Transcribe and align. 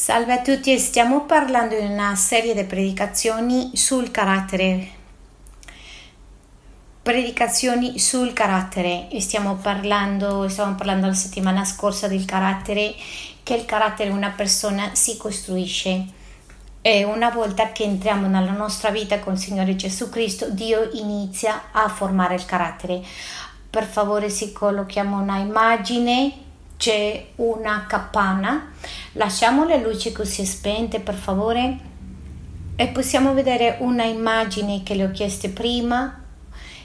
Salve 0.00 0.32
a 0.32 0.40
tutti, 0.40 0.78
stiamo 0.78 1.26
parlando 1.26 1.78
di 1.78 1.84
una 1.84 2.14
serie 2.14 2.54
di 2.54 2.64
predicazioni 2.64 3.72
sul 3.76 4.10
carattere. 4.10 4.88
Predicazioni 7.02 7.98
sul 7.98 8.32
carattere 8.32 9.08
stiamo 9.18 9.56
parlando, 9.56 10.48
stiamo 10.48 10.74
parlando 10.74 11.06
la 11.06 11.12
settimana 11.12 11.66
scorsa 11.66 12.08
del 12.08 12.24
carattere, 12.24 12.94
che 13.42 13.54
il 13.54 13.66
carattere 13.66 14.08
una 14.08 14.30
persona 14.30 14.94
si 14.94 15.18
costruisce. 15.18 16.06
E 16.80 17.04
una 17.04 17.28
volta 17.28 17.70
che 17.70 17.82
entriamo 17.82 18.26
nella 18.26 18.52
nostra 18.52 18.88
vita 18.88 19.18
con 19.18 19.34
il 19.34 19.38
Signore 19.38 19.76
Gesù 19.76 20.08
Cristo, 20.08 20.48
Dio 20.48 20.88
inizia 20.94 21.64
a 21.72 21.90
formare 21.90 22.36
il 22.36 22.46
carattere. 22.46 23.02
Per 23.68 23.84
favore, 23.84 24.30
si 24.30 24.50
collochiamo 24.50 25.20
una 25.20 25.36
immagine 25.36 26.48
c'è 26.80 27.26
una 27.36 27.84
capanna. 27.86 28.70
Lasciamo 29.12 29.66
le 29.66 29.82
luci 29.82 30.12
così 30.12 30.46
spente, 30.46 30.98
per 30.98 31.14
favore. 31.14 31.76
E 32.74 32.88
possiamo 32.88 33.34
vedere 33.34 33.76
una 33.80 34.04
immagine 34.04 34.82
che 34.82 34.94
le 34.94 35.04
ho 35.04 35.10
chieste 35.10 35.50
prima. 35.50 36.24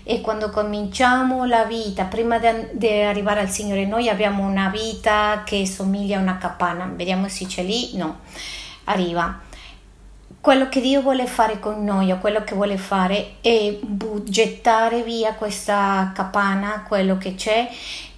E 0.03 0.19
quando 0.19 0.49
cominciamo 0.49 1.45
la 1.45 1.63
vita, 1.63 2.03
prima 2.03 2.37
di 2.37 2.87
arrivare 2.87 3.39
al 3.39 3.49
Signore, 3.49 3.85
noi 3.85 4.09
abbiamo 4.09 4.43
una 4.45 4.67
vita 4.67 5.43
che 5.45 5.65
somiglia 5.65 6.17
a 6.17 6.21
una 6.21 6.37
capanna. 6.37 6.91
Vediamo 6.93 7.29
se 7.29 7.45
c'è 7.45 7.63
lì. 7.63 7.95
No, 7.95 8.19
arriva 8.83 9.43
quello 10.41 10.69
che 10.69 10.79
Dio 10.79 11.01
vuole 11.01 11.25
fare 11.25 11.57
con 11.59 11.83
noi 11.83 12.11
o 12.11 12.19
quello 12.19 12.43
che 12.43 12.53
vuole 12.53 12.77
fare 12.77 13.37
è 13.41 13.79
gettare 14.25 15.01
via 15.01 15.33
questa 15.33 16.11
capanna, 16.13 16.83
quello 16.87 17.17
che 17.17 17.33
c'è 17.33 17.67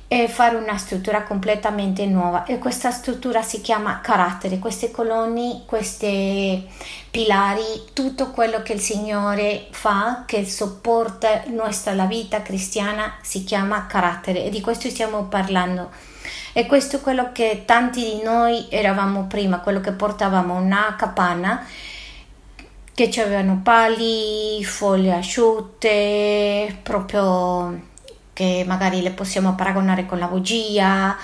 e 0.10 0.30
fare 0.30 0.56
una 0.56 0.78
struttura 0.78 1.24
completamente 1.24 2.06
nuova 2.06 2.46
e 2.46 2.60
questa 2.60 2.92
struttura 2.92 3.42
si 3.42 3.60
chiama 3.60 4.00
carattere, 4.00 4.58
queste 4.58 4.90
colonne, 4.90 5.64
questi 5.66 6.66
pilari, 7.12 7.84
tutto 7.92 8.32
quello 8.32 8.62
che 8.62 8.72
il 8.74 8.80
Signore 8.80 9.68
fa 9.72 10.24
che 10.26 10.46
sopporta 10.46 11.44
nostra 11.48 11.94
la 11.94 12.06
vita 12.06 12.42
cristiana 12.42 13.18
si 13.22 13.44
chiama 13.44 13.86
carattere 13.86 14.46
e 14.46 14.50
di 14.50 14.62
questo 14.62 14.90
stiamo 14.90 15.26
parlando. 15.26 15.92
E 16.54 16.66
questo 16.66 16.98
è 16.98 17.02
quello 17.02 17.32
che 17.34 17.64
tanti 17.66 18.02
di 18.02 18.22
noi 18.24 18.68
eravamo 18.70 19.26
prima, 19.26 19.60
quello 19.60 19.82
che 19.82 19.92
portavamo 19.92 20.56
una 20.56 20.96
capanna 20.98 21.66
che 22.94 23.22
avevano 23.22 23.60
pali, 23.62 24.64
foglie 24.64 25.14
asciutte, 25.14 26.80
proprio 26.82 27.96
che 28.38 28.64
magari 28.68 29.02
le 29.02 29.10
possiamo 29.10 29.56
paragonare 29.56 30.06
con 30.06 30.20
la 30.20 30.28
bugia, 30.28 31.18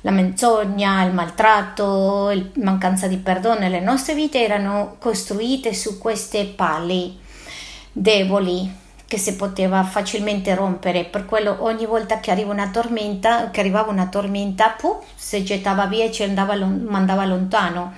la 0.00 0.10
menzogna, 0.10 1.04
il 1.04 1.12
maltratto, 1.12 2.30
la 2.30 2.42
mancanza 2.54 3.06
di 3.06 3.18
perdono. 3.18 3.68
Le 3.68 3.78
nostre 3.78 4.14
vite 4.14 4.42
erano 4.42 4.96
costruite 4.98 5.72
su 5.72 5.96
queste 5.96 6.46
pali 6.46 7.16
deboli 7.92 8.78
che 9.06 9.16
si 9.16 9.36
poteva 9.36 9.84
facilmente 9.84 10.52
rompere, 10.56 11.04
per 11.04 11.24
quello 11.24 11.58
ogni 11.60 11.86
volta 11.86 12.18
che 12.18 12.32
arriva 12.32 12.50
una 12.50 12.70
tormenta, 12.70 13.50
che 13.50 13.60
arrivava 13.60 13.92
una 13.92 14.08
tormenta, 14.08 14.70
puh, 14.70 14.98
si 15.14 15.44
gettava 15.44 15.86
via 15.86 16.06
e 16.06 16.10
ci 16.10 16.24
andava, 16.24 16.56
mandava 16.56 17.24
lontano. 17.26 17.94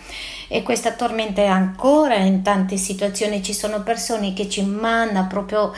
E 0.47 0.62
questa 0.62 0.92
tormenta 0.92 1.41
è 1.41 1.47
ancora 1.47 2.16
in 2.16 2.42
tante 2.42 2.77
situazioni, 2.77 3.42
ci 3.42 3.55
sono 3.55 3.81
persone 3.81 4.34
che 4.34 4.50
ci 4.50 4.62
mandano 4.62 5.27
proprio 5.27 5.72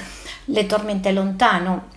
le 0.46 0.66
tormente 0.66 1.12
lontano 1.12 1.92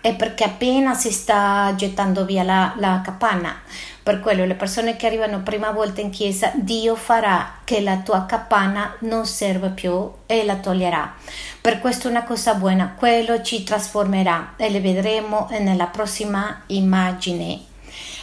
è 0.00 0.14
perché 0.14 0.44
appena 0.44 0.94
si 0.94 1.10
sta 1.10 1.72
gettando 1.76 2.24
via 2.24 2.42
la, 2.42 2.74
la 2.78 3.00
capanna. 3.02 3.60
Per 4.02 4.20
quello 4.20 4.46
le 4.46 4.54
persone 4.54 4.96
che 4.96 5.06
arrivano 5.06 5.42
prima 5.42 5.70
volta 5.70 6.00
in 6.00 6.10
chiesa, 6.10 6.52
Dio 6.54 6.94
farà 6.94 7.58
che 7.64 7.80
la 7.80 7.98
tua 7.98 8.24
capanna 8.24 8.96
non 9.00 9.26
serva 9.26 9.68
più 9.68 10.10
e 10.24 10.44
la 10.44 10.56
toglierà. 10.56 11.14
Per 11.60 11.80
questo 11.80 12.06
è 12.06 12.10
una 12.10 12.24
cosa 12.24 12.54
buona, 12.54 12.94
quello 12.96 13.42
ci 13.42 13.64
trasformerà 13.64 14.54
e 14.56 14.70
le 14.70 14.80
vedremo 14.80 15.48
nella 15.58 15.86
prossima 15.86 16.62
immagine. 16.66 17.60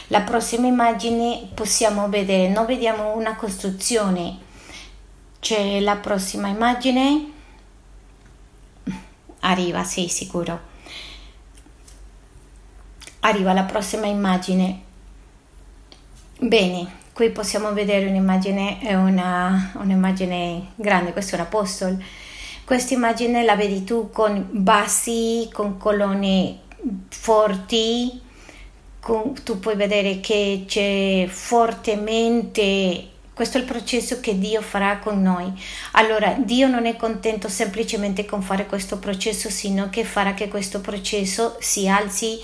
La 0.08 0.22
prossima 0.22 0.66
immagine 0.66 1.48
possiamo 1.54 2.08
vedere, 2.08 2.48
noi 2.48 2.66
vediamo 2.66 3.14
una 3.14 3.36
costruzione. 3.36 4.38
C'è 5.38 5.78
la 5.80 5.96
prossima 5.96 6.48
immagine. 6.48 7.32
Arriva, 9.40 9.84
sì, 9.84 10.08
sicuro 10.08 10.74
arriva 13.28 13.52
la 13.52 13.64
prossima 13.64 14.06
immagine. 14.06 14.82
Bene, 16.38 16.86
qui 17.12 17.30
possiamo 17.30 17.72
vedere 17.72 18.06
un'immagine, 18.06 18.78
una, 18.94 19.72
un'immagine 19.74 20.72
grande, 20.74 21.12
questo 21.12 21.34
è 21.34 21.38
un 21.38 21.44
apostolo. 21.44 21.98
Questa 22.64 22.94
immagine 22.94 23.44
la 23.44 23.56
vedi 23.56 23.84
tu 23.84 24.10
con 24.10 24.48
bassi, 24.50 25.48
con 25.52 25.76
colonne 25.76 26.58
forti, 27.08 28.20
con, 29.00 29.34
tu 29.42 29.58
puoi 29.60 29.76
vedere 29.76 30.20
che 30.20 30.64
c'è 30.66 31.26
fortemente 31.28 33.10
questo 33.36 33.58
è 33.58 33.60
il 33.60 33.66
processo 33.66 34.18
che 34.18 34.38
Dio 34.38 34.62
farà 34.62 34.96
con 34.96 35.20
noi. 35.20 35.52
Allora, 35.92 36.36
Dio 36.38 36.68
non 36.68 36.86
è 36.86 36.96
contento 36.96 37.50
semplicemente 37.50 38.24
con 38.24 38.40
fare 38.40 38.64
questo 38.64 38.98
processo, 38.98 39.50
sino 39.50 39.90
che 39.90 40.04
farà 40.04 40.32
che 40.32 40.48
questo 40.48 40.80
processo 40.80 41.58
si 41.60 41.86
alzi 41.86 42.38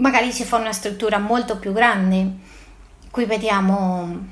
magari 0.00 0.32
si 0.32 0.44
fa 0.44 0.56
una 0.56 0.72
struttura 0.72 1.18
molto 1.18 1.58
più 1.58 1.72
grande. 1.72 2.32
Qui 3.10 3.24
vediamo, 3.24 4.26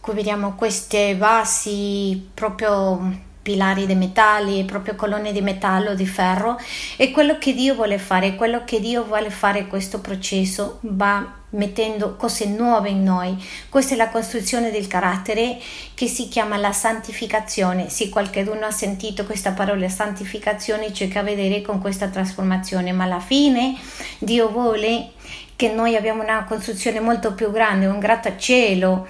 qui 0.00 0.14
vediamo 0.14 0.54
queste 0.54 1.14
basi 1.16 2.30
proprio 2.34 3.28
pilari 3.42 3.86
di 3.86 3.94
metalli, 3.94 4.64
proprio 4.64 4.94
colonne 4.94 5.32
di 5.32 5.40
metallo, 5.40 5.94
di 5.94 6.06
ferro 6.06 6.58
e 6.96 7.10
quello 7.10 7.38
che 7.38 7.54
Dio 7.54 7.74
vuole 7.74 7.98
fare, 7.98 8.36
quello 8.36 8.64
che 8.64 8.80
Dio 8.80 9.04
vuole 9.04 9.30
fare 9.30 9.66
questo 9.66 10.00
processo 10.00 10.78
va 10.82 11.38
mettendo 11.50 12.16
cose 12.16 12.46
nuove 12.46 12.90
in 12.90 13.02
noi. 13.02 13.36
Questa 13.68 13.94
è 13.94 13.96
la 13.96 14.10
costruzione 14.10 14.70
del 14.70 14.86
carattere 14.86 15.58
che 15.94 16.06
si 16.06 16.28
chiama 16.28 16.56
la 16.56 16.72
santificazione. 16.72 17.88
Se 17.88 18.08
qualcuno 18.08 18.66
ha 18.66 18.70
sentito 18.70 19.24
questa 19.24 19.52
parola 19.52 19.88
santificazione, 19.88 20.92
c'è 20.92 21.08
che 21.08 21.22
vedere 21.22 21.62
con 21.62 21.80
questa 21.80 22.08
trasformazione, 22.08 22.92
ma 22.92 23.04
alla 23.04 23.20
fine 23.20 23.74
Dio 24.18 24.48
vuole 24.50 25.12
che 25.56 25.68
noi 25.68 25.94
abbiamo 25.94 26.22
una 26.22 26.44
costruzione 26.44 27.00
molto 27.00 27.34
più 27.34 27.50
grande, 27.50 27.86
un 27.86 27.98
grattacielo, 27.98 29.06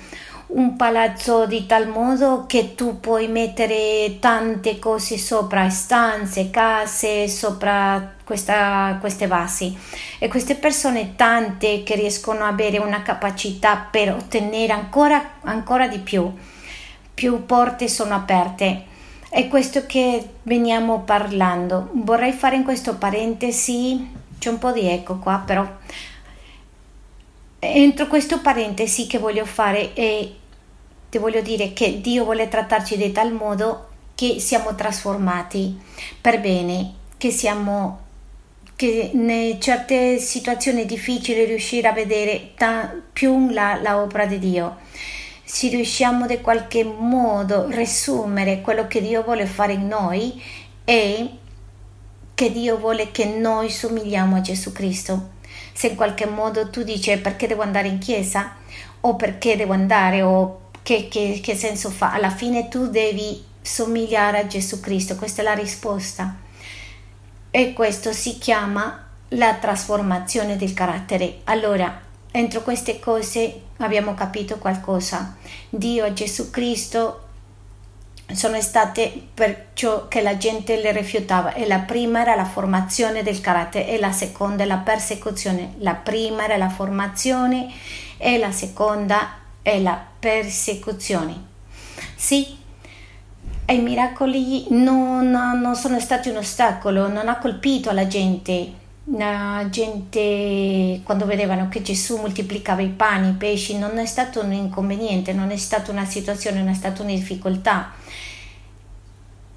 un 0.53 0.75
palazzo 0.77 1.47
di 1.47 1.67
tal 1.67 1.89
modo 1.89 2.45
che 2.47 2.75
tu 2.75 2.99
puoi 2.99 3.29
mettere 3.29 4.17
tante 4.19 4.79
cose 4.79 5.17
sopra, 5.17 5.69
stanze, 5.71 6.51
case, 6.51 7.29
sopra 7.29 8.15
questa, 8.25 8.97
queste 9.01 9.27
vasi. 9.27 9.77
E 10.19 10.29
queste 10.29 10.57
persone, 10.57 11.15
tante 11.15 11.83
che 11.83 11.95
riescono 11.95 12.45
ad 12.45 12.53
avere 12.53 12.79
una 12.79 13.03
capacità 13.03 13.77
per 13.77 14.13
ottenere 14.13 14.73
ancora, 14.73 15.35
ancora 15.43 15.87
di 15.87 15.99
più, 15.99 16.33
più 17.15 17.47
porte 17.47 17.87
sono 17.87 18.15
aperte. 18.15 18.87
È 19.29 19.47
questo 19.47 19.87
che 19.87 20.31
veniamo 20.43 21.03
parlando. 21.03 21.91
Vorrei 21.93 22.33
fare 22.33 22.57
in 22.57 22.65
questo 22.65 22.97
parentesi, 22.97 24.11
c'è 24.39 24.49
un 24.51 24.59
po' 24.59 24.73
di 24.73 24.89
eco 24.89 25.19
qua, 25.19 25.43
però 25.47 25.65
entro 27.61 28.07
questo 28.07 28.41
parentesi 28.41 29.07
che 29.07 29.19
voglio 29.19 29.45
fare 29.45 29.93
e 29.93 30.40
ti 31.11 31.19
voglio 31.19 31.43
dire 31.43 31.73
che 31.73 32.01
Dio 32.01 32.25
vuole 32.25 32.49
trattarci 32.49 32.97
di 32.97 33.13
tal 33.13 33.33
modo 33.33 33.89
che 34.15 34.39
siamo 34.39 34.75
trasformati 34.75 35.79
per 36.21 36.41
bene, 36.41 36.95
che 37.19 37.31
siamo 37.31 38.09
che 38.77 39.11
in 39.13 39.57
certe 39.61 40.19
situazioni 40.19 40.87
difficili 40.87 41.45
riuscire 41.45 41.89
a 41.89 41.93
vedere 41.93 42.53
più 43.13 43.35
in 43.35 43.53
là 43.53 43.79
l'opera 43.83 44.25
di 44.25 44.39
Dio. 44.39 44.77
Se 45.45 45.69
riusciamo 45.69 46.27
in 46.27 46.41
qualche 46.41 46.85
modo 46.85 47.67
riassumere 47.69 48.61
quello 48.61 48.87
che 48.87 49.03
Dio 49.03 49.23
vuole 49.23 49.47
fare 49.47 49.73
in 49.73 49.87
noi 49.87 50.43
e 50.85 51.29
che 52.35 52.53
Dio 52.53 52.79
vuole 52.79 53.11
che 53.11 53.27
noi 53.27 53.69
somigliamo 53.69 54.37
a 54.37 54.41
Gesù 54.41 54.73
Cristo. 54.73 55.31
Se 55.73 55.89
in 55.89 55.97
qualche 55.97 56.27
modo 56.27 56.71
tu 56.71 56.83
dici 56.83 57.15
perché 57.19 57.47
devo 57.47 57.63
andare 57.63 57.89
in 57.89 57.99
chiesa 57.99 58.57
o 59.01 59.17
perché 59.17 59.57
devo 59.57 59.73
andare 59.73 60.23
o 60.23 60.60
che, 60.83 61.09
che, 61.09 61.41
che 61.43 61.55
senso 61.57 61.91
fa? 61.91 62.13
Alla 62.13 62.31
fine 62.31 62.69
tu 62.69 62.89
devi 62.89 63.45
somigliare 63.61 64.39
a 64.39 64.47
Gesù 64.47 64.81
Cristo, 64.81 65.17
questa 65.17 65.43
è 65.43 65.45
la 65.45 65.55
risposta. 65.55 66.37
E 67.51 67.73
questo 67.73 68.13
si 68.13 68.39
chiama 68.39 69.07
la 69.31 69.55
trasformazione 69.55 70.57
del 70.57 70.75
carattere. 70.75 71.41
Allora, 71.45 72.01
entro 72.31 72.63
queste 72.63 72.99
cose 72.99 73.61
abbiamo 73.79 74.15
capito 74.15 74.59
qualcosa. 74.59 75.37
Dio 75.69 76.05
e 76.05 76.13
Gesù 76.13 76.51
Cristo 76.51 77.27
sono 78.33 78.61
state 78.61 79.29
per 79.35 79.69
ciò 79.75 80.07
che 80.07 80.23
la 80.23 80.37
gente 80.37 80.81
le 80.81 80.93
rifiutava 80.93 81.53
e 81.55 81.67
la 81.67 81.81
prima 81.81 82.21
era 82.21 82.37
la 82.37 82.45
formazione 82.45 83.23
del 83.23 83.41
carattere 83.41 83.89
e 83.89 83.99
la 83.99 84.13
seconda 84.13 84.63
è 84.63 84.67
la 84.67 84.79
persecuzione. 84.79 85.75
La 85.79 85.95
prima 85.95 86.45
era 86.45 86.57
la 86.57 86.69
formazione 86.69 87.73
e 88.17 88.39
la 88.39 88.53
seconda 88.53 89.40
è 89.63 89.81
la 89.81 90.03
persecuzione. 90.19 91.49
Sì, 92.15 92.59
i 93.67 93.79
miracoli 93.79 94.67
non, 94.71 95.31
non 95.31 95.75
sono 95.77 96.01
stati 96.01 96.29
un 96.29 96.37
ostacolo, 96.37 97.09
non 97.09 97.29
ha 97.29 97.39
colpito 97.39 97.93
la 97.93 98.07
gente. 98.07 98.79
La 99.17 99.67
gente 99.71 101.01
quando 101.03 101.25
vedevano 101.25 101.69
che 101.69 101.83
Gesù 101.83 102.17
moltiplicava 102.19 102.83
i 102.83 102.89
pani, 102.89 103.31
i 103.31 103.33
pesci, 103.33 103.77
non 103.79 103.99
è 103.99 104.07
stato 104.07 104.41
un 104.41 104.53
inconveniente, 104.53 105.33
non 105.33 105.51
è 105.51 105.57
stata 105.57 105.91
una 105.91 106.05
situazione, 106.05 106.59
non 106.59 106.69
è 106.69 106.75
stata 106.75 107.03
una 107.03 107.13
difficoltà 107.13 107.93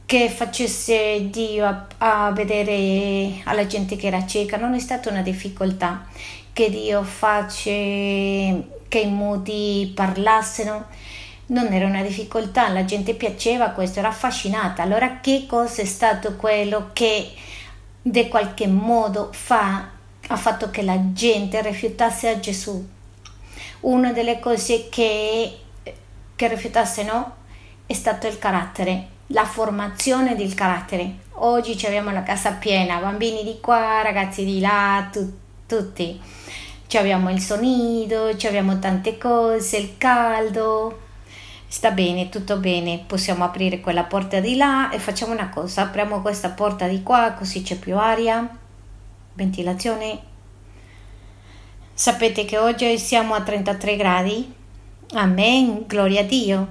che 0.05 0.29
facesse 0.29 1.27
Dio 1.29 1.65
a, 1.65 1.87
a, 1.97 2.31
vedere 2.31 3.41
alla 3.45 3.65
gente 3.65 3.95
che 3.95 4.07
era 4.07 4.25
cieca, 4.25 4.57
non 4.57 4.73
è 4.73 4.79
stata 4.79 5.09
una 5.09 5.21
difficoltà 5.21 6.05
che 6.51 6.69
Dio 6.69 7.03
face 7.03 8.81
che 8.93 8.99
i 8.99 9.07
mudi 9.07 9.91
parlassero, 9.95 10.85
non 11.47 11.73
era 11.73 11.87
una 11.87 12.03
difficoltà, 12.03 12.69
la 12.69 12.85
gente 12.85 13.15
piaceva 13.15 13.69
questo, 13.69 13.97
era 13.97 14.09
affascinata. 14.09 14.83
Allora 14.83 15.19
che 15.19 15.47
cosa 15.47 15.81
è 15.81 15.85
stato 15.85 16.35
quello 16.35 16.91
che 16.93 17.31
di 17.99 18.27
qualche 18.27 18.67
modo 18.67 19.29
fa, 19.31 19.89
ha 20.27 20.35
fatto 20.35 20.69
che 20.69 20.83
la 20.83 21.11
gente 21.11 21.59
rifiutasse 21.63 22.29
a 22.29 22.39
Gesù? 22.39 22.87
Una 23.79 24.11
delle 24.11 24.39
cose 24.39 24.89
che, 24.89 25.57
che 26.35 26.47
rifiutassero 26.47 27.35
è 27.87 27.93
stato 27.93 28.27
il 28.27 28.37
carattere 28.37 29.07
la 29.27 29.45
formazione 29.45 30.35
del 30.35 30.53
carattere. 30.53 31.21
Oggi 31.37 31.83
abbiamo 31.87 32.11
la 32.11 32.21
casa 32.21 32.51
piena, 32.51 32.99
bambini 32.99 33.43
di 33.43 33.59
qua, 33.59 34.03
ragazzi 34.03 34.45
di 34.45 34.59
là, 34.59 35.09
tu, 35.11 35.33
tutti. 35.65 36.21
Ci 36.93 36.99
abbiamo 36.99 37.31
il 37.31 37.41
sonido, 37.41 38.37
ci 38.37 38.45
abbiamo 38.45 38.77
tante 38.77 39.17
cose, 39.17 39.77
il 39.77 39.97
caldo. 39.97 41.01
Sta 41.67 41.89
bene, 41.89 42.29
tutto 42.29 42.57
bene. 42.57 43.03
Possiamo 43.07 43.43
aprire 43.43 43.79
quella 43.79 44.03
porta 44.03 44.39
di 44.39 44.55
là 44.55 44.91
e 44.91 44.99
facciamo 44.99 45.33
una 45.33 45.49
cosa, 45.49 45.81
apriamo 45.81 46.21
questa 46.21 46.49
porta 46.49 46.87
di 46.87 47.01
qua 47.01 47.31
così 47.31 47.63
c'è 47.63 47.77
più 47.77 47.97
aria, 47.97 48.47
ventilazione. 49.33 50.19
Sapete 51.95 52.45
che 52.45 52.59
oggi 52.59 52.99
siamo 52.99 53.33
a 53.33 53.41
33 53.41 53.95
gradi? 53.95 54.53
Amen, 55.13 55.85
gloria 55.87 56.21
a 56.21 56.25
Dio. 56.25 56.67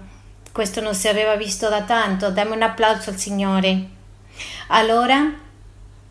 Questo 0.53 0.81
non 0.81 0.95
si 0.95 1.09
aveva 1.09 1.35
visto 1.35 1.69
da 1.69 1.83
tanto, 1.83 2.31
dammi 2.31 2.55
un 2.55 2.63
applauso 2.63 3.11
al 3.11 3.17
Signore. 3.17 3.89
Allora, 4.69 5.35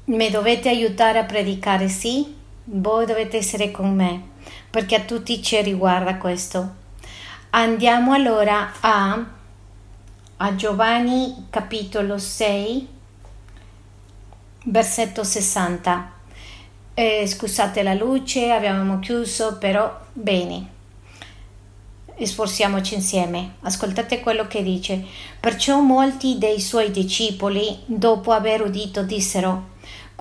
mi 0.04 0.30
dovete 0.30 0.68
aiutare 0.68 1.18
a 1.18 1.24
predicare, 1.24 1.88
sì? 1.88 2.40
Voi 2.64 3.06
dovete 3.06 3.38
essere 3.38 3.72
con 3.72 3.94
me, 3.96 4.30
perché 4.70 4.96
a 4.96 5.02
tutti 5.02 5.42
ci 5.42 5.62
riguarda 5.62 6.18
questo. 6.18 6.76
Andiamo 7.52 8.14
allora 8.14 8.72
a, 8.80 9.26
a 10.38 10.56
Giovanni 10.56 11.48
capitolo 11.50 12.18
6, 12.18 12.88
versetto 14.66 15.24
60. 15.24 16.12
Eh, 16.94 17.26
scusate 17.26 17.82
la 17.84 17.94
luce, 17.94 18.52
abbiamo 18.52 19.00
chiuso, 19.00 19.58
però 19.58 20.00
bene 20.14 20.80
sforziamoci 22.26 22.96
insieme. 22.96 23.56
Ascoltate 23.62 24.20
quello 24.20 24.48
che 24.48 24.64
dice. 24.64 25.04
Perciò 25.40 25.80
molti 25.80 26.38
dei 26.38 26.60
suoi 26.60 26.92
discepoli, 26.92 27.80
dopo 27.86 28.32
aver 28.32 28.62
udito, 28.62 29.04
dissero, 29.04 29.70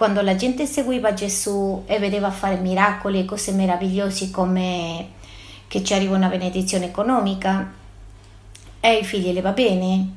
quando 0.01 0.23
la 0.23 0.35
gente 0.35 0.65
seguiva 0.65 1.13
Gesù 1.13 1.83
e 1.85 1.99
vedeva 1.99 2.31
fare 2.31 2.57
miracoli 2.57 3.21
e 3.21 3.27
cose 3.27 3.53
meravigliose 3.53 4.31
come 4.31 5.09
che 5.69 5.85
ci 5.85 5.93
arriva 5.93 6.17
una 6.17 6.29
benedizione 6.29 6.87
economica 6.87 7.71
e 8.81 8.89
ai 8.89 9.05
figli 9.05 9.31
le 9.31 9.43
va 9.43 9.51
bene, 9.51 10.09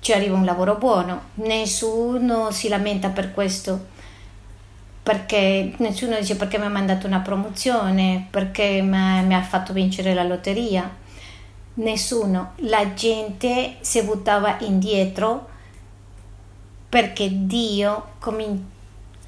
ci 0.00 0.12
arriva 0.12 0.36
un 0.36 0.44
lavoro 0.44 0.74
buono, 0.74 1.28
nessuno 1.36 2.50
si 2.50 2.68
lamenta 2.68 3.08
per 3.08 3.32
questo 3.32 3.86
perché 5.02 5.72
nessuno 5.78 6.18
dice 6.18 6.36
perché 6.36 6.58
mi 6.58 6.66
ha 6.66 6.68
mandato 6.68 7.06
una 7.06 7.20
promozione, 7.20 8.26
perché 8.28 8.82
mi 8.82 9.34
ha 9.34 9.42
fatto 9.42 9.72
vincere 9.72 10.12
la 10.12 10.24
lotteria? 10.24 10.86
Nessuno, 11.76 12.52
la 12.56 12.92
gente 12.92 13.76
si 13.80 14.02
buttava 14.02 14.58
indietro 14.60 15.48
perché 16.90 17.30
Dio 17.32 18.08
com- 18.18 18.72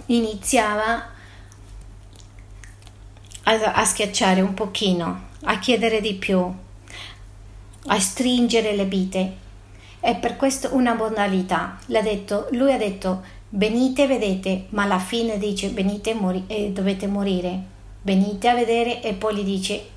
iniziava 0.07 1.11
a, 3.43 3.53
a 3.53 3.85
schiacciare 3.85 4.41
un 4.41 4.55
pochino, 4.55 5.29
a 5.45 5.59
chiedere 5.59 6.01
di 6.01 6.15
più, 6.15 6.53
a 7.87 8.01
stringere 8.01 8.75
le 8.75 8.85
vite. 8.85 9.45
E 10.01 10.15
per 10.17 10.37
questo 10.37 10.75
una 10.75 10.95
modalità. 10.95 11.79
L'ha 11.87 12.03
detto, 12.03 12.49
lui 12.53 12.73
ha 12.73 12.79
detto 12.79 13.25
venite 13.51 14.07
vedete, 14.07 14.67
ma 14.71 14.83
alla 14.83 14.99
fine 14.99 15.39
dice 15.39 15.71
venite 15.71 16.15
mori- 16.15 16.45
e 16.47 16.71
dovete 16.71 17.07
morire. 17.07 17.75
Venite 18.03 18.49
a 18.49 18.55
vedere 18.55 19.03
e 19.03 19.15
poi 19.15 19.37
gli 19.37 19.45
dice 19.45 19.95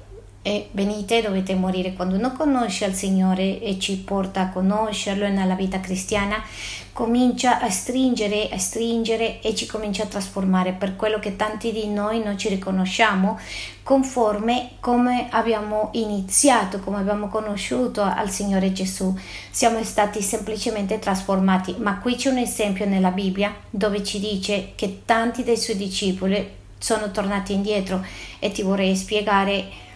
e 0.49 0.69
venite 0.71 1.21
dovete 1.21 1.53
morire 1.53 1.93
quando 1.93 2.15
uno 2.15 2.31
conosce 2.31 2.85
il 2.85 2.95
Signore 2.95 3.61
e 3.61 3.77
ci 3.77 3.97
porta 3.97 4.41
a 4.41 4.49
conoscerlo 4.49 5.27
nella 5.27 5.53
vita 5.53 5.79
cristiana 5.79 6.43
comincia 6.91 7.61
a 7.61 7.69
stringere 7.69 8.49
a 8.49 8.57
stringere 8.57 9.41
e 9.41 9.53
ci 9.53 9.67
comincia 9.67 10.03
a 10.03 10.07
trasformare. 10.07 10.71
Per 10.73 10.95
quello 10.95 11.19
che 11.19 11.35
tanti 11.35 11.71
di 11.71 11.87
noi 11.87 12.23
non 12.23 12.35
ci 12.35 12.49
riconosciamo 12.49 13.39
conforme 13.83 14.71
come 14.79 15.27
abbiamo 15.29 15.89
iniziato 15.93 16.79
come 16.79 16.97
abbiamo 16.97 17.27
conosciuto 17.27 18.01
al 18.01 18.31
Signore 18.31 18.73
Gesù. 18.73 19.15
Siamo 19.51 19.83
stati 19.83 20.19
semplicemente 20.23 20.97
trasformati. 20.97 21.75
Ma 21.77 21.99
qui 21.99 22.15
c'è 22.15 22.31
un 22.31 22.39
esempio 22.39 22.87
nella 22.87 23.11
Bibbia 23.11 23.55
dove 23.69 24.03
ci 24.03 24.19
dice 24.19 24.71
che 24.73 25.03
tanti 25.05 25.43
dei 25.43 25.57
suoi 25.57 25.77
discepoli 25.77 26.57
sono 26.79 27.11
tornati 27.11 27.53
indietro 27.53 28.03
e 28.39 28.51
ti 28.51 28.63
vorrei 28.63 28.95
spiegare 28.95 29.87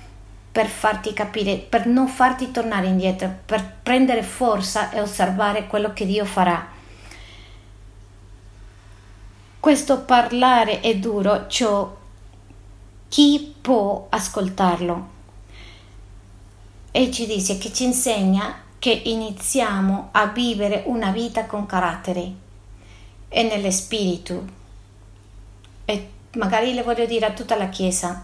per 0.53 0.67
farti 0.67 1.13
capire, 1.13 1.57
per 1.57 1.87
non 1.87 2.07
farti 2.07 2.51
tornare 2.51 2.85
indietro, 2.85 3.39
per 3.43 3.77
prendere 3.81 4.21
forza 4.21 4.91
e 4.91 5.01
osservare 5.01 5.65
quello 5.65 5.93
che 5.93 6.05
Dio 6.05 6.25
farà. 6.25 6.69
Questo 9.59 10.01
parlare 10.01 10.79
è 10.81 10.95
duro, 10.97 11.47
cioè 11.47 11.87
chi 13.09 13.55
può 13.59 14.05
ascoltarlo? 14.09 15.09
E 16.91 17.09
ci 17.09 17.25
dice 17.25 17.57
che 17.57 17.73
ci 17.73 17.85
insegna 17.85 18.61
che 18.77 18.91
iniziamo 18.91 20.09
a 20.11 20.27
vivere 20.27 20.83
una 20.85 21.09
vita 21.09 21.47
con 21.47 21.65
carattere 21.65 22.31
e 23.27 23.41
nello 23.41 23.71
spirito. 23.71 24.45
E 25.85 26.09
magari 26.33 26.75
le 26.75 26.83
voglio 26.83 27.07
dire 27.07 27.25
a 27.25 27.31
tutta 27.31 27.55
la 27.55 27.69
Chiesa, 27.69 28.23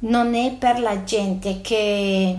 non 0.00 0.34
è 0.34 0.52
per 0.52 0.80
la 0.80 1.04
gente 1.04 1.60
che, 1.60 2.38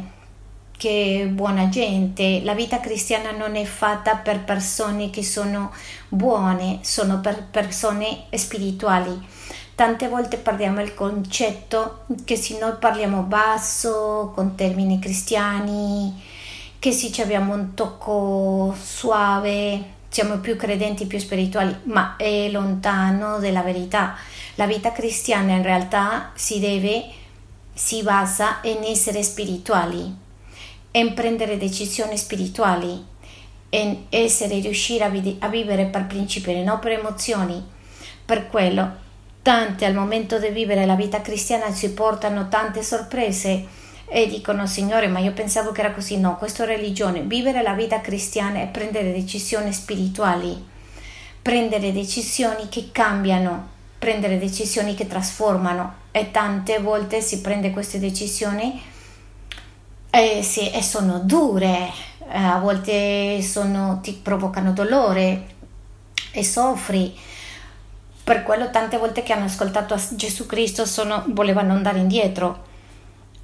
che 0.71 1.21
è 1.23 1.27
buona 1.27 1.69
gente, 1.69 2.41
la 2.43 2.53
vita 2.53 2.79
cristiana 2.79 3.31
non 3.31 3.55
è 3.55 3.63
fatta 3.65 4.15
per 4.15 4.43
persone 4.43 5.09
che 5.09 5.23
sono 5.23 5.71
buone, 6.07 6.79
sono 6.81 7.19
per 7.19 7.45
persone 7.49 8.23
spirituali. 8.31 9.27
Tante 9.75 10.07
volte 10.07 10.37
parliamo 10.37 10.81
il 10.81 10.93
concetto 10.93 12.05
che 12.23 12.35
se 12.35 12.57
noi 12.59 12.73
parliamo 12.79 13.21
basso, 13.21 14.31
con 14.35 14.55
termini 14.55 14.99
cristiani, 14.99 16.21
che 16.77 16.91
se 16.91 17.21
abbiamo 17.21 17.53
un 17.53 17.73
tocco 17.73 18.75
suave, 18.79 19.99
siamo 20.09 20.37
più 20.37 20.55
credenti, 20.55 21.05
più 21.05 21.19
spirituali, 21.19 21.75
ma 21.83 22.15
è 22.17 22.49
lontano 22.49 23.39
dalla 23.39 23.61
verità. 23.61 24.15
La 24.55 24.65
vita 24.65 24.91
cristiana 24.91 25.53
in 25.53 25.63
realtà 25.63 26.31
si 26.35 26.59
deve 26.59 27.19
si 27.83 28.03
basa 28.03 28.59
in 28.65 28.83
essere 28.83 29.23
spirituali, 29.23 30.15
in 30.91 31.13
prendere 31.15 31.57
decisioni 31.57 32.15
spirituali, 32.15 33.03
in 33.69 34.03
essere 34.09 34.59
riuscire 34.59 35.05
a, 35.05 35.09
vi- 35.09 35.37
a 35.39 35.47
vivere 35.47 35.85
per 35.85 36.05
principio 36.05 36.51
e 36.51 36.61
non 36.61 36.77
per 36.77 36.91
emozioni. 36.91 37.59
Per 38.23 38.47
quello, 38.49 38.95
tante 39.41 39.85
al 39.85 39.95
momento 39.95 40.37
di 40.37 40.49
vivere 40.49 40.85
la 40.85 40.93
vita 40.93 41.21
cristiana 41.21 41.71
si 41.71 41.91
portano 41.93 42.49
tante 42.49 42.83
sorprese 42.83 43.65
e 44.05 44.27
dicono 44.27 44.67
Signore 44.67 45.07
ma 45.07 45.17
io 45.17 45.31
pensavo 45.31 45.71
che 45.71 45.79
era 45.81 45.91
così 45.91 46.19
no 46.19 46.37
questa 46.37 46.65
religione 46.65 47.21
vivere 47.21 47.63
la 47.63 47.73
vita 47.73 48.01
cristiana 48.01 48.59
è 48.59 48.67
prendere 48.67 49.13
decisioni 49.13 49.71
spirituali 49.71 50.67
prendere 51.41 51.93
decisioni 51.93 52.67
che 52.67 52.89
cambiano 52.91 53.69
prendere 53.97 54.37
decisioni 54.37 54.95
che 54.95 55.07
trasformano 55.07 56.00
e 56.11 56.31
tante 56.31 56.79
volte 56.79 57.21
si 57.21 57.41
prende 57.41 57.71
queste 57.71 57.99
decisioni 57.99 58.81
e, 60.09 60.43
sì, 60.43 60.69
e 60.69 60.81
sono 60.83 61.19
dure, 61.19 61.89
eh, 62.29 62.37
a 62.37 62.59
volte 62.59 63.41
sono, 63.41 63.99
ti 64.01 64.13
provocano 64.13 64.73
dolore 64.73 65.47
e 66.31 66.43
soffri, 66.43 67.17
Per 68.23 68.43
quello 68.43 68.69
tante 68.69 68.97
volte 68.97 69.23
che 69.23 69.33
hanno 69.33 69.45
ascoltato 69.45 69.99
Gesù 70.11 70.45
Cristo 70.45 70.85
sono, 70.85 71.23
volevano 71.29 71.73
andare 71.73 71.99
indietro. 71.99 72.69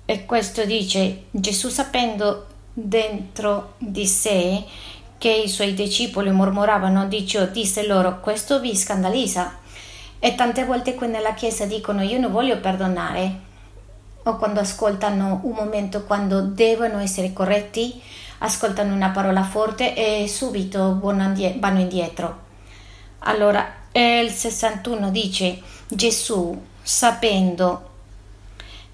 E 0.06 0.26
questo 0.26 0.66
dice 0.66 1.26
Gesù 1.32 1.70
sapendo 1.70 2.46
dentro 2.74 3.74
di 3.80 4.06
sé 4.06 4.64
che 5.18 5.30
i 5.32 5.50
suoi 5.50 5.74
discepoli 5.74 6.32
mormoravano 6.32 7.08
di 7.08 7.26
ciò, 7.28 7.46
disse 7.48 7.88
loro, 7.88 8.20
questo 8.20 8.60
vi 8.60 8.76
scandalizza. 8.76 9.58
E 10.20 10.36
tante 10.36 10.66
volte 10.66 10.96
qui 10.96 11.08
nella 11.08 11.34
Chiesa 11.34 11.66
dicono, 11.66 12.02
io 12.02 12.20
non 12.20 12.32
voglio 12.32 12.60
perdonare, 12.60 13.40
o 14.24 14.36
quando 14.38 14.60
ascoltano 14.60 15.42
un 15.44 15.54
momento 15.54 16.04
quando 16.04 16.42
devono 16.42 17.00
essere 17.00 17.34
corretti, 17.34 18.02
ascoltano 18.40 18.94
una 18.94 19.10
parola 19.10 19.44
forte 19.44 19.96
e 19.96 20.28
subito 20.28 21.00
vanno 21.00 21.80
indietro. 21.80 22.46
Allora, 23.20 23.66
il 23.92 24.30
61 24.30 25.12
dice, 25.12 25.62
Gesù, 25.88 26.62
sapendo 26.82 27.90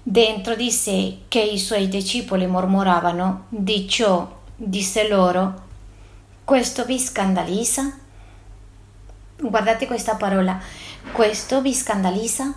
dentro 0.02 0.54
di 0.54 0.70
sé 0.70 1.20
che 1.28 1.40
i 1.40 1.58
suoi 1.58 1.88
discepoli 1.88 2.46
mormoravano 2.46 3.46
di 3.48 3.88
ciò, 3.88 4.40
disse 4.54 5.08
loro, 5.08 5.62
questo 6.44 6.84
vi 6.84 6.98
scandalizza? 6.98 7.98
Guardate 9.36 9.86
questa 9.86 10.14
parola, 10.14 10.60
questo 11.12 11.60
vi 11.60 11.74
scandalizza? 11.74 12.52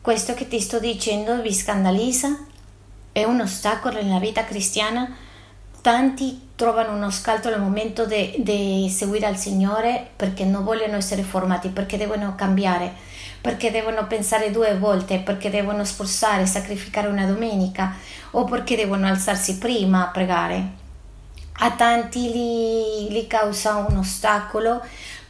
Questo 0.00 0.34
che 0.34 0.48
ti 0.48 0.60
sto 0.60 0.78
dicendo 0.78 1.40
vi 1.42 1.52
scandalizza? 1.52 2.38
È 3.12 3.24
un 3.24 3.40
ostacolo 3.40 4.02
nella 4.02 4.18
vita 4.18 4.44
cristiana? 4.44 5.14
Tanti 5.80 6.48
trovano 6.54 6.94
uno 6.94 7.10
scalto 7.10 7.50
nel 7.50 7.60
momento 7.60 8.06
di 8.06 8.90
seguire 8.94 9.26
al 9.26 9.36
Signore 9.36 10.08
perché 10.16 10.44
non 10.44 10.64
vogliono 10.64 10.96
essere 10.96 11.22
formati, 11.22 11.68
perché 11.68 11.98
devono 11.98 12.34
cambiare, 12.34 12.92
perché 13.40 13.70
devono 13.70 14.06
pensare 14.06 14.50
due 14.50 14.76
volte, 14.78 15.18
perché 15.18 15.50
devono 15.50 15.84
sforzare, 15.84 16.46
sacrificare 16.46 17.08
una 17.08 17.26
domenica 17.26 17.94
o 18.30 18.44
perché 18.44 18.76
devono 18.76 19.06
alzarsi 19.06 19.58
prima 19.58 20.06
a 20.06 20.10
pregare 20.10 20.82
a 21.58 21.70
tanti 21.70 22.32
li, 22.32 23.08
li 23.10 23.26
causa 23.26 23.76
un 23.76 23.98
ostacolo 23.98 24.82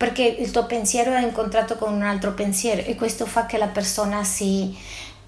perché 0.04 0.22
il 0.22 0.50
tuo 0.50 0.66
pensiero 0.66 1.12
è 1.12 1.22
incontrato 1.22 1.76
con 1.76 1.90
un 1.90 2.02
altro 2.02 2.34
pensiero 2.34 2.82
e 2.82 2.94
questo 2.94 3.24
fa 3.24 3.46
che 3.46 3.56
la 3.56 3.68
persona 3.68 4.22
si 4.22 4.76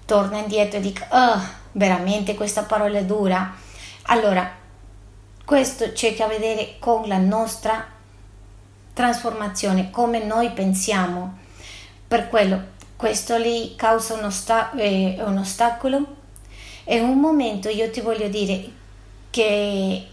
torna 0.05 0.37
indietro 0.37 0.77
e 0.77 0.81
dica 0.81 1.07
oh, 1.09 1.41
veramente 1.71 2.35
questa 2.35 2.61
parola 2.61 2.99
è 2.99 3.03
dura. 3.03 3.55
Allora 4.03 4.47
questo 5.43 5.91
che 5.93 6.15
a 6.21 6.27
vedere 6.27 6.75
con 6.77 7.07
la 7.07 7.17
nostra 7.17 7.87
trasformazione 8.93 9.89
come 9.89 10.23
noi 10.23 10.51
pensiamo. 10.51 11.39
Per 12.07 12.29
quello 12.29 12.61
questo 12.95 13.35
li 13.35 13.73
causa 13.75 14.13
un, 14.13 14.25
osta- 14.25 14.69
eh, 14.75 15.17
un 15.25 15.39
ostacolo. 15.39 16.05
E 16.83 16.99
un 16.99 17.17
momento 17.17 17.67
io 17.67 17.89
ti 17.89 18.01
voglio 18.01 18.27
dire 18.27 18.63
che 19.31 20.07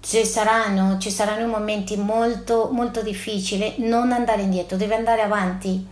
ci 0.00 0.24
saranno, 0.24 0.98
ci 0.98 1.10
saranno 1.10 1.46
momenti 1.46 1.96
molto, 1.96 2.70
molto 2.72 3.02
difficili, 3.02 3.74
non 3.78 4.12
andare 4.12 4.42
indietro, 4.42 4.76
devi 4.76 4.94
andare 4.94 5.20
avanti, 5.20 5.86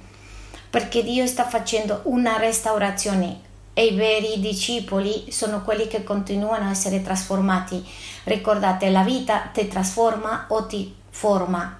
perché 0.70 1.02
Dio 1.02 1.26
sta 1.26 1.44
facendo 1.44 2.00
una 2.04 2.36
restaurazione 2.38 3.46
e 3.74 3.86
i 3.86 3.94
veri 3.94 4.40
discepoli 4.40 5.30
sono 5.30 5.62
quelli 5.62 5.86
che 5.86 6.02
continuano 6.02 6.66
a 6.66 6.70
essere 6.70 7.02
trasformati. 7.02 7.86
Ricordate, 8.24 8.90
la 8.90 9.02
vita 9.02 9.50
ti 9.52 9.68
trasforma 9.68 10.46
o 10.48 10.66
ti 10.66 10.94
forma. 11.10 11.78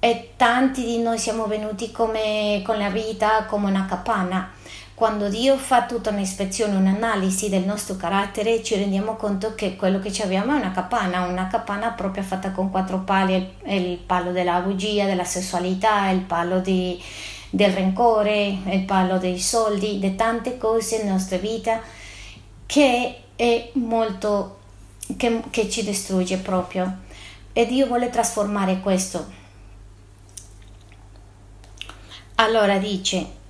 E 0.00 0.32
tanti 0.36 0.84
di 0.84 0.98
noi 0.98 1.18
siamo 1.18 1.46
venuti 1.46 1.92
come, 1.92 2.60
con 2.64 2.76
la 2.76 2.90
vita 2.90 3.44
come 3.44 3.70
una 3.70 3.86
capanna 3.86 4.50
quando 5.02 5.28
Dio 5.28 5.56
fa 5.56 5.84
tutta 5.84 6.10
un'ispezione, 6.10 6.76
un'analisi 6.76 7.48
del 7.48 7.64
nostro 7.64 7.96
carattere, 7.96 8.62
ci 8.62 8.76
rendiamo 8.76 9.16
conto 9.16 9.56
che 9.56 9.74
quello 9.74 9.98
che 9.98 10.12
abbiamo 10.22 10.52
è 10.52 10.58
una 10.58 10.70
capanna, 10.70 11.22
una 11.22 11.48
capanna 11.48 11.90
proprio 11.90 12.22
fatta 12.22 12.52
con 12.52 12.70
quattro 12.70 13.00
pali, 13.00 13.52
il 13.64 13.98
palo 13.98 14.30
della 14.30 14.60
bugia, 14.60 15.06
della 15.06 15.24
sessualità, 15.24 16.08
il 16.10 16.20
palo 16.20 16.60
di, 16.60 17.02
del 17.50 17.72
rancore, 17.72 18.58
il 18.64 18.84
palo 18.84 19.18
dei 19.18 19.40
soldi, 19.40 19.98
di 19.98 20.14
tante 20.14 20.56
cose 20.56 20.98
nella 20.98 21.14
nostra 21.14 21.38
vita 21.38 21.80
che 22.64 23.22
è 23.34 23.70
molto 23.72 24.60
che, 25.16 25.42
che 25.50 25.68
ci 25.68 25.82
distrugge 25.82 26.36
proprio. 26.36 26.98
E 27.52 27.66
Dio 27.66 27.88
vuole 27.88 28.08
trasformare 28.08 28.78
questo. 28.78 29.26
Allora 32.36 32.78
dice 32.78 33.40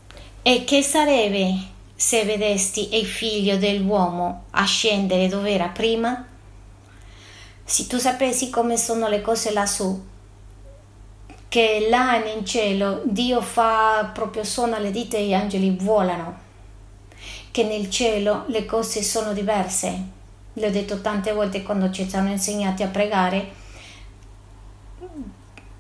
e 0.43 0.65
che 0.65 0.83
sarebbe 0.83 1.55
se 1.95 2.25
vedesti 2.25 2.97
il 2.99 3.07
figlio 3.07 3.57
dell'uomo 3.59 4.47
ascendere 4.51 5.29
dove 5.29 5.53
era 5.53 5.69
prima? 5.69 6.27
Se 7.65 7.87
tu 7.87 7.97
sapessi 7.99 8.51
come 8.51 8.77
sono 8.77 9.09
le 9.09 9.21
cose 9.21 9.53
lassù, 9.53 10.05
che 11.49 11.87
là 11.89 12.17
in 12.25 12.45
cielo 12.45 13.03
Dio 13.05 13.41
fa 13.41 14.11
proprio 14.13 14.43
suona 14.43 14.79
le 14.79 14.91
dita 14.91 15.17
e 15.17 15.27
gli 15.27 15.33
angeli 15.33 15.77
volano, 15.77 16.39
che 17.53 17.63
nel 17.63 17.89
cielo 17.89 18.45
le 18.49 18.67
cose 18.67 19.03
sono 19.03 19.33
diverse. 19.33 20.21
Le 20.55 20.67
ho 20.67 20.71
detto 20.71 21.01
tante 21.01 21.33
volte 21.33 21.63
quando 21.63 21.91
ci 21.93 22.09
hanno 22.15 22.31
insegnati 22.31 22.83
a 22.83 22.89
pregare, 22.89 23.53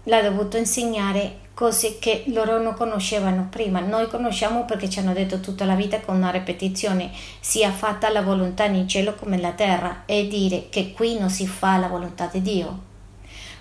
l'ha 0.04 0.22
dovuto 0.22 0.56
insegnare 0.56 1.41
cose 1.54 1.98
che 1.98 2.24
loro 2.28 2.60
non 2.60 2.74
conoscevano 2.74 3.46
prima. 3.50 3.80
Noi 3.80 4.08
conosciamo 4.08 4.64
perché 4.64 4.88
ci 4.88 4.98
hanno 4.98 5.12
detto 5.12 5.40
tutta 5.40 5.64
la 5.64 5.74
vita 5.74 6.00
con 6.00 6.16
una 6.16 6.30
ripetizione, 6.30 7.10
sia 7.40 7.70
fatta 7.70 8.10
la 8.10 8.22
volontà 8.22 8.64
in 8.64 8.88
cielo 8.88 9.14
come 9.14 9.36
nella 9.36 9.52
terra, 9.52 10.02
e 10.06 10.28
dire 10.28 10.68
che 10.70 10.92
qui 10.92 11.18
non 11.18 11.30
si 11.30 11.46
fa 11.46 11.76
la 11.76 11.88
volontà 11.88 12.26
di 12.26 12.42
Dio. 12.42 12.90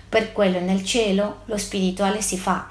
Per 0.08 0.32
quello 0.32 0.60
nel 0.60 0.84
cielo 0.84 1.42
lo 1.46 1.56
spirituale 1.56 2.20
si 2.22 2.38
fa. 2.38 2.70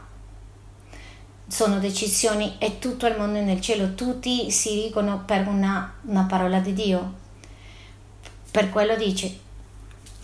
Sono 1.48 1.80
decisioni 1.80 2.56
e 2.60 2.80
tutto 2.80 3.08
il 3.08 3.18
mondo 3.18 3.40
nel 3.42 3.62
cielo, 3.62 3.94
tutti 3.94 4.50
si 4.52 4.84
dicono 4.84 5.24
per 5.26 5.48
una, 5.48 5.94
una 6.04 6.24
parola 6.24 6.60
di 6.60 6.74
Dio. 6.74 7.20
Per 8.50 8.70
quello 8.70 8.96
dice, 8.96 9.38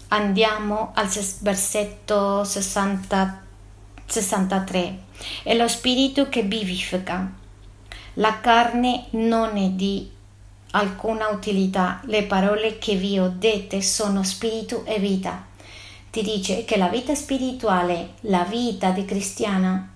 andiamo 0.10 0.92
al 0.96 1.10
versetto 1.42 2.44
63 2.44 3.46
63. 4.08 5.00
È 5.44 5.54
lo 5.54 5.68
spirito 5.68 6.30
che 6.30 6.44
vivifica. 6.44 7.30
La 8.14 8.40
carne 8.40 9.08
non 9.12 9.58
è 9.58 9.70
di 9.70 10.10
alcuna 10.72 11.28
utilità. 11.28 12.00
Le 12.06 12.24
parole 12.24 12.78
che 12.78 12.96
vi 12.96 13.20
ho 13.20 13.34
dette 13.38 13.82
sono 13.82 14.24
spirito 14.24 14.86
e 14.86 15.00
vita. 15.00 15.46
Ti 16.10 16.22
dice 16.24 16.64
che 16.64 16.78
la 16.78 16.88
vita 16.88 17.14
spirituale, 17.16 18.14
la 18.22 18.44
vita 18.44 18.92
di 18.92 19.04
cristiana, 19.04 19.94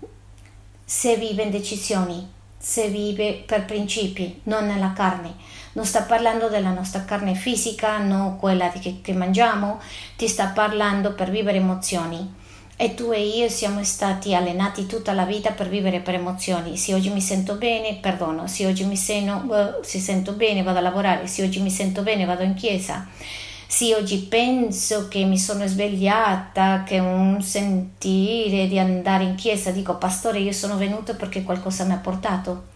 se 0.83 1.15
vive 1.15 1.43
in 1.43 1.51
decisioni, 1.51 2.29
se 2.57 2.89
vive 2.89 3.43
per 3.45 3.63
principi, 3.63 4.41
non 4.43 4.67
nella 4.67 4.91
carne. 4.91 5.35
Non 5.71 5.85
sta 5.85 6.01
parlando 6.01 6.49
della 6.49 6.71
nostra 6.71 7.05
carne 7.05 7.33
fisica, 7.33 7.97
non 7.97 8.37
quella 8.37 8.69
che, 8.71 8.99
che 9.01 9.13
mangiamo, 9.13 9.79
ti 10.17 10.27
sta 10.27 10.47
parlando 10.47 11.13
per 11.13 11.31
vivere 11.31 11.59
emozioni 11.59 12.39
e 12.81 12.95
tu 12.95 13.11
e 13.11 13.23
io 13.23 13.47
siamo 13.47 13.83
stati 13.83 14.33
allenati 14.33 14.87
tutta 14.87 15.13
la 15.13 15.23
vita 15.23 15.51
per 15.51 15.69
vivere 15.69 15.99
per 15.99 16.15
emozioni. 16.15 16.77
Se 16.77 16.95
oggi 16.95 17.11
mi 17.11 17.21
sento 17.21 17.53
bene, 17.53 17.99
perdono. 18.01 18.47
Se 18.47 18.65
oggi 18.65 18.85
mi 18.85 18.95
seno, 18.97 19.45
uh, 19.47 19.83
se 19.83 19.99
sento 19.99 20.31
bene, 20.31 20.63
vado 20.63 20.79
a 20.79 20.81
lavorare. 20.81 21.27
Se 21.27 21.43
oggi 21.43 21.61
mi 21.61 21.69
sento 21.69 22.01
bene, 22.01 22.25
vado 22.25 22.41
in 22.41 22.55
chiesa. 22.55 23.07
Se 23.67 23.93
oggi 23.93 24.17
penso 24.21 25.07
che 25.09 25.23
mi 25.25 25.37
sono 25.37 25.67
svegliata, 25.67 26.81
che 26.83 26.97
un 26.97 27.39
sentire 27.43 28.65
di 28.67 28.79
andare 28.79 29.25
in 29.25 29.35
chiesa, 29.35 29.69
dico, 29.69 29.97
pastore, 29.97 30.39
io 30.39 30.51
sono 30.51 30.75
venuto 30.75 31.15
perché 31.15 31.43
qualcosa 31.43 31.83
mi 31.83 31.93
ha 31.93 31.97
portato. 31.97 32.69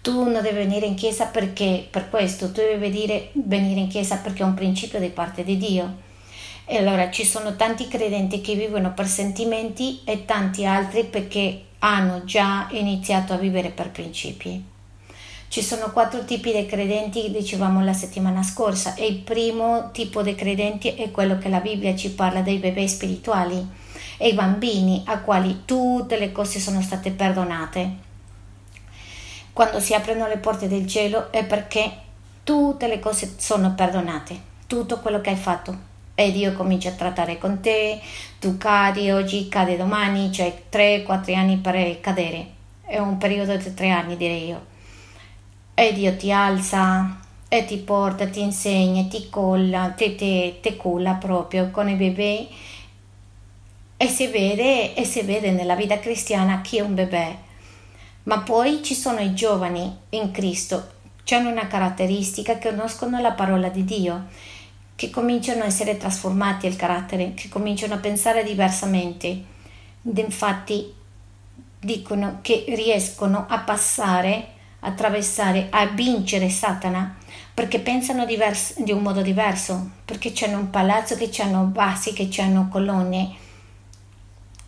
Tu 0.00 0.30
non 0.30 0.42
devi 0.42 0.58
venire 0.58 0.86
in 0.86 0.94
chiesa 0.94 1.24
perché 1.24 1.88
per 1.90 2.08
questo, 2.08 2.52
tu 2.52 2.60
devi 2.60 2.78
venire 2.78 3.80
in 3.80 3.88
chiesa 3.88 4.14
perché 4.18 4.44
è 4.44 4.46
un 4.46 4.54
principio 4.54 5.00
di 5.00 5.08
parte 5.08 5.42
di 5.42 5.56
Dio 5.56 6.08
e 6.72 6.76
allora 6.78 7.10
ci 7.10 7.24
sono 7.24 7.56
tanti 7.56 7.88
credenti 7.88 8.40
che 8.40 8.54
vivono 8.54 8.94
per 8.94 9.08
sentimenti 9.08 10.02
e 10.04 10.24
tanti 10.24 10.64
altri 10.64 11.02
perché 11.02 11.64
hanno 11.80 12.22
già 12.24 12.68
iniziato 12.70 13.32
a 13.32 13.38
vivere 13.38 13.70
per 13.70 13.90
principi. 13.90 14.64
Ci 15.48 15.62
sono 15.62 15.90
quattro 15.90 16.24
tipi 16.24 16.52
di 16.52 16.66
credenti, 16.66 17.32
dicevamo 17.32 17.82
la 17.82 17.92
settimana 17.92 18.44
scorsa, 18.44 18.94
e 18.94 19.04
il 19.08 19.16
primo 19.16 19.90
tipo 19.90 20.22
di 20.22 20.36
credenti 20.36 20.94
è 20.94 21.10
quello 21.10 21.38
che 21.38 21.48
la 21.48 21.58
Bibbia 21.58 21.96
ci 21.96 22.12
parla 22.12 22.40
dei 22.40 22.58
bebè 22.58 22.86
spirituali 22.86 23.66
e 24.16 24.28
i 24.28 24.34
bambini 24.34 25.02
a 25.06 25.18
quali 25.22 25.62
tutte 25.64 26.20
le 26.20 26.30
cose 26.30 26.60
sono 26.60 26.80
state 26.82 27.10
perdonate. 27.10 27.94
Quando 29.52 29.80
si 29.80 29.92
aprono 29.92 30.28
le 30.28 30.38
porte 30.38 30.68
del 30.68 30.86
cielo 30.86 31.32
è 31.32 31.44
perché 31.44 31.90
tutte 32.44 32.86
le 32.86 33.00
cose 33.00 33.34
sono 33.38 33.74
perdonate, 33.74 34.40
tutto 34.68 35.00
quello 35.00 35.20
che 35.20 35.30
hai 35.30 35.36
fatto, 35.36 35.88
e 36.20 36.32
Dio 36.32 36.52
comincia 36.52 36.90
a 36.90 36.92
trattare 36.92 37.38
con 37.38 37.60
te, 37.60 37.98
tu 38.38 38.58
cadi 38.58 39.10
oggi, 39.10 39.48
cade 39.48 39.78
domani, 39.78 40.30
cioè 40.30 40.64
3-4 40.70 41.34
anni 41.34 41.56
per 41.56 41.98
cadere. 42.00 42.46
è 42.84 42.98
un 42.98 43.16
periodo 43.16 43.56
di 43.56 43.72
tre 43.72 43.88
anni 43.88 44.18
direi 44.18 44.48
io. 44.48 44.66
E 45.72 45.94
Dio 45.94 46.14
ti 46.16 46.30
alza 46.30 47.20
e 47.48 47.64
ti 47.64 47.78
porta, 47.78 48.28
ti 48.28 48.42
insegna, 48.42 49.04
ti 49.04 49.30
colla, 49.30 49.94
ti, 49.96 50.14
ti, 50.14 50.56
ti 50.60 50.76
culla 50.76 51.14
proprio 51.14 51.70
con 51.70 51.88
i 51.88 51.94
bebè 51.94 52.48
e 53.96 54.08
si 54.08 54.26
vede, 54.26 54.94
e 54.94 55.04
si 55.04 55.22
vede 55.22 55.50
nella 55.52 55.74
vita 55.74 55.98
cristiana 55.98 56.60
chi 56.60 56.76
è 56.76 56.82
un 56.82 56.94
bebè. 56.94 57.36
Ma 58.24 58.40
poi 58.40 58.82
ci 58.82 58.94
sono 58.94 59.20
i 59.20 59.32
giovani 59.32 59.96
in 60.10 60.30
Cristo, 60.32 60.98
hanno 61.30 61.48
una 61.48 61.66
caratteristica 61.66 62.58
conoscono 62.58 63.20
la 63.20 63.32
parola 63.32 63.68
di 63.68 63.84
Dio, 63.84 64.26
che 65.00 65.08
cominciano 65.08 65.62
a 65.62 65.66
essere 65.66 65.96
trasformati 65.96 66.66
il 66.66 66.76
carattere, 66.76 67.32
che 67.32 67.48
cominciano 67.48 67.94
a 67.94 67.96
pensare 67.96 68.44
diversamente. 68.44 69.44
Infatti 70.02 70.92
dicono 71.78 72.40
che 72.42 72.66
riescono 72.68 73.46
a 73.48 73.60
passare, 73.60 74.48
attraversare, 74.80 75.68
a 75.70 75.86
vincere 75.86 76.50
Satana 76.50 77.16
perché 77.54 77.78
pensano 77.78 78.26
divers- 78.26 78.78
di 78.82 78.92
un 78.92 79.00
modo 79.00 79.22
diverso, 79.22 79.92
perché 80.04 80.34
hanno 80.44 80.58
un 80.58 80.68
palazzo, 80.68 81.16
che 81.16 81.30
hanno 81.40 81.62
basi, 81.62 82.12
che 82.12 82.28
hanno 82.42 82.68
colonne 82.68 83.34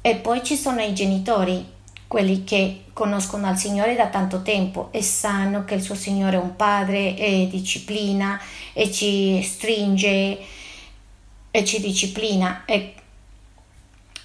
e 0.00 0.16
poi 0.16 0.42
ci 0.42 0.56
sono 0.56 0.80
i 0.80 0.94
genitori, 0.94 1.71
quelli 2.12 2.44
che 2.44 2.84
conoscono 2.92 3.48
il 3.48 3.56
Signore 3.56 3.96
da 3.96 4.08
tanto 4.08 4.42
tempo 4.42 4.88
e 4.90 5.00
sanno 5.00 5.64
che 5.64 5.76
il 5.76 5.80
suo 5.80 5.94
Signore 5.94 6.36
è 6.36 6.40
un 6.40 6.56
padre 6.56 7.16
e 7.16 7.48
disciplina 7.50 8.38
e 8.74 8.92
ci 8.92 9.40
stringe 9.42 10.38
e 11.50 11.64
ci 11.64 11.80
disciplina 11.80 12.66
e, 12.66 12.92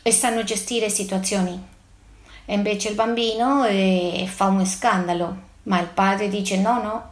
e 0.01 0.12
sanno 0.12 0.44
gestire 0.44 0.89
situazioni. 0.89 1.58
E 2.44 2.53
invece 2.53 2.89
il 2.89 2.96
bambino 2.96 3.63
eh, 3.63 4.25
fa 4.27 4.48
un 4.48 4.65
scandalo, 4.65 5.38
ma 5.63 5.79
il 5.79 5.88
padre 5.88 6.27
dice 6.27 6.58
no, 6.58 6.84
no, 6.84 7.12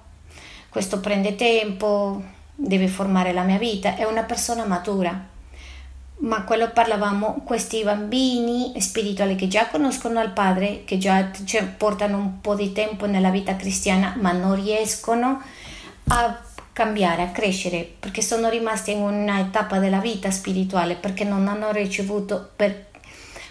questo 0.68 1.00
prende 1.00 1.38
tempo, 1.38 2.22
deve 2.54 2.90
formare 2.90 3.32
la 3.32 3.44
mia 3.44 3.58
vita, 3.58 3.96
è 3.96 4.04
una 4.04 4.24
persona 4.24 4.66
matura 4.66 5.35
ma 6.18 6.44
quello 6.44 6.72
parlavamo 6.72 7.42
questi 7.44 7.84
bambini 7.84 8.80
spirituali 8.80 9.36
che 9.36 9.48
già 9.48 9.68
conoscono 9.68 10.22
il 10.22 10.32
padre, 10.32 10.84
che 10.86 10.98
già 10.98 11.30
cioè, 11.44 11.66
portano 11.66 12.18
un 12.18 12.42
po' 12.42 12.56
di 12.56 12.72
tempo 12.72 13.06
nella 13.06 13.30
vita 13.30 13.56
cristiana, 13.56 14.16
ma 14.20 14.32
non 14.32 14.56
riescono 14.56 15.42
a 16.08 16.42
cambiare, 16.72 17.22
a 17.24 17.32
crescere, 17.32 17.90
perché 18.00 18.22
sono 18.22 18.50
rimasti 18.50 18.92
in 18.92 19.02
una 19.02 19.48
tappa 19.52 19.80
della 19.80 20.00
vita 20.00 20.32
spirituale, 20.32 20.96
perché 20.96 21.24
non 21.24 21.48
hanno 21.48 21.72
ricevuto, 21.72 22.52
per, 22.56 22.88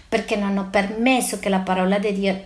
perché 0.08 0.36
non 0.36 0.50
hanno 0.50 0.68
permesso 0.70 1.38
che 1.38 1.48
la 1.48 1.60
parola 1.60 1.98
di 1.98 2.12
Dio 2.12 2.44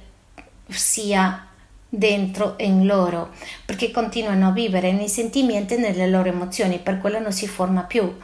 sia 0.68 1.46
dentro 1.88 2.54
in 2.58 2.86
loro, 2.86 3.30
perché 3.64 3.90
continuano 3.90 4.48
a 4.48 4.52
vivere 4.52 4.92
nei 4.92 5.08
sentimenti 5.08 5.74
e 5.74 5.78
nelle 5.78 6.08
loro 6.08 6.28
emozioni, 6.28 6.78
per 6.78 6.98
quello 6.98 7.18
non 7.18 7.32
si 7.32 7.46
forma 7.46 7.82
più. 7.82 8.14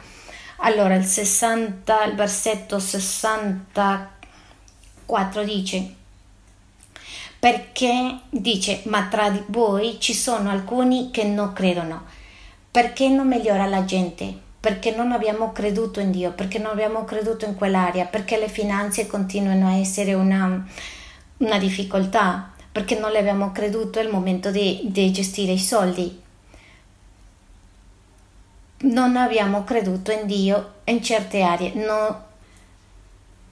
Allora, 0.57 0.95
il 0.95 1.05
60, 1.05 2.05
il 2.05 2.15
versetto 2.15 2.79
64 2.79 5.43
dice, 5.43 5.93
perché 7.37 8.19
dice, 8.29 8.81
ma 8.85 9.07
tra 9.07 9.37
voi 9.47 9.99
ci 9.99 10.13
sono 10.13 10.49
alcuni 10.49 11.11
che 11.11 11.25
non 11.25 11.51
credono. 11.53 12.05
Perché 12.71 13.09
non 13.09 13.27
migliora 13.27 13.65
la 13.65 13.83
gente? 13.85 14.33
Perché 14.59 14.95
non 14.95 15.11
abbiamo 15.11 15.51
creduto 15.51 15.99
in 15.99 16.11
Dio, 16.11 16.31
perché 16.31 16.57
non 16.57 16.71
abbiamo 16.71 17.03
creduto 17.03 17.45
in 17.45 17.55
quell'area, 17.55 18.05
perché 18.05 18.39
le 18.39 18.49
finanze 18.49 19.07
continuano 19.07 19.67
a 19.67 19.75
essere 19.75 20.13
una, 20.13 20.65
una 21.37 21.59
difficoltà, 21.59 22.53
perché 22.71 22.97
non 22.97 23.11
le 23.11 23.19
abbiamo 23.19 23.51
creduto? 23.51 23.99
Al 23.99 24.09
momento 24.09 24.51
di, 24.51 24.83
di 24.85 25.11
gestire 25.11 25.51
i 25.51 25.59
soldi 25.59 26.23
non 28.85 29.15
abbiamo 29.15 29.63
creduto 29.63 30.11
in 30.11 30.25
Dio 30.25 30.73
in 30.85 31.01
certe 31.01 31.41
aree. 31.41 31.73
No, 31.73 32.23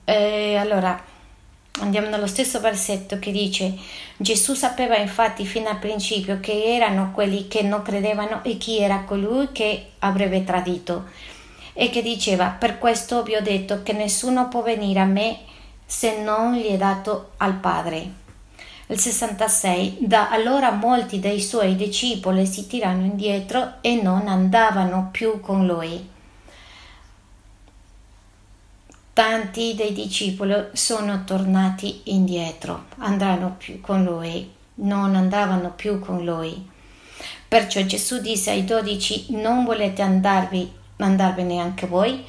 eh, 0.05 0.55
allora, 0.55 1.01
andiamo 1.79 2.09
nello 2.09 2.27
stesso 2.27 2.59
versetto 2.59 3.17
che 3.19 3.31
dice 3.31 3.75
Gesù 4.17 4.53
sapeva 4.53 4.97
infatti 4.97 5.45
fin 5.45 5.65
al 5.67 5.79
principio 5.79 6.39
che 6.39 6.75
erano 6.75 7.11
quelli 7.11 7.47
che 7.47 7.63
non 7.63 7.81
credevano 7.81 8.43
e 8.43 8.57
chi 8.57 8.79
era 8.79 9.03
colui 9.05 9.49
che 9.51 9.91
avrebbe 9.99 10.43
tradito 10.43 11.05
e 11.73 11.89
che 11.89 12.03
diceva 12.03 12.49
per 12.49 12.77
questo 12.77 13.23
vi 13.23 13.35
ho 13.35 13.41
detto 13.41 13.81
che 13.81 13.93
nessuno 13.93 14.47
può 14.47 14.61
venire 14.61 14.99
a 14.99 15.05
me 15.05 15.39
se 15.85 16.21
non 16.21 16.53
gli 16.53 16.67
è 16.67 16.77
dato 16.77 17.31
al 17.37 17.55
Padre. 17.55 18.22
Il 18.87 18.99
66. 18.99 19.97
Da 20.01 20.29
allora 20.29 20.71
molti 20.71 21.19
dei 21.19 21.41
suoi 21.41 21.75
discepoli 21.75 22.45
si 22.45 22.67
tirarono 22.67 23.05
indietro 23.05 23.75
e 23.79 24.01
non 24.01 24.27
andavano 24.27 25.09
più 25.11 25.39
con 25.39 25.65
lui. 25.65 26.09
Tanti 29.13 29.73
dei 29.75 29.93
discepoli 29.93 30.53
sono 30.73 31.23
tornati 31.23 32.01
indietro, 32.05 32.85
andranno 32.97 33.55
più 33.57 33.79
con 33.79 34.03
lui, 34.03 34.51
non 34.75 35.15
andavano 35.15 35.71
più 35.71 35.99
con 35.99 36.25
lui. 36.25 36.69
Perciò 37.47 37.81
Gesù 37.83 38.19
disse 38.19 38.51
ai 38.51 38.65
dodici: 38.65 39.27
Non 39.29 39.63
volete 39.63 40.01
andarvi, 40.01 40.69
andarvene 40.97 41.59
anche 41.59 41.87
voi? 41.87 42.21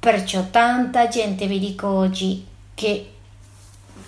Perciò 0.00 0.44
tanta 0.50 1.06
gente 1.06 1.46
vi 1.46 1.58
dico 1.60 1.86
oggi 1.86 2.44
che 2.74 3.13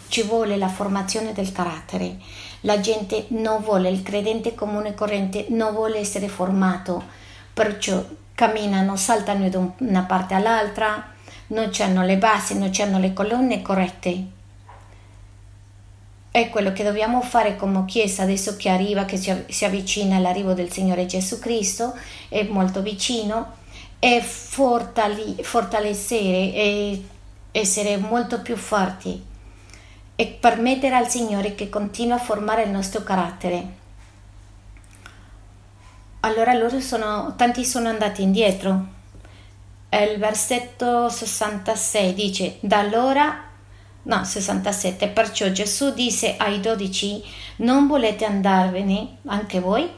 ci 0.08 0.22
vuole 0.22 0.56
la 0.56 0.68
formazione 0.68 1.32
del 1.32 1.52
carattere. 1.52 2.18
La 2.60 2.80
gente 2.80 3.26
non 3.28 3.62
vuole, 3.62 3.90
il 3.90 4.02
credente 4.02 4.54
comune 4.54 4.88
e 4.90 4.94
corrente 4.94 5.46
non 5.50 5.72
vuole 5.74 5.98
essere 5.98 6.28
formato, 6.28 7.02
perciò 7.52 8.04
camminano, 8.34 8.96
saltano 8.96 9.48
da 9.48 9.70
una 9.78 10.02
parte 10.02 10.34
all'altra, 10.34 11.12
non 11.48 11.70
hanno 11.78 12.02
le 12.04 12.16
basi, 12.16 12.58
non 12.58 12.70
hanno 12.78 12.98
le 12.98 13.12
colonne 13.12 13.62
corrette. 13.62 14.34
È 16.30 16.50
quello 16.50 16.72
che 16.72 16.84
dobbiamo 16.84 17.22
fare 17.22 17.56
come 17.56 17.84
Chiesa 17.86 18.22
adesso 18.24 18.56
che 18.56 18.68
arriva, 18.68 19.04
che 19.06 19.16
si 19.16 19.64
avvicina 19.64 20.16
all'arrivo 20.16 20.52
del 20.52 20.70
Signore 20.70 21.06
Gesù 21.06 21.38
Cristo, 21.38 21.94
è 22.28 22.42
molto 22.42 22.82
vicino, 22.82 23.54
è 23.98 24.20
fortalecere 24.20 25.32
e 26.52 27.04
essere 27.52 27.96
molto 27.96 28.42
più 28.42 28.56
forti 28.56 29.34
e 30.16 30.26
permettere 30.26 30.96
al 30.96 31.08
Signore 31.08 31.54
che 31.54 31.68
continui 31.68 32.12
a 32.12 32.18
formare 32.18 32.62
il 32.62 32.70
nostro 32.70 33.02
carattere. 33.02 33.84
Allora 36.20 36.54
loro 36.54 36.80
sono, 36.80 37.34
tanti 37.36 37.64
sono 37.64 37.88
andati 37.88 38.22
indietro. 38.22 38.94
Il 39.90 40.18
versetto 40.18 41.08
66 41.08 42.14
dice, 42.14 42.56
da 42.60 42.78
allora, 42.78 43.44
no, 44.02 44.24
67, 44.24 45.08
perciò 45.08 45.48
Gesù 45.50 45.92
disse 45.92 46.36
ai 46.36 46.60
dodici, 46.60 47.22
non 47.56 47.86
volete 47.86 48.24
andarvene 48.24 49.18
anche 49.26 49.60
voi? 49.60 49.88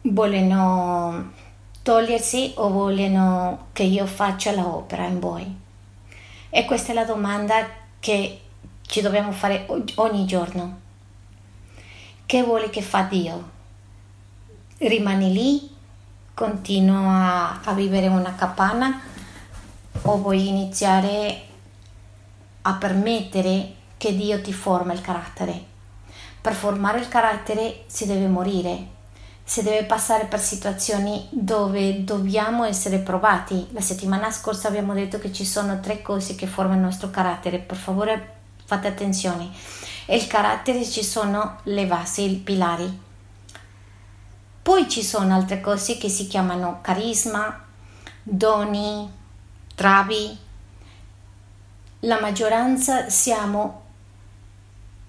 Vogliono 0.00 1.32
togliersi 1.82 2.52
o 2.56 2.70
vogliono 2.70 3.68
che 3.72 3.84
io 3.84 4.06
faccia 4.06 4.52
l'opera 4.52 5.06
in 5.06 5.20
voi? 5.20 5.62
E 6.56 6.64
questa 6.66 6.92
è 6.92 6.94
la 6.94 7.04
domanda 7.04 7.66
che 7.98 8.40
ci 8.82 9.00
dobbiamo 9.00 9.32
fare 9.32 9.66
ogni 9.96 10.24
giorno. 10.24 10.80
Che 12.24 12.42
vuole 12.44 12.70
che 12.70 12.80
fa 12.80 13.02
Dio? 13.02 13.50
Rimani 14.78 15.32
lì? 15.32 15.74
Continua 16.32 17.60
a 17.60 17.72
vivere 17.72 18.06
una 18.06 18.36
capanna? 18.36 19.00
O 20.02 20.18
vuoi 20.18 20.46
iniziare 20.46 21.42
a 22.62 22.74
permettere 22.74 23.74
che 23.96 24.14
Dio 24.14 24.40
ti 24.40 24.52
forma 24.52 24.92
il 24.92 25.00
carattere? 25.00 25.60
Per 26.40 26.52
formare 26.54 27.00
il 27.00 27.08
carattere 27.08 27.82
si 27.86 28.06
deve 28.06 28.28
morire, 28.28 28.86
si 29.46 29.62
deve 29.62 29.84
passare 29.84 30.24
per 30.24 30.40
situazioni 30.40 31.28
dove 31.30 32.02
dobbiamo 32.02 32.64
essere 32.64 32.98
provati. 32.98 33.68
La 33.72 33.82
settimana 33.82 34.30
scorsa 34.30 34.68
abbiamo 34.68 34.94
detto 34.94 35.18
che 35.18 35.32
ci 35.32 35.44
sono 35.44 35.80
tre 35.80 36.00
cose 36.00 36.34
che 36.34 36.46
formano 36.46 36.80
il 36.80 36.86
nostro 36.86 37.10
carattere, 37.10 37.58
per 37.58 37.76
favore 37.76 38.32
fate 38.64 38.88
attenzione. 38.88 39.50
Il 40.06 40.26
carattere 40.26 40.82
ci 40.84 41.04
sono 41.04 41.58
le 41.64 41.84
basi, 41.84 42.30
i 42.30 42.36
pilari. 42.36 43.02
Poi 44.62 44.88
ci 44.88 45.02
sono 45.02 45.34
altre 45.34 45.60
cose 45.60 45.98
che 45.98 46.08
si 46.08 46.26
chiamano 46.26 46.78
carisma, 46.80 47.62
doni, 48.22 49.10
travi. 49.74 50.38
La 52.00 52.18
maggioranza 52.18 53.10
stiamo 53.10 53.82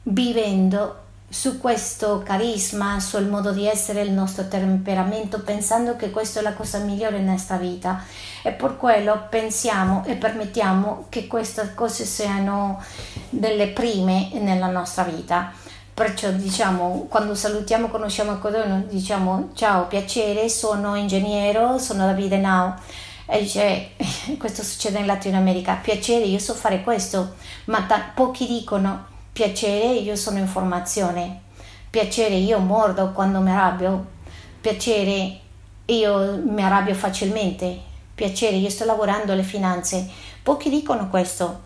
vivendo 0.04 1.05
su 1.28 1.60
questo 1.60 2.22
carisma, 2.24 3.00
sul 3.00 3.28
modo 3.28 3.52
di 3.52 3.68
essere, 3.68 4.02
il 4.02 4.12
nostro 4.12 4.48
temperamento, 4.48 5.42
pensando 5.42 5.96
che 5.96 6.12
questa 6.12 6.40
è 6.40 6.44
la 6.44 6.54
cosa 6.54 6.80
migliore 6.80 7.18
nella 7.18 7.32
nostra 7.32 7.58
vita. 7.58 8.04
E 8.44 8.52
per 8.52 8.78
quello 8.78 9.26
pensiamo 9.30 10.04
e 10.06 10.16
permettiamo 10.16 11.08
che 11.10 11.28
queste 11.28 11.74
cose 11.74 12.06
siano 12.06 12.82
delle 13.30 13.68
prime 13.70 14.30
nella 14.34 14.68
nostra 14.68 15.04
vita. 15.04 15.52
Perciò 15.94 16.30
diciamo, 16.32 17.08
quando 17.10 17.36
salutiamo, 17.36 17.88
conosciamo 17.88 18.38
qualcuno, 18.38 18.84
diciamo 18.88 19.50
ciao, 19.54 19.88
piacere, 19.88 20.48
sono 20.50 20.96
ingegnere, 20.96 21.80
sono 21.80 22.06
Davide 22.06 22.38
Nau. 22.38 22.74
E 23.28 23.40
dice, 23.40 23.92
questo 24.38 24.62
succede 24.62 25.00
in 25.00 25.08
Latino 25.08 25.38
America, 25.38 25.80
piacere, 25.82 26.26
io 26.26 26.40
so 26.40 26.54
fare 26.54 26.82
questo, 26.84 27.36
ma 27.66 27.82
ta- 27.84 28.12
pochi 28.14 28.46
dicono 28.46 29.14
piacere, 29.36 29.96
io 29.96 30.16
sono 30.16 30.38
informazione, 30.38 31.42
piacere, 31.90 32.36
io 32.36 32.58
mordo 32.60 33.12
quando 33.12 33.42
mi 33.42 33.52
arrabbio, 33.52 34.06
piacere, 34.62 35.40
io 35.88 36.42
mi 36.42 36.64
arrabbio 36.64 36.96
facilmente, 36.96 37.78
piacere, 38.16 38.56
io 38.56 38.70
sto 38.70 38.86
lavorando 38.86 39.34
alle 39.34 39.44
finanze. 39.44 40.10
Pochi 40.42 40.70
dicono 40.70 41.10
questo, 41.10 41.60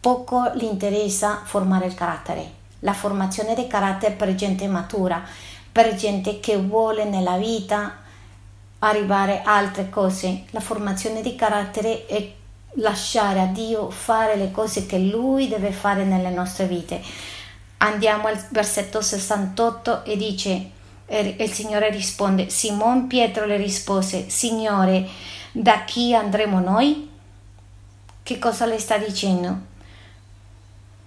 poco 0.00 0.52
gli 0.54 0.64
interessa 0.64 1.40
formare 1.44 1.86
il 1.86 1.94
carattere. 1.94 2.56
La 2.80 2.92
formazione 2.92 3.54
di 3.54 3.66
carattere 3.66 4.12
per 4.12 4.34
gente 4.34 4.66
matura, 4.68 5.24
per 5.72 5.94
gente 5.94 6.40
che 6.40 6.58
vuole 6.58 7.04
nella 7.04 7.38
vita 7.38 8.00
arrivare 8.80 9.40
a 9.42 9.56
altre 9.56 9.88
cose. 9.88 10.44
La 10.50 10.60
formazione 10.60 11.22
di 11.22 11.34
carattere 11.34 12.04
è 12.04 12.32
lasciare 12.74 13.40
a 13.40 13.46
Dio 13.46 13.90
fare 13.90 14.36
le 14.36 14.50
cose 14.50 14.86
che 14.86 14.98
Lui 14.98 15.48
deve 15.48 15.72
fare 15.72 16.04
nelle 16.04 16.30
nostre 16.30 16.66
vite. 16.66 17.02
Andiamo 17.78 18.28
al 18.28 18.38
versetto 18.50 19.00
68 19.00 20.04
e 20.04 20.16
dice, 20.16 20.70
il 21.08 21.50
Signore 21.50 21.90
risponde, 21.90 22.50
Simon 22.50 23.06
Pietro 23.06 23.46
le 23.46 23.56
rispose, 23.56 24.28
Signore, 24.28 25.08
da 25.52 25.84
chi 25.84 26.14
andremo 26.14 26.60
noi? 26.60 27.08
Che 28.22 28.38
cosa 28.38 28.66
le 28.66 28.78
sta 28.78 28.98
dicendo? 28.98 29.66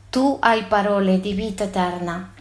Tu 0.10 0.38
hai 0.42 0.64
parole 0.64 1.20
di 1.20 1.34
vita 1.34 1.66
eterna. 1.66 2.34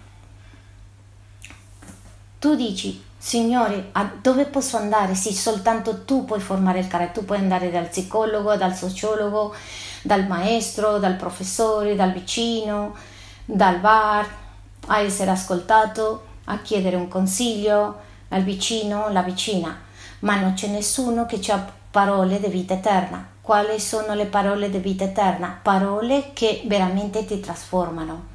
Tu 2.38 2.54
dici, 2.56 3.04
Signore, 3.22 3.90
a 3.92 4.10
dove 4.18 4.46
posso 4.46 4.78
andare? 4.78 5.14
Sì, 5.14 5.34
soltanto 5.34 6.04
tu 6.04 6.24
puoi 6.24 6.40
formare 6.40 6.78
il 6.78 6.86
carattere, 6.86 7.20
tu 7.20 7.26
puoi 7.26 7.36
andare 7.36 7.70
dal 7.70 7.88
psicologo, 7.88 8.56
dal 8.56 8.74
sociologo, 8.74 9.54
dal 10.00 10.26
maestro, 10.26 10.98
dal 10.98 11.16
professore, 11.16 11.94
dal 11.94 12.12
vicino, 12.12 12.96
dal 13.44 13.78
bar, 13.78 14.26
a 14.86 15.00
essere 15.00 15.30
ascoltato, 15.32 16.28
a 16.44 16.60
chiedere 16.60 16.96
un 16.96 17.08
consiglio 17.08 18.08
al 18.28 18.42
vicino, 18.42 19.10
la 19.10 19.22
vicina, 19.22 19.78
ma 20.20 20.36
non 20.36 20.54
c'è 20.54 20.68
nessuno 20.68 21.26
che 21.26 21.40
ha 21.52 21.72
parole 21.90 22.40
di 22.40 22.48
vita 22.48 22.72
eterna 22.72 23.30
quali 23.42 23.80
sono 23.80 24.14
le 24.14 24.26
parole 24.26 24.70
di 24.70 24.78
vita 24.78 25.02
eterna, 25.02 25.58
parole 25.60 26.30
che 26.34 26.62
veramente 26.66 27.24
ti 27.24 27.40
trasformano. 27.40 28.28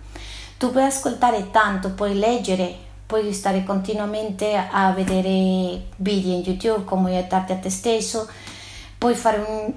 Tu 0.57 0.71
puoi 0.71 0.83
ascoltare 0.83 1.51
tanto, 1.51 1.91
puoi 1.91 2.19
leggere, 2.19 2.77
puoi 3.05 3.31
stare 3.33 3.63
continuamente 3.63 4.55
a 4.55 4.91
vedere 4.91 5.87
video 5.97 6.33
in 6.33 6.43
YouTube, 6.43 6.85
come 6.85 7.15
aiutarti 7.15 7.51
a 7.51 7.57
te 7.57 7.69
stesso, 7.69 8.27
puoi 8.97 9.15
fare 9.15 9.37
un, 9.37 9.73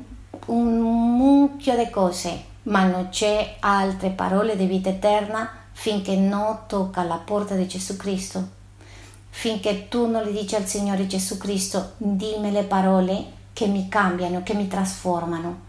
un 0.47 1.17
mucchio 1.17 1.77
di 1.77 1.91
cose, 1.91 2.45
ma 2.65 2.85
non 2.85 3.09
c'è 3.11 3.57
altre 3.61 4.11
parole 4.11 4.57
di 4.57 4.67
vita 4.67 4.89
eterna 4.89 5.51
finché 5.73 6.17
non 6.17 6.61
tocca 6.67 7.03
la 7.05 7.17
porta 7.17 7.55
di 7.55 7.67
Gesù 7.67 7.97
Cristo. 7.97 8.57
Finché 9.31 9.89
tu 9.89 10.07
non 10.07 10.25
le 10.25 10.33
dici 10.33 10.57
al 10.57 10.67
Signore 10.67 11.07
Gesù 11.07 11.39
Cristo, 11.39 11.93
dimmi 11.99 12.51
le 12.51 12.65
parole 12.65 13.37
che 13.53 13.67
mi 13.67 13.89
cambiano, 13.89 14.43
che 14.43 14.55
mi 14.55 14.67
trasformano. 14.67 15.67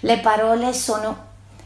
Le 0.00 0.18
parole 0.18 0.72
sono 0.72 1.16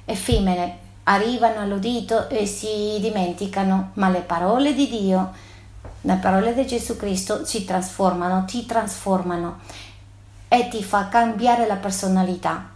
effimere, 0.05 0.79
arrivano 1.11 1.61
all'udito 1.61 2.29
e 2.29 2.46
si 2.46 2.99
dimenticano, 3.01 3.90
ma 3.94 4.09
le 4.09 4.20
parole 4.20 4.75
di 4.75 4.88
Dio, 4.88 5.33
le 6.03 6.14
parole 6.16 6.55
di 6.55 6.66
Gesù 6.66 6.96
Cristo 6.96 7.44
si 7.44 7.64
trasformano, 7.64 8.44
ti 8.44 8.64
trasformano 8.64 9.59
e 10.49 10.68
ti 10.68 10.85
fa 10.85 11.09
cambiare 11.09 11.66
la 11.66 11.77
personalità. 11.77 12.68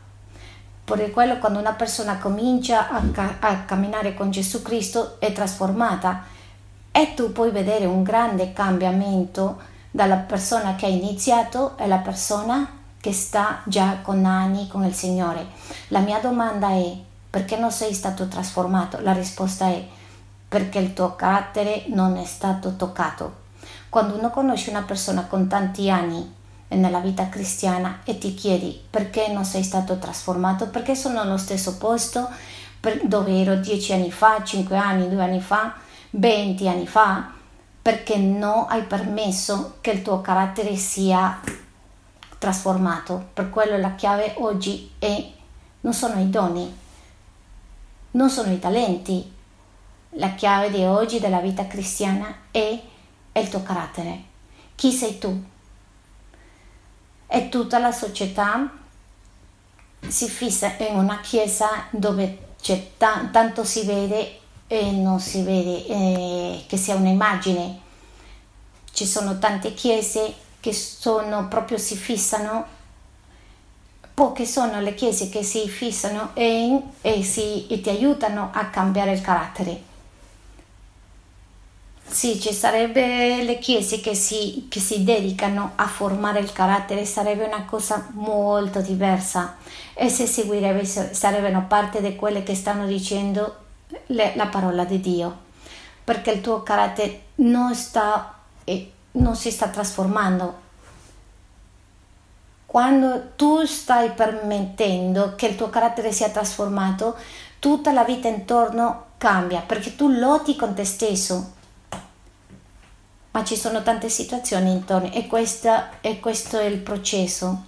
Per 0.84 1.10
quello 1.12 1.38
quando 1.38 1.60
una 1.60 1.72
persona 1.72 2.18
comincia 2.18 2.88
a, 2.88 3.00
ca- 3.12 3.36
a 3.38 3.60
camminare 3.60 4.14
con 4.14 4.30
Gesù 4.30 4.62
Cristo 4.62 5.16
è 5.20 5.32
trasformata 5.32 6.24
e 6.90 7.14
tu 7.14 7.32
puoi 7.32 7.52
vedere 7.52 7.86
un 7.86 8.02
grande 8.02 8.52
cambiamento 8.52 9.72
dalla 9.92 10.16
persona 10.16 10.74
che 10.74 10.86
ha 10.86 10.90
iniziato 10.90 11.74
alla 11.78 11.98
persona 11.98 12.68
che 13.00 13.12
sta 13.12 13.62
già 13.64 13.98
con 14.02 14.24
anni 14.24 14.66
con 14.66 14.84
il 14.84 14.94
Signore. 14.94 15.46
La 15.88 16.00
mia 16.00 16.18
domanda 16.18 16.70
è 16.70 16.96
perché 17.34 17.56
non 17.56 17.72
sei 17.72 17.92
stato 17.92 18.28
trasformato? 18.28 19.00
La 19.00 19.12
risposta 19.12 19.66
è 19.66 19.84
perché 20.46 20.78
il 20.78 20.92
tuo 20.92 21.16
carattere 21.16 21.86
non 21.88 22.16
è 22.16 22.24
stato 22.24 22.76
toccato. 22.76 23.42
Quando 23.88 24.16
uno 24.16 24.30
conosce 24.30 24.70
una 24.70 24.82
persona 24.82 25.24
con 25.24 25.48
tanti 25.48 25.90
anni 25.90 26.32
nella 26.68 27.00
vita 27.00 27.28
cristiana 27.28 28.02
e 28.04 28.18
ti 28.18 28.34
chiedi 28.34 28.80
perché 28.88 29.32
non 29.32 29.44
sei 29.44 29.64
stato 29.64 29.98
trasformato, 29.98 30.68
perché 30.68 30.94
sono 30.94 31.18
allo 31.18 31.36
stesso 31.36 31.76
posto 31.76 32.30
dove 33.02 33.40
ero 33.40 33.56
dieci 33.56 33.92
anni 33.92 34.12
fa, 34.12 34.44
cinque 34.44 34.76
anni, 34.76 35.08
due 35.08 35.24
anni 35.24 35.40
fa, 35.40 35.74
venti 36.10 36.68
anni 36.68 36.86
fa, 36.86 37.32
perché 37.82 38.16
non 38.16 38.66
hai 38.68 38.84
permesso 38.84 39.78
che 39.80 39.90
il 39.90 40.02
tuo 40.02 40.20
carattere 40.20 40.76
sia 40.76 41.40
trasformato. 42.38 43.30
Per 43.34 43.50
quello 43.50 43.76
la 43.76 43.96
chiave 43.96 44.34
oggi 44.36 44.92
è 45.00 45.32
non 45.80 45.92
sono 45.92 46.20
i 46.20 46.30
doni, 46.30 46.82
non 48.14 48.30
sono 48.30 48.52
i 48.52 48.58
talenti. 48.58 49.32
La 50.16 50.34
chiave 50.34 50.70
di 50.70 50.82
oggi 50.84 51.18
della 51.18 51.40
vita 51.40 51.66
cristiana 51.66 52.34
è, 52.50 52.82
il 53.32 53.48
tuo 53.48 53.62
carattere. 53.62 54.22
Chi 54.74 54.92
sei 54.92 55.18
tu? 55.18 55.42
E 57.26 57.48
tutta 57.48 57.78
la 57.78 57.90
società 57.90 58.70
si 60.06 60.28
fissa 60.28 60.74
in 60.78 60.96
una 60.96 61.20
chiesa 61.20 61.86
dove 61.90 62.54
t- 62.62 62.90
tanto 62.96 63.64
si 63.64 63.84
vede 63.84 64.38
e 64.66 64.90
non 64.92 65.18
si 65.18 65.42
vede 65.42 65.86
eh, 65.86 66.64
che 66.68 66.76
sia 66.76 66.94
un'immagine. 66.94 67.80
Ci 68.92 69.06
sono 69.06 69.38
tante 69.38 69.74
chiese 69.74 70.32
che 70.60 70.72
sono 70.72 71.48
proprio 71.48 71.76
si 71.76 71.96
fissano, 71.96 72.64
poche 74.14 74.46
sono 74.46 74.80
le 74.80 74.94
chiese 74.94 75.28
che 75.28 75.42
si 75.42 75.68
fissano 75.68 76.30
e, 76.34 76.80
e, 77.00 77.22
si, 77.24 77.66
e 77.66 77.80
ti 77.80 77.88
aiutano 77.88 78.50
a 78.52 78.66
cambiare 78.66 79.12
il 79.12 79.20
carattere. 79.20 79.92
Sì, 82.06 82.40
ci 82.40 82.52
sarebbe 82.52 83.42
le 83.42 83.58
chiese 83.58 84.00
che 84.00 84.14
si, 84.14 84.66
che 84.70 84.78
si, 84.78 85.02
dedicano 85.02 85.72
a 85.74 85.86
formare 85.86 86.38
il 86.38 86.52
carattere, 86.52 87.04
sarebbe 87.06 87.44
una 87.44 87.64
cosa 87.64 88.06
molto 88.12 88.80
diversa 88.80 89.56
e 89.94 90.08
se 90.08 90.26
seguirebbe 90.26 90.84
sarebbero 90.84 91.64
parte 91.66 92.00
di 92.00 92.14
quelle 92.14 92.44
che 92.44 92.54
stanno 92.54 92.86
dicendo 92.86 93.56
le, 94.06 94.32
la 94.36 94.46
parola 94.46 94.84
di 94.84 95.00
Dio, 95.00 95.36
perché 96.04 96.30
il 96.30 96.40
tuo 96.40 96.62
carattere 96.62 97.22
non, 97.36 97.74
sta, 97.74 98.38
non 99.12 99.34
si 99.34 99.50
sta 99.50 99.68
trasformando. 99.68 100.62
Quando 102.74 103.34
tu 103.36 103.64
stai 103.66 104.10
permettendo 104.10 105.36
che 105.36 105.46
il 105.46 105.54
tuo 105.54 105.70
carattere 105.70 106.10
sia 106.10 106.30
trasformato, 106.30 107.16
tutta 107.60 107.92
la 107.92 108.02
vita 108.02 108.26
intorno 108.26 109.10
cambia, 109.16 109.60
perché 109.60 109.94
tu 109.94 110.08
lotti 110.08 110.56
con 110.56 110.74
te 110.74 110.84
stesso. 110.84 111.52
Ma 113.30 113.44
ci 113.44 113.54
sono 113.54 113.84
tante 113.84 114.08
situazioni 114.08 114.72
intorno 114.72 115.12
e, 115.12 115.28
questa, 115.28 116.00
e 116.00 116.18
questo 116.18 116.58
è 116.58 116.64
il 116.64 116.78
processo 116.78 117.66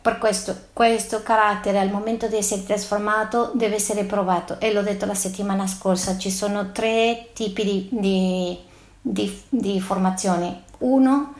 per 0.00 0.18
questo, 0.18 0.56
questo 0.72 1.24
carattere 1.24 1.80
al 1.80 1.90
momento 1.90 2.28
di 2.28 2.36
essere 2.36 2.64
trasformato 2.64 3.50
deve 3.54 3.74
essere 3.74 4.04
provato 4.04 4.60
e 4.60 4.72
l'ho 4.72 4.82
detto 4.82 5.06
la 5.06 5.14
settimana 5.14 5.66
scorsa, 5.66 6.16
ci 6.16 6.30
sono 6.30 6.70
tre 6.70 7.30
tipi 7.34 7.64
di, 7.64 7.88
di, 7.90 8.58
di, 9.00 9.42
di 9.48 9.80
formazione. 9.80 10.62
Uno, 10.78 11.34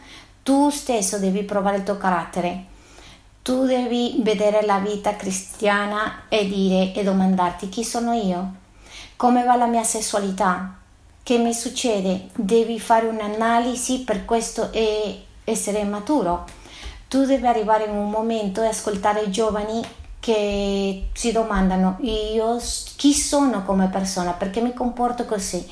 tu 0.48 0.70
stesso 0.70 1.18
devi 1.18 1.42
provare 1.42 1.76
il 1.76 1.82
tuo 1.82 1.98
carattere, 1.98 2.64
tu 3.42 3.66
devi 3.66 4.20
vedere 4.22 4.64
la 4.64 4.78
vita 4.78 5.14
cristiana 5.14 6.22
e 6.30 6.48
dire 6.48 6.94
e 6.94 7.04
domandarti 7.04 7.68
chi 7.68 7.84
sono 7.84 8.14
io, 8.14 8.52
come 9.16 9.44
va 9.44 9.56
la 9.56 9.66
mia 9.66 9.84
sessualità, 9.84 10.74
che 11.22 11.36
mi 11.36 11.52
succede, 11.52 12.28
devi 12.34 12.80
fare 12.80 13.08
un'analisi 13.08 14.04
per 14.04 14.24
questo 14.24 14.72
e 14.72 15.24
essere 15.44 15.84
maturo. 15.84 16.46
Tu 17.08 17.26
devi 17.26 17.46
arrivare 17.46 17.84
in 17.84 17.94
un 17.94 18.08
momento 18.08 18.62
e 18.62 18.68
ascoltare 18.68 19.24
i 19.24 19.30
giovani 19.30 19.84
che 20.20 21.08
si 21.12 21.32
domandano 21.32 21.96
io 22.00 22.60
chi 22.96 23.14
sono 23.14 23.62
come 23.62 23.86
persona, 23.86 24.32
perché 24.32 24.60
mi 24.60 24.74
comporto 24.74 25.24
così, 25.24 25.66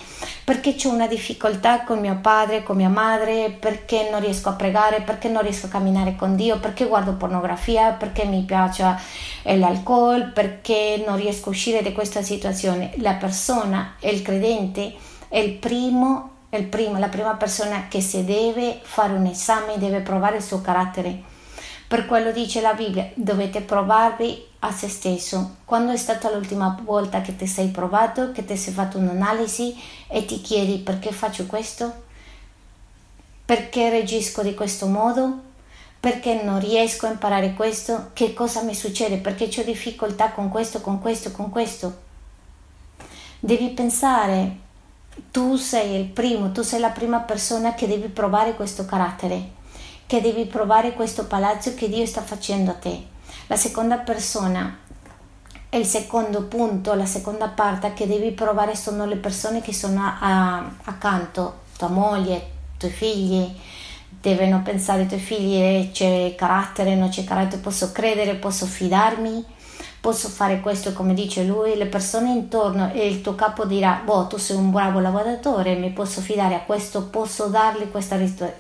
perché 0.45 0.77
ho 0.85 0.91
una 0.91 1.09
difficoltà 1.09 1.83
con 1.83 1.99
mio 1.99 2.19
padre, 2.21 2.63
con 2.63 2.77
mia 2.77 2.89
madre, 2.89 3.51
perché 3.51 4.09
non 4.11 4.21
riesco 4.21 4.49
a 4.49 4.53
pregare, 4.53 5.01
perché 5.01 5.29
non 5.29 5.43
riesco 5.43 5.67
a 5.67 5.71
camminare 5.71 6.15
con 6.17 6.37
Dio, 6.37 6.61
perché 6.61 6.87
guardo 6.87 7.15
pornografia, 7.15 7.93
perché 7.93 8.25
mi 8.25 8.43
piace 8.43 8.97
l'alcol, 9.43 10.31
perché 10.33 11.03
non 11.07 11.17
riesco 11.17 11.49
a 11.49 11.53
uscire 11.53 11.83
da 11.83 11.93
questa 11.93 12.23
situazione. 12.23 12.93
La 12.99 13.15
persona, 13.15 13.97
il 14.01 14.23
credente, 14.23 14.95
è 15.29 15.39
il 15.39 15.55
primo, 15.55 16.31
è 16.49 16.57
il 16.57 16.67
primo, 16.67 16.99
la 16.99 17.09
prima 17.09 17.35
persona 17.35 17.87
che 17.89 18.01
si 18.01 18.25
deve 18.25 18.79
fare 18.83 19.13
un 19.13 19.27
esame, 19.27 19.79
deve 19.79 20.01
provare 20.01 20.37
il 20.37 20.43
suo 20.43 20.61
carattere 20.61 21.35
per 21.89 22.07
quello 22.07 22.33
dice 22.33 22.61
la 22.61 22.75
Bibbia, 22.75 23.11
dovete 23.15 23.61
provarvi 23.61 24.45
a 24.61 24.73
se 24.73 24.89
stesso. 24.89 25.59
Quando 25.65 25.93
è 25.93 25.97
stata 25.97 26.33
l'ultima 26.33 26.77
volta 26.83 27.21
che 27.21 27.37
ti 27.37 27.47
sei 27.47 27.69
provato, 27.69 28.33
che 28.33 28.45
ti 28.45 28.57
sei 28.57 28.73
fatto 28.73 28.99
un'analisi 28.99 29.77
e 30.09 30.25
ti 30.25 30.41
chiedi 30.41 30.79
perché 30.79 31.13
faccio 31.13 31.47
questo? 31.47 32.05
Perché 33.45 33.89
reagisco 33.89 34.43
di 34.43 34.55
questo 34.55 34.87
modo? 34.87 35.43
Perché 36.01 36.43
non 36.43 36.59
riesco 36.59 37.07
a 37.07 37.11
imparare 37.11 37.55
questo? 37.55 38.11
Che 38.13 38.35
cosa 38.35 38.63
mi 38.63 38.75
succede? 38.75 39.19
Perché 39.19 39.49
ho 39.61 39.65
difficoltà 39.65 40.33
con 40.33 40.49
questo, 40.49 40.81
con 40.81 41.01
questo, 41.01 41.31
con 41.31 41.51
questo? 41.51 42.05
Devi 43.39 43.69
pensare, 43.69 44.57
tu 45.31 45.55
sei 45.55 46.01
il 46.01 46.07
primo, 46.07 46.51
tu 46.51 46.63
sei 46.63 46.81
la 46.81 46.91
prima 46.91 47.21
persona 47.21 47.75
che 47.75 47.87
devi 47.87 48.09
provare 48.09 48.57
questo 48.57 48.85
carattere 48.85 49.56
che 50.07 50.21
devi 50.21 50.47
provare 50.47 50.93
questo 50.93 51.27
palazzo 51.27 51.75
che 51.75 51.89
Dio 51.89 52.07
sta 52.07 52.23
facendo 52.23 52.71
a 52.71 52.75
te. 52.75 53.07
La 53.49 53.57
seconda 53.57 53.99
persona 53.99 54.85
il 55.77 55.85
secondo 55.85 56.45
punto, 56.45 56.95
la 56.95 57.07
seconda 57.07 57.49
parte 57.49 57.93
che 57.93 58.07
devi 58.07 58.31
provare 58.33 58.75
sono 58.75 59.05
le 59.05 59.17
persone 59.17 59.61
che 59.61 59.73
sono 59.73 60.01
a, 60.01 60.19
a, 60.21 60.71
accanto, 60.85 61.61
tua 61.77 61.89
moglie, 61.89 62.37
i 62.37 62.79
tuoi 62.79 62.91
figli. 62.91 63.55
Devono 64.09 64.63
pensare 64.63 65.03
ai 65.03 65.07
tuoi 65.07 65.21
figli, 65.21 65.55
eh, 65.55 65.91
c'è 65.93 66.35
carattere, 66.37 66.97
non 66.97 67.11
c'è 67.11 67.25
carattere, 67.25 67.61
posso 67.61 67.93
credere, 67.93 68.35
posso 68.35 68.67
fidarmi 68.67 69.45
posso 70.01 70.29
fare 70.29 70.61
questo 70.61 70.93
come 70.93 71.15
dice 71.15 71.45
lui, 71.45 71.77
le 71.77 71.87
persone 71.87 72.31
intorno 72.31 72.93
e 72.93 73.07
il 73.09 73.21
tuo 73.21 73.35
capo 73.35 73.65
dirà, 73.65 74.03
boh, 74.05 74.27
tu 74.27 74.37
sei 74.37 74.57
un 74.57 74.71
bravo 74.71 75.01
lavoratore, 75.01 75.75
mi 75.75 75.91
posso 75.91 76.21
fidare 76.21 76.55
a 76.55 76.61
questo, 76.61 77.07
posso 77.07 77.47
dargli 77.47 77.91
questa, 77.91 78.17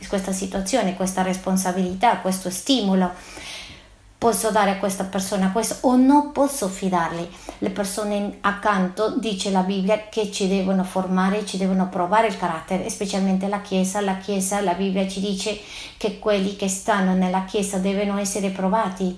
questa 0.08 0.32
situazione, 0.32 0.96
questa 0.96 1.22
responsabilità, 1.22 2.18
questo 2.18 2.50
stimolo, 2.50 3.10
posso 4.18 4.50
dare 4.50 4.72
a 4.72 4.76
questa 4.78 5.04
persona 5.04 5.52
questo 5.52 5.76
o 5.82 5.96
non 5.96 6.32
posso 6.32 6.68
fidarli. 6.68 7.28
Le 7.58 7.70
persone 7.70 8.38
accanto, 8.40 9.16
dice 9.18 9.50
la 9.50 9.60
Bibbia, 9.60 10.08
che 10.08 10.32
ci 10.32 10.48
devono 10.48 10.84
formare, 10.84 11.46
ci 11.46 11.58
devono 11.58 11.88
provare 11.88 12.26
il 12.26 12.36
carattere, 12.36 12.88
specialmente 12.90 13.46
la 13.46 13.60
Chiesa. 13.60 14.00
La 14.00 14.16
Chiesa, 14.16 14.60
la 14.62 14.74
Bibbia 14.74 15.06
ci 15.06 15.20
dice 15.20 15.58
che 15.96 16.18
quelli 16.18 16.56
che 16.56 16.68
stanno 16.68 17.14
nella 17.14 17.44
Chiesa 17.44 17.78
devono 17.78 18.18
essere 18.18 18.48
provati 18.48 19.16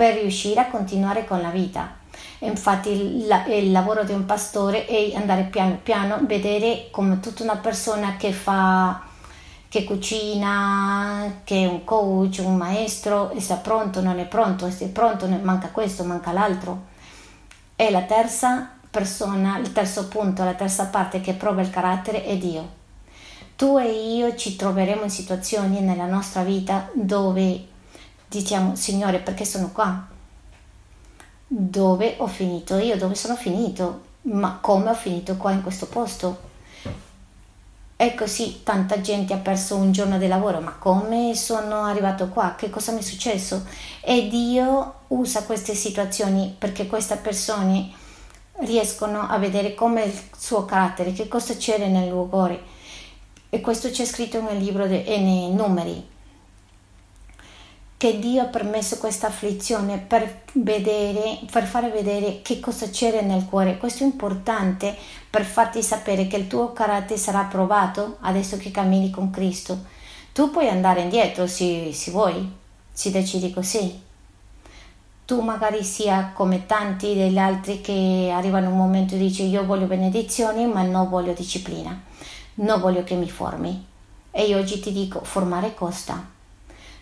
per 0.00 0.14
riuscire 0.14 0.60
a 0.60 0.68
continuare 0.68 1.26
con 1.26 1.42
la 1.42 1.50
vita. 1.50 1.94
Infatti 2.38 2.88
il, 2.88 3.44
il, 3.48 3.70
lavoro 3.70 4.02
di 4.02 4.12
un 4.12 4.24
pastore 4.24 4.86
è 4.86 5.14
andare 5.14 5.42
piano 5.42 5.78
piano, 5.82 6.20
vedere 6.22 6.88
come 6.90 7.20
tutta 7.20 7.42
una 7.42 7.58
persona 7.58 8.16
che 8.16 8.32
fa, 8.32 9.02
che 9.68 9.84
cucina, 9.84 11.40
che 11.44 11.64
è 11.64 11.66
un 11.66 11.84
coach, 11.84 12.40
un 12.42 12.56
maestro, 12.56 13.30
e 13.32 13.42
sta 13.42 13.56
pronto, 13.56 14.00
non 14.00 14.18
è 14.18 14.24
pronto, 14.24 14.70
se 14.70 14.86
è 14.86 14.88
pronto, 14.88 15.28
manca 15.28 15.68
questo, 15.68 16.02
manca 16.04 16.32
l'altro. 16.32 16.86
E 17.76 17.90
la 17.90 18.04
terza 18.04 18.70
persona, 18.90 19.58
il 19.58 19.70
terzo 19.72 20.08
punto, 20.08 20.44
la 20.44 20.54
terza 20.54 20.86
parte 20.86 21.20
che 21.20 21.34
prova 21.34 21.60
il 21.60 21.68
carattere 21.68 22.24
è 22.24 22.38
Dio. 22.38 22.78
Tu 23.54 23.76
e 23.76 24.14
io 24.14 24.34
ci 24.34 24.56
troveremo 24.56 25.02
in 25.02 25.10
situazioni 25.10 25.80
nella 25.80 26.06
nostra 26.06 26.42
vita 26.42 26.88
dove 26.94 27.68
diciamo 28.30 28.76
Signore 28.76 29.18
perché 29.18 29.44
sono 29.44 29.70
qua? 29.72 30.06
Dove 31.48 32.14
ho 32.18 32.28
finito 32.28 32.78
io? 32.78 32.96
Dove 32.96 33.16
sono 33.16 33.34
finito? 33.34 34.02
Ma 34.22 34.58
come 34.60 34.90
ho 34.90 34.94
finito 34.94 35.36
qua 35.36 35.50
in 35.50 35.62
questo 35.62 35.86
posto? 35.86 36.48
E 37.96 38.14
così 38.14 38.62
tanta 38.62 39.00
gente 39.00 39.34
ha 39.34 39.38
perso 39.38 39.76
un 39.76 39.90
giorno 39.90 40.16
di 40.16 40.28
lavoro, 40.28 40.60
ma 40.60 40.76
come 40.78 41.34
sono 41.34 41.82
arrivato 41.82 42.28
qua? 42.28 42.54
Che 42.54 42.70
cosa 42.70 42.92
mi 42.92 43.00
è 43.00 43.02
successo? 43.02 43.66
E 44.00 44.28
Dio 44.28 44.94
usa 45.08 45.42
queste 45.42 45.74
situazioni 45.74 46.54
perché 46.56 46.86
queste 46.86 47.16
persone 47.16 47.90
riescono 48.60 49.26
a 49.28 49.38
vedere 49.38 49.74
come 49.74 50.04
il 50.04 50.18
suo 50.36 50.64
carattere, 50.64 51.12
che 51.12 51.26
cosa 51.26 51.56
c'era 51.56 51.86
nel 51.86 52.08
loro. 52.08 52.58
E 53.50 53.60
questo 53.60 53.90
c'è 53.90 54.04
scritto 54.04 54.40
nel 54.40 54.58
libro 54.58 54.86
de, 54.86 55.02
nei 55.18 55.52
numeri 55.52 56.18
che 58.00 58.18
Dio 58.18 58.40
ha 58.40 58.46
permesso 58.46 58.96
questa 58.96 59.26
afflizione 59.26 59.98
per 59.98 60.44
vedere, 60.54 61.38
per 61.50 61.66
fare 61.66 61.90
vedere 61.90 62.40
che 62.40 62.58
cosa 62.58 62.88
c'era 62.88 63.20
nel 63.20 63.44
cuore. 63.44 63.76
Questo 63.76 64.04
è 64.04 64.06
importante 64.06 64.96
per 65.28 65.44
farti 65.44 65.82
sapere 65.82 66.26
che 66.26 66.38
il 66.38 66.46
tuo 66.46 66.72
carattere 66.72 67.20
sarà 67.20 67.42
provato 67.42 68.16
adesso 68.20 68.56
che 68.56 68.70
cammini 68.70 69.10
con 69.10 69.28
Cristo. 69.28 69.84
Tu 70.32 70.50
puoi 70.50 70.70
andare 70.70 71.02
indietro 71.02 71.46
se, 71.46 71.92
se 71.92 72.10
vuoi, 72.10 72.50
se 72.90 73.10
decidi 73.10 73.52
così. 73.52 74.00
Tu 75.26 75.38
magari 75.42 75.84
sia 75.84 76.32
come 76.32 76.64
tanti 76.64 77.14
degli 77.14 77.36
altri 77.36 77.82
che 77.82 78.30
arrivano 78.32 78.70
un 78.70 78.78
momento 78.78 79.14
e 79.14 79.18
dici 79.18 79.46
io 79.46 79.66
voglio 79.66 79.84
benedizioni 79.84 80.64
ma 80.64 80.80
non 80.80 81.10
voglio 81.10 81.34
disciplina, 81.34 82.00
non 82.54 82.80
voglio 82.80 83.04
che 83.04 83.14
mi 83.14 83.28
formi. 83.28 83.84
E 84.30 84.44
io 84.44 84.56
oggi 84.56 84.80
ti 84.80 84.90
dico 84.90 85.22
formare 85.22 85.74
costa 85.74 86.38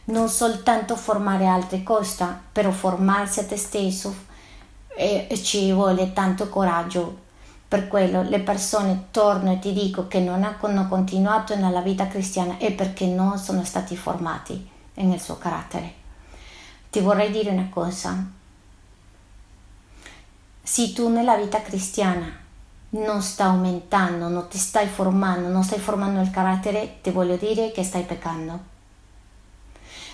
non 0.08 0.28
soltanto 0.28 0.96
formare 0.96 1.46
altri 1.46 1.82
costa, 1.82 2.40
però 2.52 2.70
formarsi 2.70 3.40
a 3.40 3.46
te 3.46 3.56
stesso 3.56 4.14
e, 4.96 5.26
e 5.28 5.42
ci 5.42 5.72
vuole 5.72 6.12
tanto 6.12 6.48
coraggio. 6.48 7.26
Per 7.68 7.88
quello 7.88 8.22
le 8.22 8.40
persone, 8.40 9.08
torno 9.10 9.52
e 9.52 9.58
ti 9.58 9.74
dico, 9.74 10.08
che 10.08 10.20
non 10.20 10.42
hanno 10.42 10.88
continuato 10.88 11.54
nella 11.56 11.82
vita 11.82 12.06
cristiana 12.08 12.56
è 12.56 12.72
perché 12.72 13.04
non 13.04 13.36
sono 13.38 13.62
stati 13.64 13.96
formati 13.96 14.68
nel 14.94 15.20
suo 15.20 15.36
carattere. 15.36 15.92
Ti 16.90 17.00
vorrei 17.00 17.30
dire 17.30 17.50
una 17.50 17.68
cosa. 17.70 18.16
Se 20.62 20.92
tu 20.94 21.10
nella 21.10 21.36
vita 21.36 21.60
cristiana 21.60 22.26
non 22.90 23.20
stai 23.20 23.48
aumentando, 23.48 24.28
non 24.28 24.48
ti 24.48 24.56
stai 24.56 24.86
formando, 24.86 25.48
non 25.48 25.62
stai 25.62 25.78
formando 25.78 26.22
il 26.22 26.30
carattere, 26.30 27.00
ti 27.02 27.10
voglio 27.10 27.36
dire 27.36 27.70
che 27.72 27.84
stai 27.84 28.04
peccando 28.04 28.76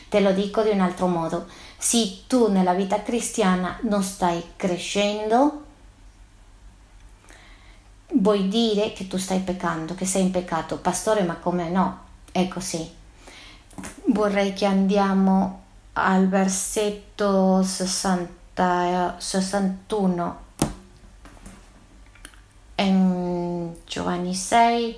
Te 0.09 0.21
lo 0.21 0.33
dico 0.33 0.63
di 0.63 0.71
un 0.71 0.81
altro 0.81 1.07
modo, 1.07 1.47
se 1.77 2.25
tu 2.27 2.51
nella 2.51 2.75
vita 2.75 3.03
cristiana 3.03 3.79
non 3.83 4.03
stai 4.03 4.53
crescendo, 4.57 5.65
vuoi 8.15 8.49
dire 8.49 8.93
che 8.93 9.07
tu 9.07 9.17
stai 9.17 9.41
peccando, 9.41 9.95
che 9.95 10.07
sei 10.07 10.23
in 10.23 10.31
peccato. 10.31 10.79
Pastore, 10.79 11.23
ma 11.23 11.37
come 11.37 11.69
no? 11.69 11.99
È 12.31 12.47
così. 12.49 12.89
Vorrei 14.07 14.53
che 14.53 14.67
andiamo 14.67 15.63
al 15.95 16.29
versetto 16.29 17.63
60, 17.63 19.17
61 19.19 20.43
in 22.77 23.75
Giovanni 23.85 24.35
6, 24.35 24.97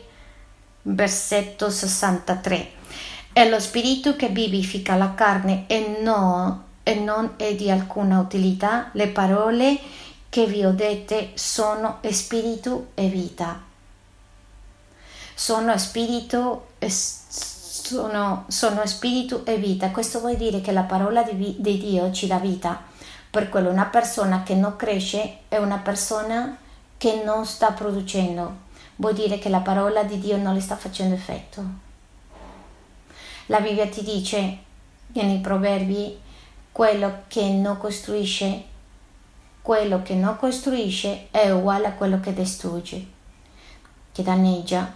versetto 0.83 1.71
63 1.71 2.86
è 3.37 3.47
lo 3.51 3.61
spirito 3.61 4.17
che 4.17 4.29
vivifica 4.29 4.97
la 4.97 5.13
carne 5.13 5.65
e, 5.67 5.99
no, 6.01 6.65
e 6.83 6.95
non 6.95 7.35
è 7.37 7.55
di 7.55 7.71
alcuna 7.71 8.19
utilità. 8.19 8.89
Le 8.93 9.09
parole 9.09 9.79
che 10.31 10.47
vi 10.47 10.65
ho 10.65 10.73
dette 10.73 11.33
sono 11.35 11.99
spirito 12.01 12.93
e 12.95 13.09
vita. 13.09 13.61
Sono 15.35 15.77
spirito, 15.77 16.69
sono, 16.89 18.47
sono 18.49 18.87
spirito 18.87 19.45
e 19.45 19.59
vita. 19.59 19.91
Questo 19.91 20.21
vuol 20.21 20.37
dire 20.37 20.63
che 20.63 20.73
la 20.73 20.85
parola 20.85 21.23
di, 21.23 21.57
di 21.59 21.77
Dio 21.77 22.11
ci 22.13 22.27
dà 22.27 22.39
vita. 22.39 22.85
Per 23.29 23.51
quello 23.51 23.69
una 23.69 23.85
persona 23.85 24.45
che 24.45 24.55
non 24.55 24.77
cresce 24.77 25.41
è 25.49 25.59
una 25.59 25.77
persona 25.77 26.57
che 26.97 27.21
non 27.23 27.45
sta 27.45 27.73
producendo. 27.73 28.65
Vuol 28.97 29.13
dire 29.13 29.39
che 29.39 29.51
la 29.51 29.61
parola 29.61 30.05
di 30.05 30.19
Dio 30.19 30.39
non 30.39 30.55
le 30.55 30.61
sta 30.61 30.77
facendo 30.77 31.15
effetto. 31.15 31.85
La 33.47 33.61
Bibbia 33.61 33.87
ti 33.89 34.03
dice 34.03 34.59
nei 35.13 35.39
proverbi 35.39 36.19
quello 36.73 37.23
che 37.29 37.49
non 37.49 37.79
costruisce, 37.79 38.65
quello 39.63 40.03
che 40.03 40.15
non 40.15 40.37
costruisce 40.37 41.29
è 41.31 41.51
uguale 41.51 41.87
a 41.87 41.93
quello 41.93 42.21
che 42.21 42.35
distrugge, 42.35 43.07
che 44.13 44.23
danneggia. 44.23 44.95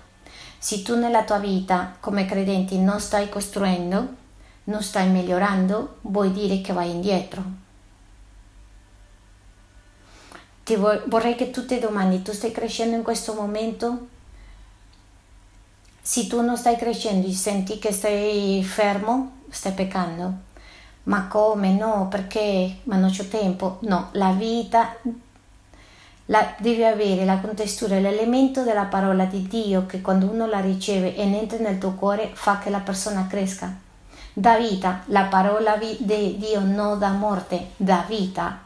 Se 0.58 0.82
tu 0.82 0.96
nella 0.96 1.24
tua 1.24 1.38
vita 1.38 1.96
come 2.00 2.26
credente 2.26 2.76
non 2.76 3.00
stai 3.00 3.28
costruendo, 3.28 4.14
non 4.64 4.82
stai 4.82 5.08
migliorando, 5.08 5.98
vuol 6.02 6.32
dire 6.32 6.60
che 6.60 6.72
vai 6.72 6.90
indietro. 6.90 7.68
ti 10.70 10.76
vorrei 10.76 11.34
che 11.34 11.50
tu 11.50 11.66
ti 11.66 11.80
domandi, 11.80 12.22
tu 12.22 12.32
stai 12.32 12.52
crescendo 12.52 12.94
in 12.94 13.02
questo 13.02 13.34
momento? 13.34 14.09
Se 16.02 16.26
tu 16.26 16.40
non 16.42 16.56
stai 16.56 16.76
crescendo 16.76 17.26
e 17.26 17.32
senti 17.32 17.78
che 17.78 17.92
stai 17.92 18.62
fermo, 18.64 19.42
stai 19.50 19.72
peccando. 19.72 20.32
Ma 21.04 21.26
come? 21.26 21.72
No, 21.72 22.08
perché? 22.08 22.78
Ma 22.84 22.96
non 22.96 23.10
c'ho 23.10 23.26
tempo. 23.26 23.78
No, 23.82 24.08
la 24.12 24.32
vita 24.32 24.96
la, 26.30 26.54
devi 26.58 26.84
avere 26.84 27.24
la 27.24 27.38
contestura, 27.38 27.98
l'elemento 27.98 28.62
della 28.62 28.84
parola 28.84 29.24
di 29.24 29.48
Dio 29.48 29.86
che 29.86 30.00
quando 30.00 30.30
uno 30.30 30.46
la 30.46 30.60
riceve 30.60 31.16
e 31.16 31.22
entra 31.22 31.58
nel 31.58 31.78
tuo 31.78 31.94
cuore 31.94 32.30
fa 32.32 32.58
che 32.58 32.70
la 32.70 32.78
persona 32.78 33.26
cresca. 33.28 33.74
Da 34.32 34.56
vita, 34.56 35.02
la 35.06 35.24
parola 35.24 35.76
di 35.76 35.96
Dio 36.38 36.60
non 36.60 37.00
dà 37.00 37.10
morte, 37.10 37.70
dà 37.76 38.04
vita. 38.06 38.60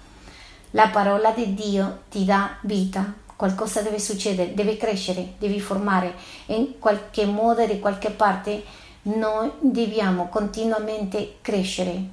La 0.72 0.88
parola 0.88 1.30
di 1.30 1.54
Dio 1.54 2.02
ti 2.10 2.26
dà 2.26 2.50
vita. 2.60 3.22
Qualcosa 3.44 3.82
deve 3.82 3.98
succedere, 3.98 4.54
deve 4.54 4.78
crescere, 4.78 5.34
devi 5.36 5.60
formare. 5.60 6.14
In 6.46 6.78
qualche 6.78 7.26
modo, 7.26 7.66
di 7.66 7.78
qualche 7.78 8.08
parte, 8.08 8.64
noi 9.02 9.52
dobbiamo 9.60 10.28
continuamente 10.28 11.34
crescere 11.42 12.04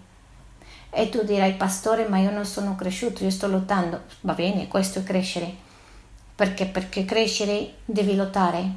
e 0.89 1.08
tu 1.08 1.24
dirai, 1.24 1.54
pastore, 1.54 2.06
ma 2.10 2.17
io 2.17 2.32
non 2.32 2.44
sono 2.44 2.76
cresciuto, 2.76 3.24
io 3.24 3.30
sto 3.30 3.48
lottando. 3.48 4.02
Va 4.20 4.34
bene, 4.34 4.67
questo 4.67 5.00
è 5.00 5.04
crescere. 5.04 5.56
Perché? 6.36 6.65
Perché 6.65 7.06
crescere 7.06 7.76
devi 7.86 8.13
lottare. 8.17 8.70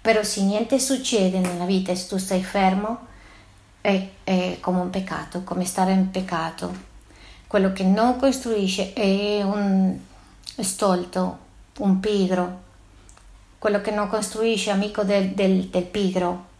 Però 0.00 0.24
se 0.24 0.42
niente 0.42 0.80
succede 0.80 1.38
nella 1.38 1.64
vita 1.64 1.92
e 1.92 2.06
tu 2.08 2.16
stai 2.16 2.42
fermo, 2.42 3.06
è, 3.80 4.04
è 4.24 4.56
come 4.58 4.80
un 4.80 4.90
peccato, 4.90 5.44
come 5.44 5.64
stare 5.64 5.92
in 5.92 6.10
peccato. 6.10 6.74
Quello 7.46 7.72
che 7.72 7.84
non 7.84 8.18
costruisce 8.18 8.92
è 8.94 9.42
un 9.44 10.10
stolto, 10.60 11.38
un 11.78 12.00
pigro. 12.00 12.60
Quello 13.58 13.80
che 13.80 13.90
non 13.90 14.08
costruisce 14.08 14.70
amico 14.70 15.02
del, 15.04 15.30
del, 15.30 15.68
del 15.68 15.84
pigro 15.84 16.50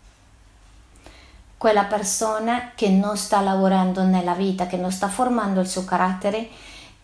quella 1.62 1.84
persona 1.84 2.72
che 2.74 2.88
non 2.88 3.16
sta 3.16 3.40
lavorando 3.40 4.02
nella 4.02 4.34
vita, 4.34 4.66
che 4.66 4.76
non 4.76 4.90
sta 4.90 5.06
formando 5.06 5.60
il 5.60 5.68
suo 5.68 5.84
carattere, 5.84 6.48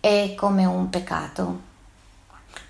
è 0.01 0.35
come 0.37 0.65
un 0.65 0.91
peccato. 0.91 1.61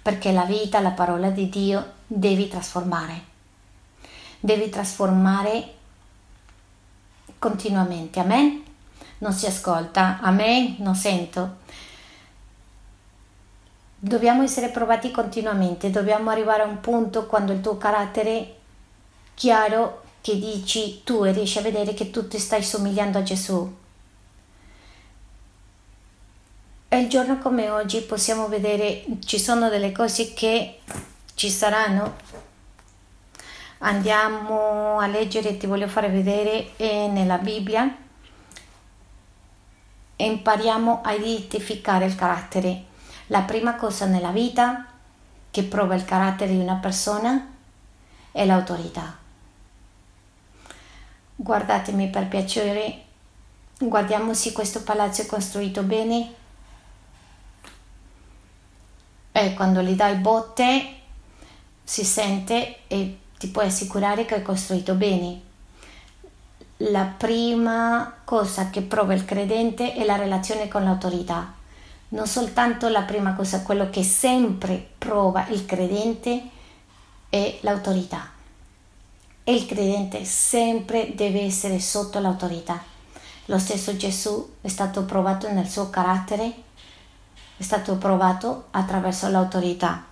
Perché 0.02 0.30
la 0.32 0.44
vita, 0.44 0.80
la 0.80 0.90
parola 0.90 1.30
di 1.30 1.48
Dio, 1.48 1.92
devi 2.06 2.46
trasformare. 2.46 3.22
Devi 4.38 4.68
trasformare 4.68 5.76
continuamente. 7.38 8.20
Amen? 8.20 8.62
Non 9.20 9.32
si 9.32 9.46
ascolta. 9.46 10.18
Amen? 10.20 10.76
Non 10.80 10.94
sento. 10.94 11.60
Dobbiamo 14.00 14.44
essere 14.44 14.68
provati 14.68 15.10
continuamente, 15.10 15.90
dobbiamo 15.90 16.30
arrivare 16.30 16.62
a 16.62 16.66
un 16.66 16.78
punto 16.78 17.26
quando 17.26 17.52
il 17.52 17.60
tuo 17.60 17.78
carattere 17.78 18.54
chiaro 19.34 20.02
che 20.20 20.38
dici 20.38 21.02
tu 21.02 21.24
e 21.24 21.32
riesci 21.32 21.58
a 21.58 21.62
vedere 21.62 21.94
che 21.94 22.10
tu 22.10 22.28
ti 22.28 22.38
stai 22.38 22.62
somigliando 22.62 23.18
a 23.18 23.22
Gesù. 23.24 23.76
E 26.90 26.98
il 26.98 27.08
giorno 27.08 27.38
come 27.38 27.70
oggi 27.70 28.00
possiamo 28.02 28.46
vedere, 28.46 29.04
ci 29.24 29.40
sono 29.40 29.68
delle 29.68 29.90
cose 29.90 30.32
che 30.32 30.78
ci 31.34 31.50
saranno. 31.50 32.16
Andiamo 33.78 34.98
a 35.00 35.08
leggere, 35.08 35.56
ti 35.56 35.66
voglio 35.66 35.88
fare 35.88 36.08
vedere 36.08 36.70
nella 36.78 37.38
Bibbia 37.38 37.96
e 40.14 40.24
impariamo 40.24 41.00
a 41.02 41.12
identificare 41.12 42.06
il 42.06 42.14
carattere. 42.14 42.87
La 43.28 43.42
prima 43.42 43.76
cosa 43.76 44.04
nella 44.04 44.30
vita 44.30 44.84
che 45.50 45.62
prova 45.62 45.94
il 45.94 46.04
carattere 46.04 46.52
di 46.52 46.60
una 46.60 46.76
persona 46.76 47.46
è 48.32 48.44
l'autorità 48.44 49.26
Guardatemi 51.40 52.08
per 52.08 52.26
piacere, 52.26 53.04
guardiamo 53.78 54.34
se 54.34 54.50
questo 54.50 54.82
palazzo 54.82 55.22
è 55.22 55.26
costruito 55.26 55.84
bene. 55.84 56.34
E 59.30 59.54
quando 59.54 59.80
gli 59.80 59.92
dai 59.92 60.16
botte 60.16 60.96
si 61.84 62.04
sente 62.04 62.78
e 62.88 63.18
ti 63.38 63.46
puoi 63.50 63.66
assicurare 63.66 64.24
che 64.24 64.34
è 64.34 64.42
costruito 64.42 64.94
bene. 64.94 65.40
La 66.78 67.04
prima 67.04 68.16
cosa 68.24 68.70
che 68.70 68.82
prova 68.82 69.14
il 69.14 69.24
credente 69.24 69.94
è 69.94 70.04
la 70.04 70.16
relazione 70.16 70.66
con 70.66 70.82
l'autorità. 70.82 71.57
Non 72.10 72.26
soltanto 72.26 72.88
la 72.88 73.02
prima 73.02 73.34
cosa, 73.34 73.62
quello 73.62 73.90
che 73.90 74.02
sempre 74.02 74.86
prova 74.96 75.46
il 75.48 75.66
credente 75.66 76.48
è 77.28 77.58
l'autorità 77.60 78.30
e 79.44 79.54
il 79.54 79.66
credente 79.66 80.24
sempre 80.24 81.14
deve 81.14 81.42
essere 81.42 81.78
sotto 81.80 82.18
l'autorità. 82.18 82.82
Lo 83.46 83.58
stesso 83.58 83.96
Gesù 83.96 84.56
è 84.60 84.68
stato 84.68 85.04
provato 85.04 85.50
nel 85.50 85.68
suo 85.68 85.90
carattere, 85.90 86.52
è 87.56 87.62
stato 87.62 87.96
provato 87.96 88.68
attraverso 88.70 89.28
l'autorità. 89.28 90.04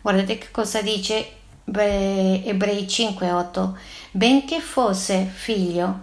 Guardate 0.00 0.38
che 0.38 0.50
cosa 0.50 0.82
dice 0.82 1.36
Ebrei 1.64 2.86
5:8. 2.86 3.76
Benché 4.10 4.60
fosse 4.60 5.24
figlio, 5.24 6.00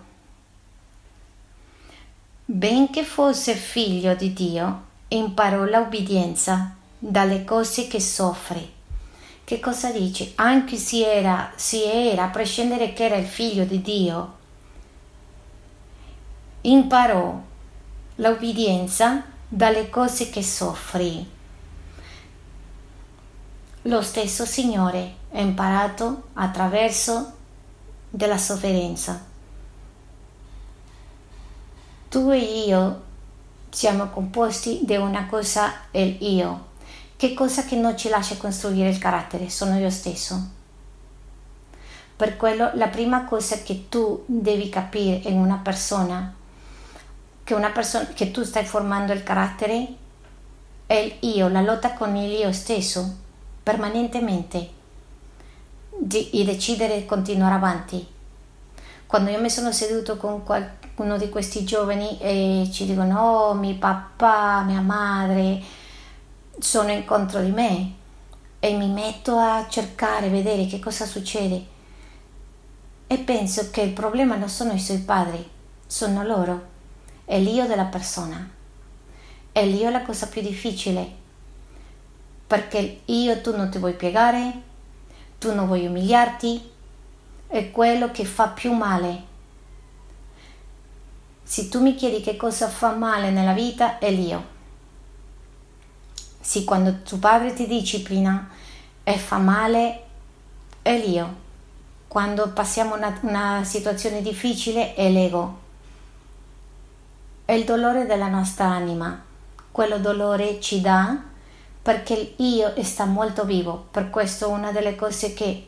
benché 2.46 3.04
fosse 3.04 3.56
figlio 3.56 4.14
di 4.14 4.34
Dio, 4.34 4.84
imparò 5.10 5.64
l'obbedienza 5.64 6.76
dalle 6.98 7.44
cose 7.44 7.88
che 7.88 8.00
soffre 8.00 8.74
che 9.46 9.60
cosa 9.60 9.92
dice? 9.92 10.32
Anche 10.38 10.76
se 10.76 11.06
era, 11.06 11.52
se 11.56 12.10
era, 12.10 12.24
a 12.24 12.30
prescindere 12.30 12.94
che 12.94 13.06
era 13.06 13.16
il 13.16 13.28
figlio 13.28 13.64
di 13.64 13.80
Dio, 13.80 14.38
imparò 16.62 17.40
l'obbedienza 18.16 19.24
dalle 19.48 19.92
cose 19.92 20.32
che 20.32 20.42
soffrì. 20.42 21.30
Lo 23.84 24.02
stesso 24.02 24.46
Signore 24.48 25.14
ha 25.32 25.40
imparato 25.40 26.30
attraverso 26.34 27.34
della 28.10 28.40
sofferenza. 28.40 29.24
Tu 32.10 32.32
e 32.32 32.40
io 32.66 33.04
siamo 33.76 34.08
composti 34.08 34.80
di 34.84 34.96
una 34.96 35.26
cosa, 35.26 35.74
il 35.92 36.16
io, 36.22 36.68
che 37.18 37.34
cosa 37.34 37.66
che 37.66 37.76
non 37.76 37.98
ci 37.98 38.08
lascia 38.08 38.38
costruire 38.38 38.88
il 38.88 39.00
carattere? 39.00 39.50
Sono 39.50 39.78
io 39.78 39.90
stesso. 39.90 40.42
Per 42.16 42.38
quello 42.38 42.72
la 42.76 42.88
prima 42.88 43.26
cosa 43.26 43.58
che 43.64 43.90
tu 43.90 44.24
devi 44.28 44.70
capire 44.70 45.28
in 45.28 45.38
una 45.38 45.58
persona, 45.58 46.34
che, 47.44 47.54
una 47.54 47.72
persona, 47.72 48.06
che 48.14 48.32
tu 48.32 48.44
stai 48.44 48.64
formando 48.64 49.12
il 49.12 49.24
carattere, 49.24 49.88
è 50.86 50.94
il 50.94 51.30
io, 51.36 51.50
la 51.50 51.60
lotta 51.60 51.92
con 51.96 52.16
il 52.16 52.32
io 52.32 52.54
stesso, 52.54 53.14
permanentemente, 53.62 54.70
di, 56.00 56.30
di 56.32 56.46
decidere 56.46 57.00
di 57.00 57.06
continuare 57.06 57.56
avanti. 57.56 58.08
Quando 59.06 59.32
io 59.32 59.42
mi 59.42 59.50
sono 59.50 59.74
seduto 59.74 60.16
con 60.16 60.44
qualcuno 60.44 60.85
di 61.18 61.30
questi 61.30 61.66
giovani 61.66 62.18
e 62.20 62.70
ci 62.72 62.86
dicono, 62.86 63.20
oh, 63.20 63.54
mio 63.54 63.76
papà, 63.76 64.64
mia 64.64 64.80
madre, 64.80 65.62
sono 66.58 66.92
incontro 66.92 67.42
di 67.42 67.52
me 67.52 67.94
e 68.60 68.74
mi 68.78 68.88
metto 68.88 69.38
a 69.38 69.68
cercare, 69.70 70.30
vedere 70.30 70.66
che 70.66 70.80
cosa 70.80 71.06
succede. 71.06 71.74
E 73.08 73.18
penso 73.20 73.70
che 73.72 73.82
il 73.82 73.92
problema 73.92 74.36
non 74.36 74.50
sono 74.50 74.72
i 74.72 74.80
suoi 74.80 75.00
padri, 75.00 75.48
sono 75.86 76.24
loro, 76.24 76.66
è 77.26 77.38
l'io 77.40 77.68
della 77.68 77.86
persona. 77.86 78.50
E 79.52 79.66
l'io 79.66 79.90
è 79.90 79.92
la 79.92 80.02
cosa 80.02 80.28
più 80.28 80.42
difficile, 80.42 81.14
perché 82.48 83.02
io 83.06 83.42
tu 83.42 83.56
non 83.56 83.70
ti 83.70 83.78
vuoi 83.78 83.94
piegare, 83.94 84.62
tu 85.38 85.54
non 85.54 85.68
vuoi 85.68 85.86
umiliarti, 85.86 86.72
è 87.48 87.72
quello 87.72 88.12
che 88.12 88.26
fa 88.26 88.48
più 88.48 88.74
male. 88.74 89.34
Se 91.46 91.70
tu 91.70 91.82
mi 91.82 91.96
chiedi 91.96 92.20
che 92.20 92.36
cosa 92.36 92.68
fa 92.68 92.94
male 92.94 93.30
nella 93.32 93.54
vita, 93.54 94.00
è 94.00 94.12
l'io 94.12 94.54
sì, 96.46 96.64
quando 96.64 97.02
tuo 97.02 97.18
padre 97.18 97.54
ti 97.54 97.66
disciplina 97.66 98.48
e 99.04 99.18
fa 99.18 99.40
male, 99.40 100.04
è 100.84 100.96
l'io. 100.96 101.44
Quando 102.08 102.50
passiamo 102.50 102.94
una, 102.94 103.18
una 103.22 103.64
situazione 103.64 104.22
difficile, 104.22 104.94
è 104.94 105.10
l'ego. 105.10 105.60
È 107.46 107.52
il 107.52 107.64
dolore 107.64 108.06
della 108.06 108.28
nostra 108.28 108.68
anima. 108.68 109.24
Quello 109.72 109.98
dolore 109.98 110.62
ci 110.62 110.82
dà 110.82 111.20
perché 111.82 112.36
io 112.38 112.74
sta 112.84 113.06
molto 113.06 113.44
vivo. 113.44 113.88
Per 113.90 114.12
questo 114.12 114.48
una 114.48 114.72
delle 114.72 114.96
cose 114.96 115.34
che, 115.34 115.66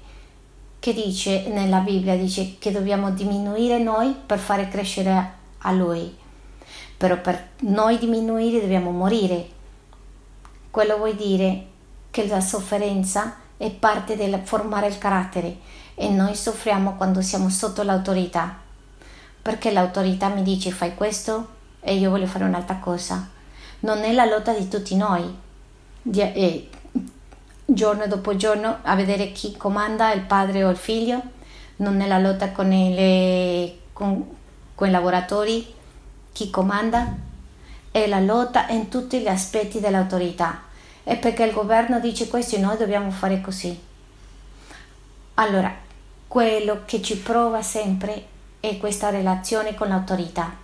che 0.77 0.93
dice 0.93 1.47
nella 1.47 1.79
Bibbia 1.79 2.15
dice 2.15 2.57
che 2.59 2.71
dobbiamo 2.71 3.09
diminuire 3.09 3.79
noi 3.79 4.13
per 4.13 4.37
fare 4.37 4.67
crescere 4.67 5.36
a 5.59 5.71
Lui. 5.71 6.15
Però 6.97 7.19
per 7.21 7.49
noi 7.59 7.97
diminuire 7.97 8.59
dobbiamo 8.59 8.91
morire 8.91 9.55
Quello 10.77 10.97
vuol 10.97 11.15
dire 11.15 11.65
che 12.11 12.27
la 12.27 12.39
sofferenza 12.39 13.37
è 13.57 13.71
parte 13.71 14.15
del 14.15 14.39
formare 14.43 14.85
il 14.85 14.99
carattere 14.99 15.57
e 15.95 16.07
noi 16.09 16.35
soffriamo 16.35 16.93
quando 16.97 17.19
siamo 17.23 17.49
sotto 17.49 17.81
l'autorità, 17.81 18.55
perché 19.41 19.71
l'autorità 19.71 20.27
mi 20.27 20.43
dice 20.43 20.69
fai 20.69 20.93
questo 20.93 21.47
e 21.79 21.95
io 21.95 22.11
voglio 22.11 22.27
fare 22.27 22.43
un'altra 22.43 22.75
cosa. 22.75 23.27
Non 23.79 24.03
è 24.03 24.13
la 24.13 24.25
lotta 24.25 24.53
di 24.53 24.67
tutti 24.67 24.95
noi, 24.95 25.23
di, 25.99 26.21
eh, 26.21 26.69
giorno 27.65 28.05
dopo 28.05 28.35
giorno, 28.35 28.77
a 28.83 28.93
vedere 28.93 29.31
chi 29.31 29.57
comanda, 29.57 30.13
il 30.13 30.21
padre 30.21 30.63
o 30.63 30.69
il 30.69 30.77
figlio, 30.77 31.19
non 31.77 32.01
è 32.01 32.07
la 32.07 32.19
lotta 32.19 32.51
con, 32.51 32.69
le, 32.69 33.79
con, 33.93 34.23
con 34.77 34.89
i 34.89 34.91
lavoratori, 34.91 35.73
chi 36.31 36.51
comanda, 36.51 37.11
è 37.89 38.05
la 38.05 38.19
lotta 38.19 38.67
in 38.67 38.89
tutti 38.89 39.19
gli 39.19 39.27
aspetti 39.27 39.79
dell'autorità. 39.79 40.65
È 41.01 41.17
perché 41.17 41.45
il 41.45 41.51
governo 41.51 41.99
dice 41.99 42.27
questo 42.27 42.57
e 42.57 42.59
noi 42.59 42.77
dobbiamo 42.77 43.09
fare 43.09 43.41
così. 43.41 43.75
Allora, 45.33 45.73
quello 46.27 46.83
che 46.85 47.01
ci 47.01 47.17
prova 47.17 47.63
sempre 47.63 48.27
è 48.59 48.77
questa 48.77 49.09
relazione 49.09 49.73
con 49.73 49.87
l'autorità. 49.87 50.55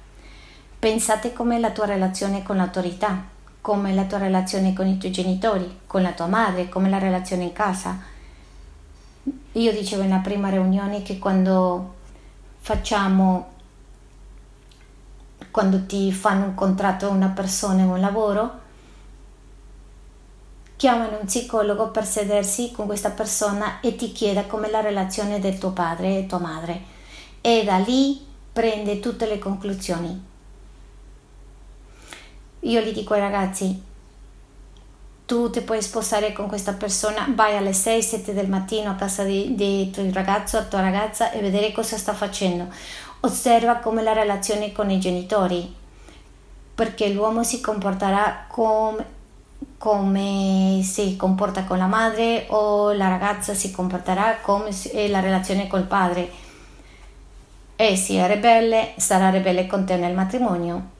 Pensate 0.77 1.33
com'è 1.33 1.57
la 1.57 1.71
tua 1.71 1.85
relazione 1.85 2.43
con 2.43 2.57
l'autorità, 2.57 3.19
com'è 3.61 3.95
la 3.95 4.03
tua 4.03 4.19
relazione 4.19 4.73
con 4.73 4.85
i 4.85 4.99
tuoi 4.99 5.11
genitori, 5.11 5.79
con 5.87 6.03
la 6.03 6.11
tua 6.11 6.27
madre, 6.27 6.69
com'è 6.69 6.87
la 6.87 6.99
relazione 6.99 7.45
in 7.45 7.53
casa. 7.53 7.99
Io 9.53 9.71
dicevo 9.71 10.03
in 10.03 10.09
la 10.09 10.17
prima 10.17 10.49
riunione 10.49 11.01
che 11.01 11.17
quando 11.17 11.95
facciamo 12.59 13.52
quando 15.53 15.85
ti 15.85 16.11
fanno 16.11 16.45
un 16.45 16.55
contratto 16.55 17.11
una 17.11 17.27
persona 17.27 17.83
o 17.83 17.93
un 17.93 17.99
lavoro, 17.99 18.59
chiamano 20.75 21.19
un 21.19 21.25
psicologo 21.27 21.91
per 21.91 22.05
sedersi 22.05 22.71
con 22.71 22.87
questa 22.87 23.11
persona 23.11 23.79
e 23.79 23.95
ti 23.95 24.11
chieda 24.11 24.45
com'è 24.45 24.71
la 24.71 24.81
relazione 24.81 25.39
del 25.39 25.59
tuo 25.59 25.69
padre 25.69 26.17
e 26.17 26.25
tua 26.25 26.39
madre 26.39 26.81
e 27.39 27.63
da 27.63 27.77
lì 27.77 28.25
prende 28.51 28.99
tutte 28.99 29.27
le 29.27 29.37
conclusioni. 29.37 30.25
Io 32.61 32.81
gli 32.81 32.91
dico 32.91 33.13
ai 33.13 33.19
ragazzi, 33.19 33.79
tu 35.27 35.51
ti 35.51 35.61
puoi 35.61 35.83
sposare 35.83 36.33
con 36.33 36.47
questa 36.47 36.73
persona, 36.73 37.31
vai 37.35 37.55
alle 37.55 37.71
6-7 37.71 38.31
del 38.31 38.49
mattino 38.49 38.89
a 38.89 38.95
casa 38.95 39.23
di, 39.23 39.53
di 39.53 39.91
tuo 39.91 40.03
ragazzo, 40.11 40.57
a 40.57 40.63
tua 40.63 40.81
ragazza 40.81 41.31
e 41.31 41.41
vedere 41.41 41.71
cosa 41.71 41.95
sta 41.95 42.13
facendo 42.13 42.69
osserva 43.25 43.77
come 43.77 44.03
la 44.03 44.13
relazione 44.13 44.71
con 44.73 44.89
i 44.89 44.99
genitori, 44.99 45.73
perché 46.75 47.09
l'uomo 47.09 47.43
si 47.43 47.61
comporterà 47.61 48.45
come, 48.47 49.05
come 49.77 50.81
si 50.83 51.15
comporta 51.15 51.63
con 51.63 51.77
la 51.77 51.85
madre 51.85 52.45
o 52.49 52.91
la 52.91 53.07
ragazza 53.07 53.53
si 53.53 53.71
comporterà 53.71 54.39
come 54.41 54.71
è 54.91 55.07
la 55.07 55.21
relazione 55.21 55.67
col 55.67 55.83
padre. 55.83 56.41
E 57.75 57.95
se 57.95 58.15
è 58.15 58.27
ribelle, 58.27 58.93
sarà 58.97 59.29
ribelle 59.29 59.67
con 59.67 59.85
te 59.85 59.95
nel 59.95 60.13
matrimonio. 60.13 60.91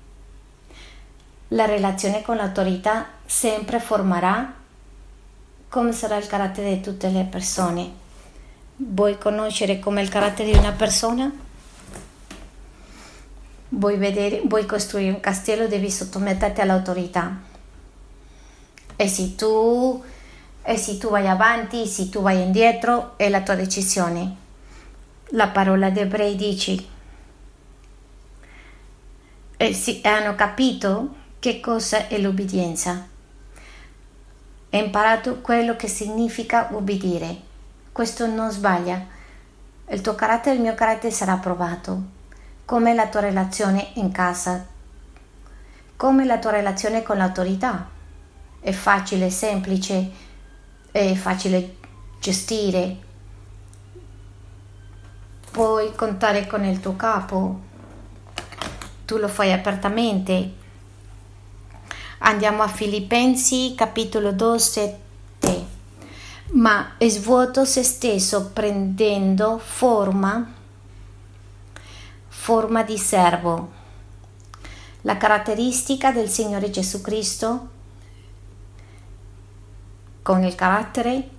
La 1.50 1.66
relazione 1.66 2.22
con 2.22 2.38
l'autorità 2.38 3.06
sempre 3.26 3.80
formerà 3.80 4.54
come 5.68 5.92
sarà 5.92 6.16
il 6.18 6.28
carattere 6.28 6.76
di 6.76 6.82
tutte 6.82 7.10
le 7.10 7.26
persone. 7.30 7.92
Vuoi 8.78 9.18
conoscere 9.18 9.80
come 9.80 10.02
il 10.02 10.10
carattere 10.10 10.52
di 10.52 10.58
una 10.58 10.72
persona? 10.72 11.43
Vuoi, 13.74 13.98
vedere, 13.98 14.42
vuoi 14.46 14.66
costruire 14.66 15.12
un 15.12 15.20
castello, 15.20 15.68
devi 15.68 15.90
sottometterti 15.90 16.62
all'autorità. 16.62 17.42
E 18.96 19.08
se 19.08 19.36
tu, 19.36 20.04
e 20.62 20.78
se 20.78 20.98
tu 20.98 21.10
vai 21.10 21.28
avanti, 21.28 21.86
se 21.88 22.10
tu 22.10 22.22
vai 22.22 22.42
indietro, 22.42 23.14
è 23.18 23.30
la 23.30 23.42
tua 23.42 23.56
decisione. 23.56 24.42
La 25.30 25.48
parola 25.48 25.90
di 25.90 26.00
ebrei 26.00 26.36
dice, 26.36 26.92
e 29.58 29.74
si, 29.74 30.02
hanno 30.04 30.36
capito 30.36 31.16
che 31.40 31.60
cosa 31.60 32.08
è 32.08 32.20
l'obbedienza. 32.20 33.08
Hai 34.70 34.84
imparato 34.84 35.42
quello 35.42 35.76
che 35.76 35.88
significa 35.88 36.70
obbedire. 36.72 37.52
Questo 37.92 38.26
non 38.28 38.52
sbaglia. 38.52 39.06
Il 39.90 40.02
tuo 40.02 40.16
carattere, 40.16 40.56
il 40.56 40.62
mio 40.62 40.74
carattere 40.74 41.12
sarà 41.12 41.36
provato 41.38 42.22
come 42.66 42.94
la 42.94 43.08
tua 43.08 43.20
relazione 43.20 43.92
in 43.96 44.12
casa, 44.12 44.66
come 45.98 46.26
la 46.26 46.40
tua 46.40 46.52
relazione 46.52 47.04
con 47.04 47.18
l'autorità. 47.18 47.90
È 48.60 48.72
facile, 48.72 49.30
semplice, 49.30 50.12
è 50.92 51.14
facile 51.14 51.76
gestire. 52.20 52.98
Puoi 55.52 55.94
contare 55.94 56.48
con 56.48 56.64
il 56.64 56.80
tuo 56.80 56.96
capo, 56.96 57.60
tu 59.06 59.18
lo 59.18 59.28
fai 59.28 59.52
apertamente. 59.52 60.62
Andiamo 62.20 62.64
a 62.64 62.68
Filippensi 62.70 63.74
capitolo 63.76 64.32
2, 64.32 64.60
7. 64.60 65.02
Ma 66.54 66.94
svuoto 67.00 67.66
se 67.66 67.84
stesso 67.84 68.52
prendendo 68.52 69.58
forma 69.58 70.62
forma 72.44 72.84
di 72.84 72.98
servo. 72.98 73.72
La 75.04 75.16
caratteristica 75.16 76.12
del 76.12 76.28
Signore 76.28 76.70
Gesù 76.72 77.00
Cristo 77.00 77.70
con 80.22 80.44
il 80.44 80.54
carattere 80.54 81.30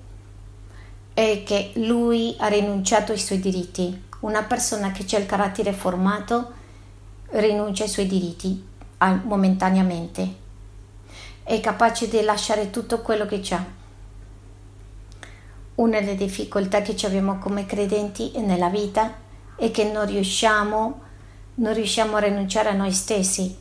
è 1.13 1.43
che 1.45 1.73
lui 1.75 2.35
ha 2.39 2.47
rinunciato 2.47 3.13
ai 3.13 3.19
suoi 3.19 3.39
diritti. 3.39 4.03
Una 4.21 4.45
persona 4.45 4.93
che 4.93 5.05
c'è 5.05 5.19
il 5.19 5.27
carattere 5.27 5.75
formato 5.75 6.53
rinuncia 7.33 7.83
ai 7.83 7.91
suoi 7.91 8.07
diritti 8.07 8.67
momentaneamente. 9.25 10.35
È 11.43 11.61
capace 11.61 12.09
di 12.09 12.23
lasciare 12.23 12.71
tutto 12.71 13.03
quello 13.03 13.27
che 13.27 13.43
ha. 13.51 13.63
Una 15.75 16.01
delle 16.01 16.17
difficoltà 16.17 16.81
che 16.81 16.97
abbiamo 17.05 17.37
come 17.37 17.67
credenti 17.67 18.33
nella 18.39 18.71
vita 18.71 19.21
e 19.57 19.71
che 19.71 19.85
non 19.85 20.07
riusciamo, 20.07 21.01
non 21.55 21.75
riusciamo 21.75 22.17
a 22.17 22.21
rinunciare 22.21 22.71
a 22.71 22.75
noi 22.75 22.93
stessi. 22.93 23.57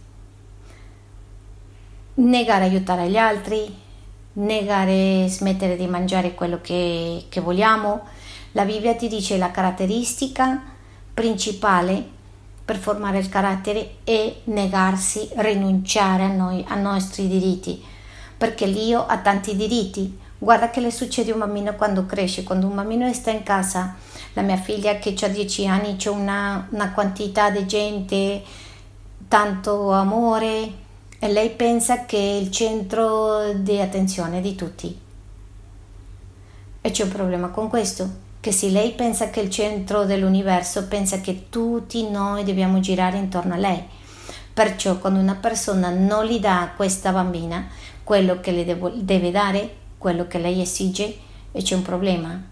Negare 2.16 2.66
aiutare 2.66 3.10
gli 3.10 3.18
altri, 3.18 3.74
negare 4.34 5.28
smettere 5.28 5.76
di 5.76 5.88
mangiare 5.88 6.34
quello 6.34 6.60
che, 6.62 7.26
che 7.30 7.42
vogliamo. 7.42 8.02
La 8.54 8.66
Bibbia 8.66 8.96
ti 8.96 9.08
dice 9.08 9.38
la 9.38 9.52
caratteristica 9.52 10.62
principale 11.14 12.22
per 12.66 12.78
formare 12.78 13.20
il 13.20 13.30
carattere 13.30 13.98
è 14.04 14.34
negarsi, 14.46 15.30
rinunciare 15.36 16.24
a 16.24 16.32
noi, 16.32 16.64
ai 16.68 16.82
nostri 16.82 17.28
diritti, 17.28 17.84
perché 18.38 18.66
l'io 18.66 19.06
ha 19.06 19.18
tanti 19.18 19.56
diritti. 19.56 20.18
Guarda 20.38 20.70
che 20.70 20.80
le 20.80 20.92
succede 20.92 21.32
a 21.32 21.34
un 21.34 21.42
bambino 21.42 21.76
quando 21.76 22.06
cresce, 22.06 22.44
quando 22.44 22.68
un 22.68 22.76
bambino 22.76 23.12
sta 23.14 23.32
in 23.32 23.44
casa 23.44 23.96
la 24.34 24.42
mia 24.42 24.58
figlia 24.58 24.98
che 24.98 25.16
ha 25.22 25.28
10 25.28 25.68
anni 25.68 25.96
c'è 25.96 26.10
una, 26.10 26.68
una 26.72 26.92
quantità 26.92 27.50
di 27.50 27.66
gente, 27.66 28.42
tanto 29.28 29.92
amore 29.92 30.82
e 31.20 31.32
lei 31.32 31.52
pensa 31.52 32.06
che 32.06 32.18
è 32.18 32.34
il 32.42 32.52
centro 32.52 33.54
di 33.54 33.80
attenzione 33.80 34.42
di 34.42 34.56
tutti. 34.56 35.00
E 36.82 36.92
c'è 36.92 37.04
un 37.04 37.10
problema 37.10 37.48
con 37.50 37.70
questo, 37.70 38.10
che 38.40 38.52
se 38.52 38.70
lei 38.70 38.92
pensa 38.92 39.30
che 39.30 39.40
è 39.40 39.44
il 39.44 39.50
centro 39.50 40.04
dell'universo, 40.04 40.88
pensa 40.88 41.22
che 41.22 41.46
tutti 41.50 42.10
noi 42.10 42.44
dobbiamo 42.44 42.80
girare 42.80 43.18
intorno 43.18 43.54
a 43.54 43.58
lei. 43.58 43.82
Perciò 44.54 44.98
quando 44.98 45.20
una 45.20 45.36
persona 45.36 45.90
non 45.90 46.26
gli 46.26 46.40
dà 46.40 46.62
a 46.62 46.70
questa 46.72 47.12
bambina 47.12 47.68
quello 48.04 48.40
che 48.42 48.52
le 48.52 48.66
deve 49.04 49.32
dare, 49.32 49.76
quello 49.98 50.28
che 50.28 50.40
lei 50.40 50.62
esige, 50.62 51.18
e 51.52 51.62
c'è 51.62 51.76
un 51.76 51.84
problema. 51.84 52.52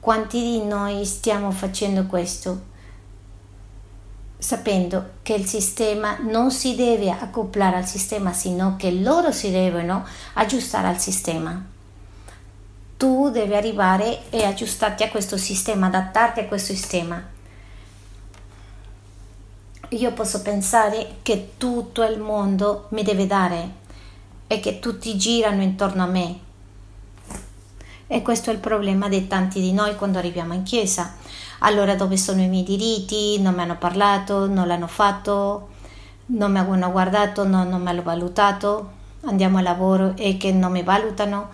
Quanti 0.00 0.40
di 0.40 0.64
noi 0.64 1.04
stiamo 1.04 1.50
facendo 1.50 2.06
questo? 2.06 2.66
Sapendo 4.38 5.10
che 5.22 5.34
il 5.34 5.44
sistema 5.44 6.18
non 6.20 6.52
si 6.52 6.76
deve 6.76 7.10
accoppiare 7.10 7.76
al 7.76 7.86
sistema, 7.86 8.32
sino 8.32 8.76
che 8.76 8.92
loro 8.92 9.32
si 9.32 9.50
devono 9.50 10.06
aggiustare 10.34 10.86
al 10.86 11.00
sistema. 11.00 11.60
Tu 12.96 13.30
devi 13.30 13.54
arrivare 13.54 14.30
e 14.30 14.44
aggiustarti 14.44 15.02
a 15.02 15.10
questo 15.10 15.36
sistema, 15.36 15.86
adattarti 15.86 16.40
a 16.40 16.46
questo 16.46 16.72
sistema. 16.72 17.20
Io 19.90 20.12
posso 20.12 20.42
pensare 20.42 21.16
che 21.22 21.54
tutto 21.56 22.04
il 22.04 22.20
mondo 22.20 22.86
mi 22.90 23.02
deve 23.02 23.26
dare 23.26 23.72
e 24.46 24.60
che 24.60 24.78
tutti 24.78 25.16
girano 25.18 25.62
intorno 25.62 26.04
a 26.04 26.06
me 26.06 26.46
e 28.08 28.22
questo 28.22 28.50
è 28.50 28.54
il 28.54 28.58
problema 28.58 29.08
di 29.08 29.26
tanti 29.26 29.60
di 29.60 29.72
noi 29.72 29.94
quando 29.94 30.18
arriviamo 30.18 30.54
in 30.54 30.62
chiesa. 30.62 31.14
Allora 31.60 31.94
dove 31.94 32.16
sono 32.16 32.40
i 32.40 32.48
miei 32.48 32.64
diritti? 32.64 33.40
Non 33.40 33.54
mi 33.54 33.60
hanno 33.60 33.76
parlato, 33.76 34.48
non 34.48 34.66
l'hanno 34.66 34.86
fatto, 34.86 35.68
non 36.26 36.50
mi 36.50 36.58
hanno 36.58 36.90
guardato, 36.90 37.46
no, 37.46 37.64
non 37.64 37.82
me 37.82 37.92
l'ho 37.92 38.02
valutato. 38.02 38.96
andiamo 39.24 39.58
a 39.58 39.62
lavoro 39.62 40.16
e 40.16 40.36
che 40.38 40.52
non 40.52 40.72
mi 40.72 40.82
valutano 40.82 41.50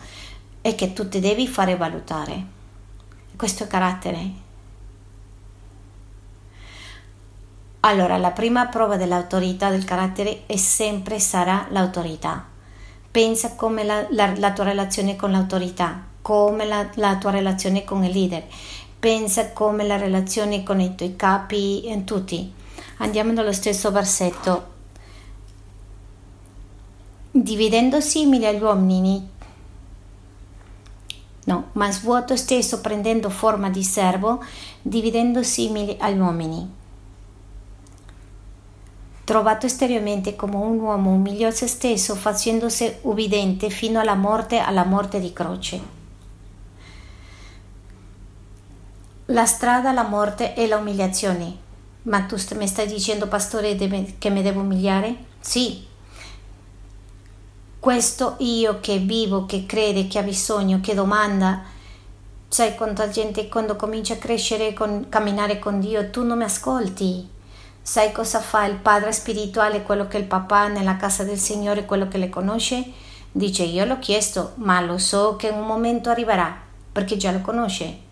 e 0.63 0.75
che 0.75 0.93
tu 0.93 1.09
ti 1.09 1.19
devi 1.21 1.49
fare 1.49 1.77
valutare. 1.77 2.45
Questo 3.37 3.65
è 3.65 3.67
carattere. 3.67 4.43
Allora, 7.81 8.17
la 8.17 8.31
prima 8.31 8.67
prova 8.67 8.97
dell'autorità 8.97 9.71
del 9.71 9.85
carattere 9.85 10.45
è 10.47 10.57
sempre 10.57 11.19
sarà 11.19 11.67
l'autorità. 11.71 12.47
Pensa 13.11 13.55
come 13.57 13.85
la, 13.85 14.07
la, 14.11 14.33
la 14.37 14.53
tua 14.53 14.65
relazione 14.65 15.17
con 15.17 15.31
l'autorità, 15.33 16.13
come 16.25 16.65
la, 16.65 16.89
la, 16.95 17.19
tua 17.19 17.31
relazione 17.31 17.85
con 17.85 18.03
il 18.03 18.11
leader, 18.11 18.45
pensa 18.99 19.53
come 19.53 19.87
la 19.87 19.97
relazione 19.97 20.63
con 20.63 20.81
i 20.81 20.95
tuoi 20.95 21.17
capi 21.17 21.83
e 21.83 22.03
tutti. 22.05 22.51
Andiamo 22.99 23.33
nello 23.33 23.53
stesso 23.53 23.91
versetto. 23.91 24.73
Dividendo 27.31 28.01
simili 28.01 28.47
agli 28.47 28.63
uomini, 28.63 29.29
no, 31.45 31.69
ma 31.73 31.93
svuoto 31.93 32.37
stesso 32.37 32.81
prendendo 32.81 33.29
forma 33.29 33.69
di 33.69 33.85
servo, 33.85 34.43
dividendo 34.81 35.43
simili 35.43 35.97
agli 35.99 36.19
uomini 36.19 36.83
Trovato 39.25 39.65
esteriormente 39.65 40.37
come 40.37 40.57
un 40.57 40.79
uomo, 40.79 41.11
umiliò 41.11 41.51
se 41.51 41.67
stesso 41.67 42.15
facendosi 42.15 42.97
ubbidiente 43.03 43.71
fino 43.71 43.99
alla 43.99 44.15
morte, 44.15 44.59
alla 44.59 44.85
morte 44.85 45.19
di 45.19 45.33
croce. 45.33 46.04
La 49.29 49.47
strada 49.47 49.89
alla 49.89 50.03
morte 50.03 50.53
è 50.53 50.67
l'umiliazione. 50.67 51.57
Ma 52.03 52.23
tu 52.25 52.37
mi 52.57 52.67
stai 52.67 52.87
dicendo, 52.87 53.27
pastore, 53.27 53.75
che 54.19 54.29
mi 54.29 54.43
devo 54.43 54.61
umiliare? 54.61 55.17
Sì. 55.41 55.87
Questo 57.81 58.37
io 58.41 58.81
che 58.81 58.99
vivo, 58.99 59.47
che 59.47 59.65
crede, 59.65 60.09
che 60.09 60.19
ha 60.19 60.23
bisogno, 60.23 60.81
che 60.83 60.93
domanda, 60.93 61.63
sai 62.49 62.75
quanta 62.75 63.09
gente 63.09 63.49
quando 63.49 63.77
comincia 63.77 64.15
a 64.15 64.19
crescere, 64.19 64.75
con, 64.75 65.07
camminare 65.09 65.59
con 65.59 65.81
Dio, 65.81 66.11
tu 66.11 66.23
non 66.23 66.39
mi 66.39 66.45
ascolti 66.45 67.33
Sai 67.81 68.13
cosa 68.13 68.41
fa 68.41 68.65
il 68.65 68.77
padre 68.77 69.13
spirituale, 69.13 69.83
quello 69.83 70.07
che 70.07 70.19
il 70.19 70.25
papà 70.25 70.69
nella 70.69 70.97
casa 70.97 71.23
del 71.25 71.39
Signore, 71.39 71.85
quello 71.85 72.09
che 72.09 72.17
le 72.17 72.31
conosce? 72.31 72.83
Dice 73.31 73.63
io 73.63 73.85
l'ho 73.85 73.99
chiesto, 73.99 74.53
ma 74.57 74.81
lo 74.81 74.97
so 74.97 75.37
che 75.37 75.49
un 75.49 75.67
momento 75.67 76.09
arriverà, 76.09 76.57
perché 76.93 77.19
già 77.19 77.31
lo 77.31 77.41
conosce. 77.41 78.04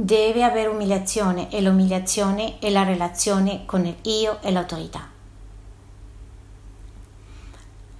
Deve 0.00 0.44
avere 0.44 0.68
umiliazione 0.68 1.50
e 1.50 1.60
l'umiliazione 1.60 2.60
è 2.60 2.70
la 2.70 2.84
relazione 2.84 3.66
con 3.66 3.84
il 3.84 3.96
io 4.02 4.40
e 4.42 4.52
l'autorità. 4.52 5.10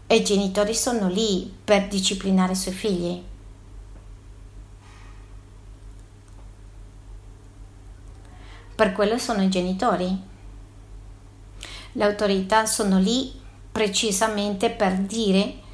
E 0.07 0.15
i 0.15 0.23
genitori 0.23 0.77
sono 0.77 1.09
lì 1.09 1.53
per 1.65 1.89
disciplinare 1.89 2.53
i 2.53 2.55
suoi 2.55 2.75
figli, 2.75 3.23
Per 8.77 8.93
quello 8.93 9.19
sono 9.19 9.43
i 9.43 9.49
genitori. 9.49 10.17
Le 11.95 12.05
autorità 12.05 12.65
sono 12.65 13.01
lì 13.01 13.33
precisamente 13.73 14.71
per 14.71 14.99
dire 14.99 15.67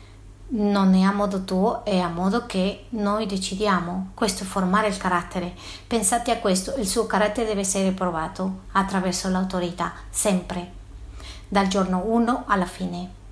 non 0.49 0.95
è 0.95 1.03
a 1.03 1.13
modo 1.13 1.43
tuo, 1.45 1.85
è 1.85 1.99
a 1.99 2.09
modo 2.09 2.47
che 2.47 2.87
noi 2.91 3.27
decidiamo. 3.27 4.11
Questo 4.15 4.45
è 4.45 4.47
formare 4.47 4.89
il 4.89 4.97
carattere. 4.97 5.55
Pensate 5.87 6.31
a 6.31 6.39
questo, 6.39 6.75
il 6.77 6.87
suo 6.87 7.07
carattere 7.07 7.47
deve 7.47 7.63
essere 7.63 7.91
provato 7.93 8.61
attraverso 8.73 9.29
l'autorità, 9.29 9.93
sempre, 10.11 10.73
dal 11.49 11.69
giorno 11.69 12.03
1 12.07 12.45
alla 12.47 12.67
fine. 12.67 13.23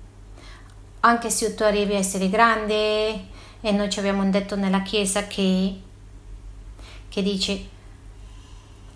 Anche 1.01 1.29
se 1.29 1.53
tu 1.53 1.63
arrivi 1.63 1.95
a 1.95 1.99
essere 1.99 2.29
grande 2.29 3.31
e 3.61 3.71
noi 3.71 3.89
ci 3.89 3.99
abbiamo 3.99 4.27
detto 4.29 4.55
nella 4.55 4.81
chiesa 4.81 5.27
che, 5.27 5.81
che 7.09 7.21
dice 7.21 7.71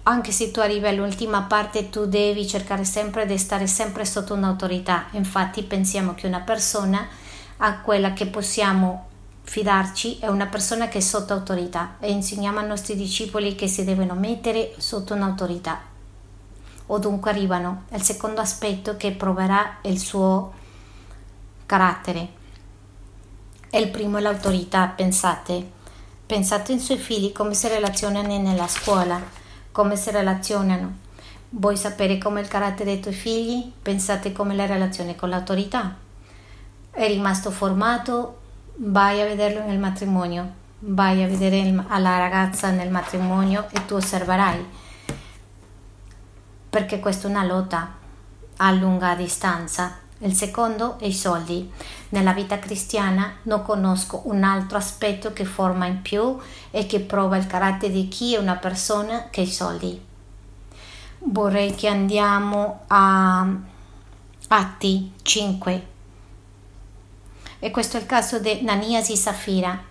anche 0.03 0.31
se 0.31 0.51
tu 0.51 0.61
arrivi 0.61 0.87
all'ultima 0.87 1.41
parte, 1.41 1.89
tu 1.89 2.05
devi 2.05 2.47
cercare 2.47 2.85
sempre 2.85 3.25
di 3.25 3.37
stare 3.37 3.67
sempre 3.67 4.05
sotto 4.05 4.33
un'autorità. 4.33 5.07
Infatti 5.11 5.63
pensiamo 5.63 6.15
che 6.15 6.27
una 6.27 6.39
persona 6.39 7.05
a 7.57 7.79
quella 7.79 8.13
che 8.13 8.27
possiamo 8.27 9.05
fidarci 9.43 10.19
è 10.19 10.27
una 10.27 10.47
persona 10.47 10.87
che 10.87 10.97
è 10.97 11.01
sotto 11.01 11.33
autorità 11.33 11.95
e 11.99 12.11
insegniamo 12.11 12.59
ai 12.59 12.67
nostri 12.67 12.95
discepoli 12.95 13.55
che 13.55 13.67
si 13.67 13.83
devono 13.83 14.13
mettere 14.13 14.73
sotto 14.77 15.13
un'autorità 15.13 15.81
o 16.89 16.99
dunque 16.99 17.31
arrivano. 17.31 17.83
È 17.89 17.95
il 17.95 18.03
secondo 18.03 18.41
aspetto 18.41 18.95
che 18.97 19.11
proverà 19.11 19.77
il 19.81 19.99
suo 19.99 20.53
carattere. 21.65 22.35
E 23.69 23.79
il 23.79 23.89
primo 23.89 24.17
è 24.17 24.21
l'autorità, 24.21 24.87
pensate. 24.87 25.71
Pensate 26.25 26.73
ai 26.73 26.79
suoi 26.79 26.97
figli 26.97 27.31
come 27.31 27.53
si 27.53 27.67
relazionano 27.67 28.37
nella 28.37 28.67
scuola 28.67 29.45
come 29.77 29.95
si 29.95 30.09
relazionano. 30.09 30.91
Vuoi 31.49 31.77
sapere 31.77 32.17
come 32.17 32.39
è 32.39 32.43
il 32.43 32.49
carattere 32.49 32.93
dei 32.93 32.99
tuoi 32.99 33.13
figli? 33.13 33.71
Pensate 33.79 34.31
come 34.31 34.55
la 34.55 34.65
relazione 34.65 35.15
con 35.15 35.29
l'autorità. 35.29 35.95
È 36.97 37.05
rimasto 37.05 37.51
formato? 37.51 38.39
Vai 38.77 39.21
a 39.21 39.25
vederlo 39.25 39.63
nel 39.63 39.77
matrimonio, 39.77 40.51
vai 40.79 41.23
a 41.23 41.27
vedere 41.27 41.59
il, 41.59 41.85
alla 41.89 42.17
ragazza 42.17 42.71
nel 42.71 42.89
matrimonio 42.89 43.67
e 43.69 43.85
tu 43.85 43.93
osserverai. 43.93 44.65
Perché 46.67 46.99
questa 46.99 47.27
è 47.27 47.29
una 47.29 47.43
lotta 47.43 47.93
a 48.57 48.71
lunga 48.71 49.13
distanza. 49.13 49.95
Il 50.21 50.33
secondo 50.33 50.97
è 50.97 51.05
i 51.05 51.13
soldi. 51.13 51.71
Nella 52.09 52.33
vita 52.33 52.57
cristiana 52.57 53.31
non 53.43 53.61
conosco 53.61 54.23
un 54.23 54.41
altro 54.41 54.79
aspetto 54.79 55.33
che 55.33 55.45
forma 55.45 55.85
in 55.85 56.01
più 56.01 56.35
e 56.71 56.87
che 56.87 56.99
prova 57.01 57.37
il 57.37 57.45
carattere 57.45 57.93
di 57.93 58.07
chi 58.07 58.33
è 58.33 58.39
una 58.39 58.55
persona 58.55 59.27
che 59.29 59.41
i 59.41 59.51
soldi. 59.51 60.03
Vorrei 61.19 61.75
che 61.75 61.89
andiamo 61.89 62.85
a 62.87 63.47
Atti 64.47 65.11
5. 65.21 65.95
E 67.59 67.71
questo 67.71 67.97
è 67.97 67.99
il 67.99 68.05
caso 68.05 68.39
di 68.39 68.61
Nanias 68.61 69.09
e 69.09 69.15
Safira. 69.15 69.83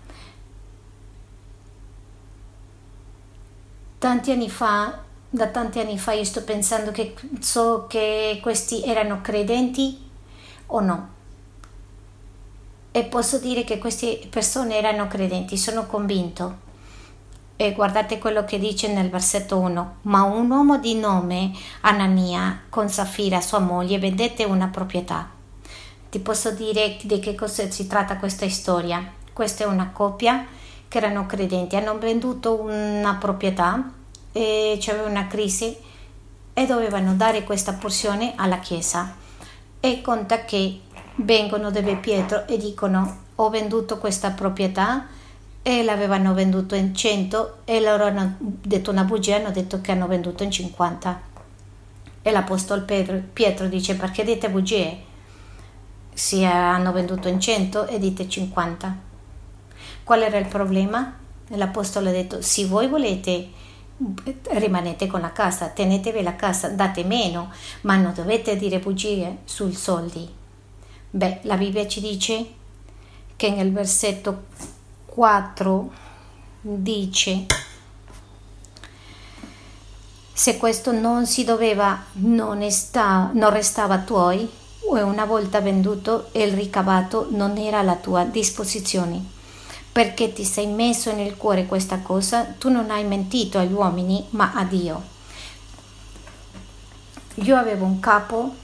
Tanti 3.99 4.31
anni 4.31 4.49
fa, 4.49 5.01
da 5.29 5.49
tanti 5.49 5.81
anni 5.81 5.99
fa, 5.99 6.13
io 6.13 6.25
sto 6.25 6.45
pensando 6.45 6.93
che 6.93 7.15
so 7.41 7.87
che 7.89 8.39
questi 8.41 8.85
erano 8.85 9.21
credenti 9.21 9.99
o 10.67 10.81
no. 10.81 11.09
E 12.93 13.05
posso 13.05 13.39
dire 13.39 13.65
che 13.65 13.79
queste 13.79 14.27
persone 14.31 14.77
erano 14.77 15.09
credenti, 15.09 15.57
sono 15.57 15.87
convinto. 15.87 16.65
E 17.57 17.73
guardate 17.73 18.19
quello 18.19 18.45
che 18.45 18.59
dice 18.59 18.93
nel 18.93 19.11
versetto 19.11 19.59
1. 19.59 19.97
Ma 20.03 20.23
un 20.23 20.51
uomo 20.51 20.79
di 20.79 20.95
nome 20.95 21.53
Anania 21.81 22.63
con 22.69 22.89
Safira, 22.89 23.41
sua 23.41 23.59
moglie, 23.59 23.99
vendette 23.99 24.45
una 24.45 24.69
proprietà. 24.69 25.36
Ti 26.09 26.19
posso 26.21 26.51
dire 26.53 26.97
di 27.03 27.19
che 27.19 27.35
cosa 27.35 27.71
si 27.71 27.87
tratta 27.87 28.17
questa 28.17 28.49
storia. 28.49 29.13
Questa 29.33 29.65
è 29.65 29.67
una 29.67 29.91
coppia 29.91 30.47
che 30.89 30.99
erano 30.99 31.27
credenti, 31.27 31.77
hanno 31.77 31.99
venduto 31.99 32.61
una 32.61 33.17
proprietà 33.21 33.93
e 34.33 34.77
c'era 34.81 35.03
una 35.03 35.27
crisi 35.27 35.77
e 36.53 36.67
dovevano 36.67 37.15
dare 37.15 37.45
questa 37.45 37.75
porzione 37.75 38.33
alla 38.37 38.61
chiesa 38.61 39.15
e 39.81 40.01
conta 40.01 40.45
che 40.45 40.81
vengono 41.17 41.71
dove 41.71 41.97
Pietro 41.97 42.47
e 42.47 42.57
dicono 42.57 43.25
ho 43.35 43.51
venduto 43.51 43.99
questa 43.99 44.31
proprietà 44.31 45.07
e 45.63 45.83
l'avevano 45.83 46.33
venduto 46.33 46.75
in 46.75 46.95
100 46.95 47.59
e 47.65 47.81
loro 47.81 48.05
hanno 48.05 48.37
detto 48.39 48.91
una 48.91 49.05
bugia, 49.05 49.37
hanno 49.37 49.51
detto 49.51 49.81
che 49.81 49.93
hanno 49.93 50.07
venduto 50.07 50.45
in 50.45 50.51
50. 50.51 51.21
E 52.23 52.31
l'Apostolo 52.31 52.85
Pietro, 52.85 53.67
dice 53.67 53.97
perché 53.97 54.25
dite 54.25 54.49
bugie? 54.49 55.15
Si 56.17 56.43
hanno 56.45 56.93
venduto 56.93 57.29
in 57.29 57.39
100 57.39 57.89
e 57.89 57.99
dite 57.99 58.27
50. 58.27 58.97
Qual 60.03 60.23
era 60.23 60.39
il 60.39 60.49
problema? 60.49 61.15
L'Apostolo 61.49 62.09
ha 62.09 62.13
detto 62.13 62.41
se 62.41 62.65
voi 62.67 62.89
volete 62.89 63.51
rimanete 64.51 65.07
con 65.07 65.21
la 65.21 65.33
casa, 65.33 65.69
tenetevi 65.69 66.23
la 66.23 66.35
casa, 66.37 66.69
date 66.69 67.05
meno, 67.05 67.53
ma 67.83 67.97
non 67.97 68.15
dovete 68.15 68.57
dire 68.57 68.79
bugie 68.79 69.39
sui 69.45 69.75
soldi. 69.75 70.27
Beh, 71.11 71.41
la 71.43 71.59
Bibbia 71.59 71.87
ci 71.87 72.01
dice 72.01 72.47
che 73.37 73.51
nel 73.51 73.73
versetto 73.73 74.45
4 75.05 75.93
dice 76.63 77.47
se 80.33 80.57
questo 80.59 80.93
non 80.93 81.27
si 81.27 81.45
doveva, 81.45 82.05
non, 82.13 82.71
sta, 82.71 83.31
non 83.33 83.51
restava 83.51 83.99
tuoi, 83.99 84.49
una 84.89 85.25
volta 85.25 85.61
venduto 85.61 86.29
il 86.33 86.53
ricavato 86.53 87.29
non 87.31 87.57
era 87.57 87.79
alla 87.79 87.97
tua 87.97 88.25
disposizione 88.25 89.35
perché 89.97 90.31
ti 90.35 90.45
sei 90.45 90.67
messo 90.67 91.11
nel 91.15 91.39
cuore 91.39 91.65
questa 91.65 92.01
cosa, 92.01 92.45
tu 92.59 92.69
non 92.69 92.91
hai 92.91 93.03
mentito 93.05 93.59
agli 93.59 93.73
uomini, 93.73 94.27
ma 94.33 94.53
a 94.55 94.63
Dio. 94.65 95.03
Io 97.37 97.57
avevo 97.57 97.87
un 97.87 97.99
capo 97.99 98.55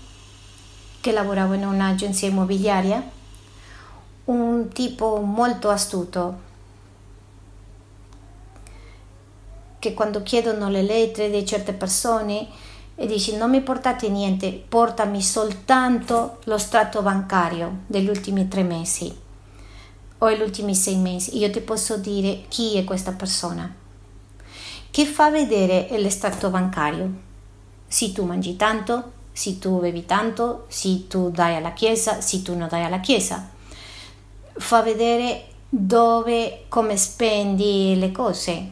che 1.01 1.11
lavorava 1.11 1.55
in 1.55 1.67
un'agenzia 1.67 2.29
immobiliaria, 2.29 3.03
un 4.27 4.69
tipo 4.75 5.23
molto 5.23 5.71
astuto 5.71 6.41
che 9.79 9.95
quando 9.95 10.23
chiedono 10.23 10.69
le 10.69 10.83
lettere 10.83 11.31
di 11.31 11.47
certe 11.47 11.73
persone 11.73 12.47
e 12.95 13.07
dici 13.07 13.37
non 13.37 13.51
mi 13.51 13.61
portate 13.61 14.09
niente, 14.09 14.53
portami 14.53 15.23
soltanto 15.23 16.39
lo 16.45 16.59
strato 16.59 17.03
bancario 17.03 17.81
degli 17.87 18.09
ultimi 18.09 18.49
tre 18.49 18.63
mesi 18.63 19.21
o 20.19 20.31
gli 20.31 20.41
ultimi 20.41 20.75
sei 20.75 20.97
mesi. 20.97 21.37
Io 21.39 21.51
ti 21.51 21.61
posso 21.61 21.97
dire 21.97 22.45
chi 22.49 22.77
è 22.77 22.85
questa 22.85 23.13
persona. 23.13 23.75
Che 24.91 25.07
fa 25.07 25.31
vedere 25.31 25.89
l'estratto 25.99 26.49
bancario? 26.49 27.11
Se 27.87 28.13
tu 28.13 28.25
mangi 28.25 28.57
tanto, 28.57 29.13
se 29.33 29.59
tu 29.59 29.81
bevi 29.81 30.07
tanto, 30.07 30.67
se 30.69 31.07
tu 31.09 31.31
dai 31.31 31.57
alla 31.57 31.73
chiesa, 31.73 32.21
se 32.21 32.43
tu 32.43 32.57
non 32.57 32.69
dai 32.69 32.85
alla 32.85 33.01
chiesa. 33.01 33.51
Fa 34.53 34.83
vedere 34.83 35.47
dove, 35.69 36.67
come 36.69 36.97
spendi 36.97 37.97
le 37.99 38.13
cose, 38.13 38.71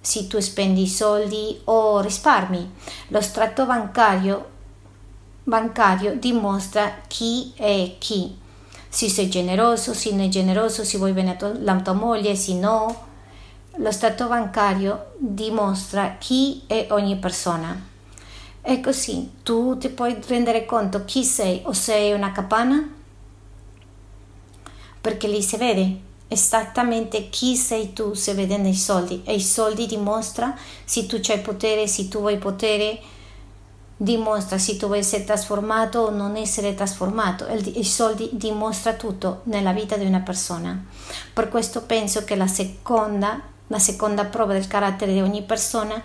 se 0.00 0.26
tu 0.26 0.40
spendi 0.40 0.86
soldi 0.86 1.60
o 1.64 2.00
risparmi. 2.00 2.74
Lo 3.08 3.20
strato 3.20 3.66
bancario, 3.66 4.48
bancario 5.44 6.14
dimostra 6.16 7.02
chi 7.06 7.52
è 7.56 7.96
chi. 7.98 8.38
Se 8.88 9.08
sei 9.08 9.28
generoso, 9.28 9.94
se 9.94 10.10
non 10.10 10.26
è 10.26 10.28
generoso, 10.28 10.84
se 10.84 10.98
vuoi 10.98 11.12
bene 11.12 11.36
la 11.60 11.80
tua 11.80 11.92
moglie, 11.92 12.34
se 12.34 12.54
no. 12.54 13.08
Lo 13.76 13.92
strato 13.92 14.26
bancario 14.26 15.12
dimostra 15.18 16.16
chi 16.18 16.62
è 16.66 16.88
ogni 16.90 17.16
persona. 17.16 17.88
E 18.62 18.80
così 18.80 19.30
tu 19.42 19.78
ti 19.78 19.88
puoi 19.88 20.20
rendere 20.26 20.66
conto 20.66 21.04
chi 21.04 21.24
sei 21.24 21.62
o 21.64 21.72
sei 21.72 22.12
una 22.12 22.32
capanna 22.32 22.98
perché 25.00 25.28
lì 25.28 25.40
si 25.42 25.56
vede 25.56 26.08
esattamente 26.32 27.28
chi 27.28 27.56
sei 27.56 27.92
tu 27.92 28.14
se 28.14 28.34
vede 28.34 28.56
nei 28.56 28.74
soldi 28.74 29.22
e 29.24 29.34
i 29.34 29.40
soldi 29.40 29.86
dimostra 29.86 30.56
se 30.84 31.06
tu 31.06 31.18
c'hai 31.20 31.40
potere, 31.40 31.88
se 31.88 32.06
tu 32.06 32.20
vuoi 32.20 32.38
potere, 32.38 33.00
dimostra 33.96 34.56
se 34.56 34.76
tu 34.76 34.86
vuoi 34.86 35.00
essere 35.00 35.24
trasformato 35.24 35.98
o 35.98 36.10
non 36.10 36.36
essere 36.36 36.74
trasformato. 36.74 37.46
I 37.48 37.82
soldi 37.82 38.30
dimostra 38.32 38.92
tutto 38.94 39.40
nella 39.44 39.72
vita 39.72 39.96
di 39.96 40.06
una 40.06 40.20
persona. 40.20 40.86
Per 41.32 41.48
questo 41.48 41.82
penso 41.82 42.22
che 42.22 42.36
la 42.36 42.46
seconda, 42.46 43.40
la 43.66 43.80
seconda 43.80 44.24
prova 44.24 44.52
del 44.52 44.68
carattere 44.68 45.12
di 45.12 45.20
ogni 45.20 45.42
persona 45.42 46.00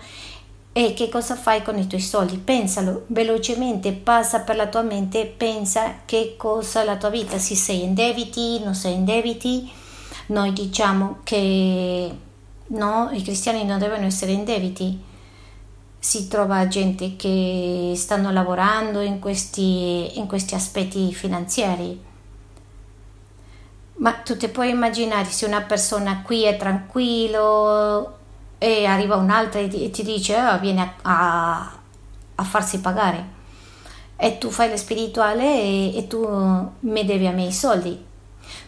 è 0.72 0.92
che 0.92 1.08
cosa 1.08 1.36
fai 1.36 1.62
con 1.62 1.78
i 1.78 1.86
tuoi 1.86 2.00
soldi. 2.00 2.36
Pensalo 2.36 3.04
velocemente, 3.06 3.92
passa 3.92 4.40
per 4.40 4.56
la 4.56 4.66
tua 4.66 4.82
mente, 4.82 5.24
pensa 5.24 6.00
che 6.04 6.34
cosa 6.36 6.82
è 6.82 6.84
la 6.84 6.96
tua 6.96 7.10
vita, 7.10 7.38
se 7.38 7.54
sei 7.54 7.84
in 7.84 7.94
debiti, 7.94 8.58
non 8.58 8.74
sei 8.74 8.94
in 8.94 9.04
debiti 9.04 9.84
noi 10.26 10.52
diciamo 10.52 11.18
che 11.22 12.18
no, 12.68 13.10
i 13.12 13.22
cristiani 13.22 13.64
non 13.64 13.78
devono 13.78 14.06
essere 14.06 14.32
in 14.32 14.44
debiti. 14.44 15.00
Si 15.98 16.28
trova 16.28 16.68
gente 16.68 17.16
che 17.16 17.92
stanno 17.96 18.30
lavorando 18.30 19.00
in 19.00 19.18
questi, 19.18 20.18
in 20.18 20.26
questi 20.26 20.54
aspetti 20.54 21.12
finanziari. 21.12 22.04
Ma 23.98 24.12
tu 24.12 24.36
ti 24.36 24.48
puoi 24.48 24.70
immaginare 24.70 25.24
se 25.26 25.46
una 25.46 25.62
persona 25.62 26.22
qui 26.22 26.44
è 26.44 26.56
tranquillo 26.56 28.18
e 28.58 28.84
arriva 28.84 29.16
un'altra 29.16 29.60
e 29.60 29.90
ti, 29.90 30.02
dice 30.02 30.36
oh, 30.36 30.58
vieni 30.58 30.80
a, 30.80 30.94
a, 31.02 31.72
a, 32.34 32.44
farsi 32.44 32.80
pagare 32.80 33.34
e 34.16 34.38
tu 34.38 34.50
fai 34.50 34.70
lo 34.70 34.76
spirituale 34.76 35.44
e, 35.44 35.96
e 35.96 36.06
tu 36.06 36.26
mi 36.80 37.04
devi 37.04 37.26
a 37.26 37.32
me 37.32 37.46
i 37.46 37.52
soldi 37.52 38.05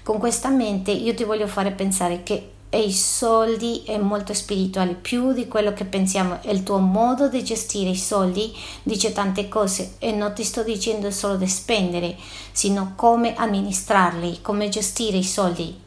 con 0.02 0.18
questa 0.18 0.48
mente 0.48 0.90
io 0.90 1.14
ti 1.14 1.24
voglio 1.24 1.46
fare 1.46 1.70
pensare 1.72 2.22
che 2.22 2.52
i 2.70 2.92
soldi 2.92 3.82
è 3.86 3.96
molto 3.96 4.34
spirituale, 4.34 4.92
più 4.92 5.32
di 5.32 5.48
quello 5.48 5.72
che 5.72 5.86
pensiamo. 5.86 6.38
Il 6.42 6.62
tuo 6.62 6.78
modo 6.78 7.28
di 7.28 7.42
gestire 7.42 7.90
i 7.90 7.96
soldi 7.96 8.54
dice 8.82 9.12
tante 9.12 9.48
cose 9.48 9.94
e 9.98 10.12
non 10.12 10.34
ti 10.34 10.44
sto 10.44 10.62
dicendo 10.62 11.10
solo 11.10 11.36
di 11.36 11.48
spendere, 11.48 12.16
sino 12.52 12.92
come 12.94 13.34
amministrarli, 13.34 14.42
come 14.42 14.68
gestire 14.68 15.16
i 15.16 15.24
soldi. 15.24 15.80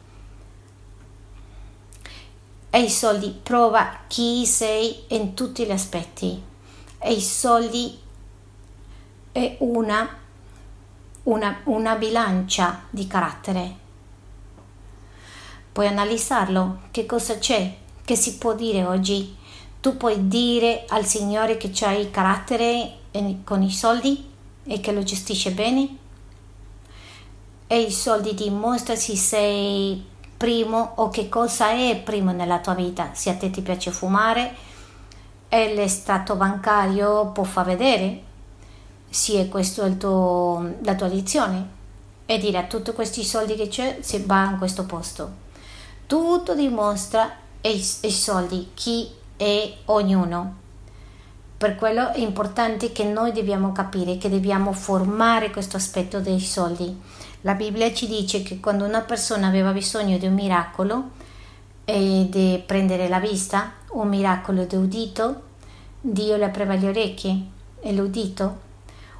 E 2.68 2.80
i 2.80 2.90
soldi 2.90 3.38
prova 3.40 4.00
chi 4.08 4.44
sei 4.44 5.04
in 5.08 5.34
tutti 5.34 5.64
gli 5.64 5.70
aspetti. 5.70 6.42
E 6.98 7.12
i 7.12 7.20
soldi 7.20 7.96
è 9.30 9.56
una, 9.60 10.18
una, 11.24 11.60
una 11.64 11.94
bilancia 11.94 12.82
di 12.90 13.06
carattere 13.06 13.81
puoi 15.72 15.86
analizzarlo, 15.86 16.82
che 16.90 17.06
cosa 17.06 17.38
c'è, 17.38 17.74
che 18.04 18.14
si 18.14 18.36
può 18.36 18.54
dire 18.54 18.84
oggi. 18.84 19.36
Tu 19.80 19.96
puoi 19.96 20.28
dire 20.28 20.84
al 20.88 21.06
Signore 21.06 21.56
che 21.56 21.70
c'hai 21.72 22.10
carattere 22.10 22.98
con 23.42 23.62
i 23.62 23.70
soldi 23.70 24.30
e 24.64 24.80
che 24.80 24.92
lo 24.92 25.02
gestisce 25.02 25.50
bene? 25.50 25.96
E 27.66 27.80
i 27.80 27.90
soldi 27.90 28.34
dimostra 28.34 28.94
se 28.94 29.16
sei 29.16 30.04
primo 30.36 30.92
o 30.96 31.08
che 31.08 31.28
cosa 31.28 31.70
è 31.70 32.00
primo 32.04 32.32
nella 32.32 32.60
tua 32.60 32.74
vita. 32.74 33.10
Se 33.14 33.30
a 33.30 33.34
te 33.34 33.50
ti 33.50 33.62
piace 33.62 33.90
fumare 33.90 34.54
e 35.48 35.74
l'estratto 35.74 36.36
bancario 36.36 37.30
può 37.32 37.44
far 37.44 37.64
vedere 37.64 38.22
se 39.08 39.40
è 39.40 39.48
questa 39.48 39.86
la 39.86 39.94
tua 40.94 41.06
addizione 41.06 41.80
e 42.24 42.38
dire 42.38 42.58
a 42.58 42.64
tutti 42.64 42.92
questi 42.92 43.24
soldi 43.24 43.54
che 43.56 43.68
c'è 43.68 43.98
si 44.00 44.22
va 44.24 44.44
in 44.44 44.58
questo 44.58 44.86
posto 44.86 45.41
tutto 46.12 46.54
dimostra 46.54 47.30
i, 47.62 47.70
i 48.02 48.10
soldi, 48.10 48.72
chi 48.74 49.08
è 49.34 49.72
ognuno. 49.86 50.56
Per 51.56 51.74
quello 51.74 52.12
è 52.12 52.18
importante 52.18 52.92
che 52.92 53.04
noi 53.04 53.32
dobbiamo 53.32 53.72
capire 53.72 54.18
che 54.18 54.28
dobbiamo 54.28 54.74
formare 54.74 55.50
questo 55.50 55.78
aspetto 55.78 56.20
dei 56.20 56.38
soldi. 56.38 57.00
La 57.40 57.54
Bibbia 57.54 57.90
ci 57.94 58.06
dice 58.06 58.42
che 58.42 58.60
quando 58.60 58.84
una 58.84 59.00
persona 59.00 59.46
aveva 59.46 59.72
bisogno 59.72 60.18
di 60.18 60.26
un 60.26 60.34
miracolo 60.34 61.12
e 61.86 62.26
di 62.28 62.62
prendere 62.66 63.08
la 63.08 63.18
vista, 63.18 63.72
un 63.92 64.08
miracolo 64.08 64.66
di 64.66 64.76
udito, 64.76 65.42
Dio 65.98 66.36
le 66.36 66.44
apriva 66.44 66.74
le 66.74 66.88
orecchie 66.88 67.42
e 67.80 67.92
l'udito. 67.94 68.71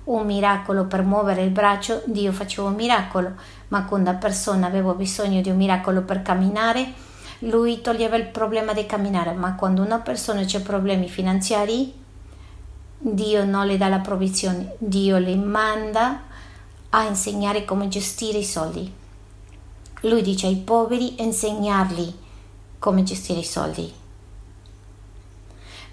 Un 0.04 0.26
miracolo 0.26 0.86
per 0.86 1.02
muovere 1.02 1.42
il 1.42 1.50
braccio, 1.50 2.02
Dio 2.06 2.32
faceva 2.32 2.68
un 2.68 2.74
miracolo 2.74 3.34
ma 3.72 3.86
quando 3.86 4.10
la 4.10 4.18
persona 4.18 4.66
aveva 4.66 4.92
bisogno 4.92 5.40
di 5.40 5.48
un 5.48 5.56
miracolo 5.56 6.02
per 6.02 6.20
camminare, 6.20 6.92
lui 7.40 7.80
toglieva 7.80 8.16
il 8.16 8.26
problema 8.26 8.74
di 8.74 8.84
camminare, 8.84 9.32
ma 9.32 9.54
quando 9.54 9.82
una 9.82 9.98
persona 9.98 10.40
ha 10.40 10.60
problemi 10.60 11.08
finanziari, 11.08 11.92
Dio 12.98 13.44
non 13.46 13.66
le 13.66 13.78
dà 13.78 13.88
la 13.88 14.00
provvigione, 14.00 14.74
Dio 14.76 15.16
le 15.16 15.34
manda 15.36 16.20
a 16.90 17.04
insegnare 17.04 17.64
come 17.64 17.88
gestire 17.88 18.38
i 18.38 18.44
soldi. 18.44 18.92
Lui 20.02 20.20
dice 20.20 20.46
ai 20.46 20.56
poveri 20.56 21.22
insegnarli 21.22 22.18
come 22.78 23.02
gestire 23.04 23.40
i 23.40 23.44
soldi. 23.44 23.90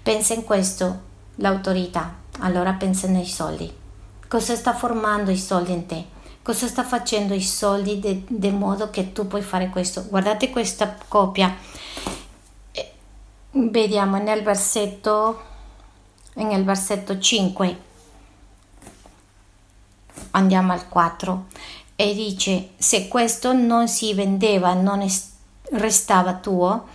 Pensa 0.02 0.34
in 0.34 0.44
questo 0.44 1.00
l'autorità, 1.36 2.14
allora 2.40 2.74
pensa 2.74 3.08
nei 3.08 3.26
soldi. 3.26 3.79
Cosa 4.30 4.54
sta 4.54 4.72
formando 4.74 5.32
i 5.32 5.36
soldi 5.36 5.72
in 5.72 5.86
te? 5.86 6.04
cosa 6.42 6.66
sta 6.66 6.84
facendo 6.84 7.34
i 7.34 7.42
soldi 7.42 8.00
de, 8.00 8.24
de 8.26 8.50
modo 8.50 8.90
che 8.90 9.12
tu 9.12 9.26
puoi 9.26 9.42
fare 9.42 9.68
questo. 9.68 10.06
Guardate 10.08 10.50
questa 10.50 10.96
copia. 11.06 11.54
Eh, 12.72 12.92
vediamo 13.50 14.16
nel 14.18 14.42
versetto, 14.42 15.42
nel 16.34 16.64
versetto 16.64 17.18
5. 17.18 17.88
Andiamo 20.32 20.72
al 20.72 20.88
4 20.88 21.46
e 21.96 22.14
dice 22.14 22.70
se 22.78 23.08
questo 23.08 23.52
non 23.52 23.88
si 23.88 24.14
vendeva 24.14 24.72
non 24.74 25.04
restava 25.72 26.34
tuo 26.34 26.86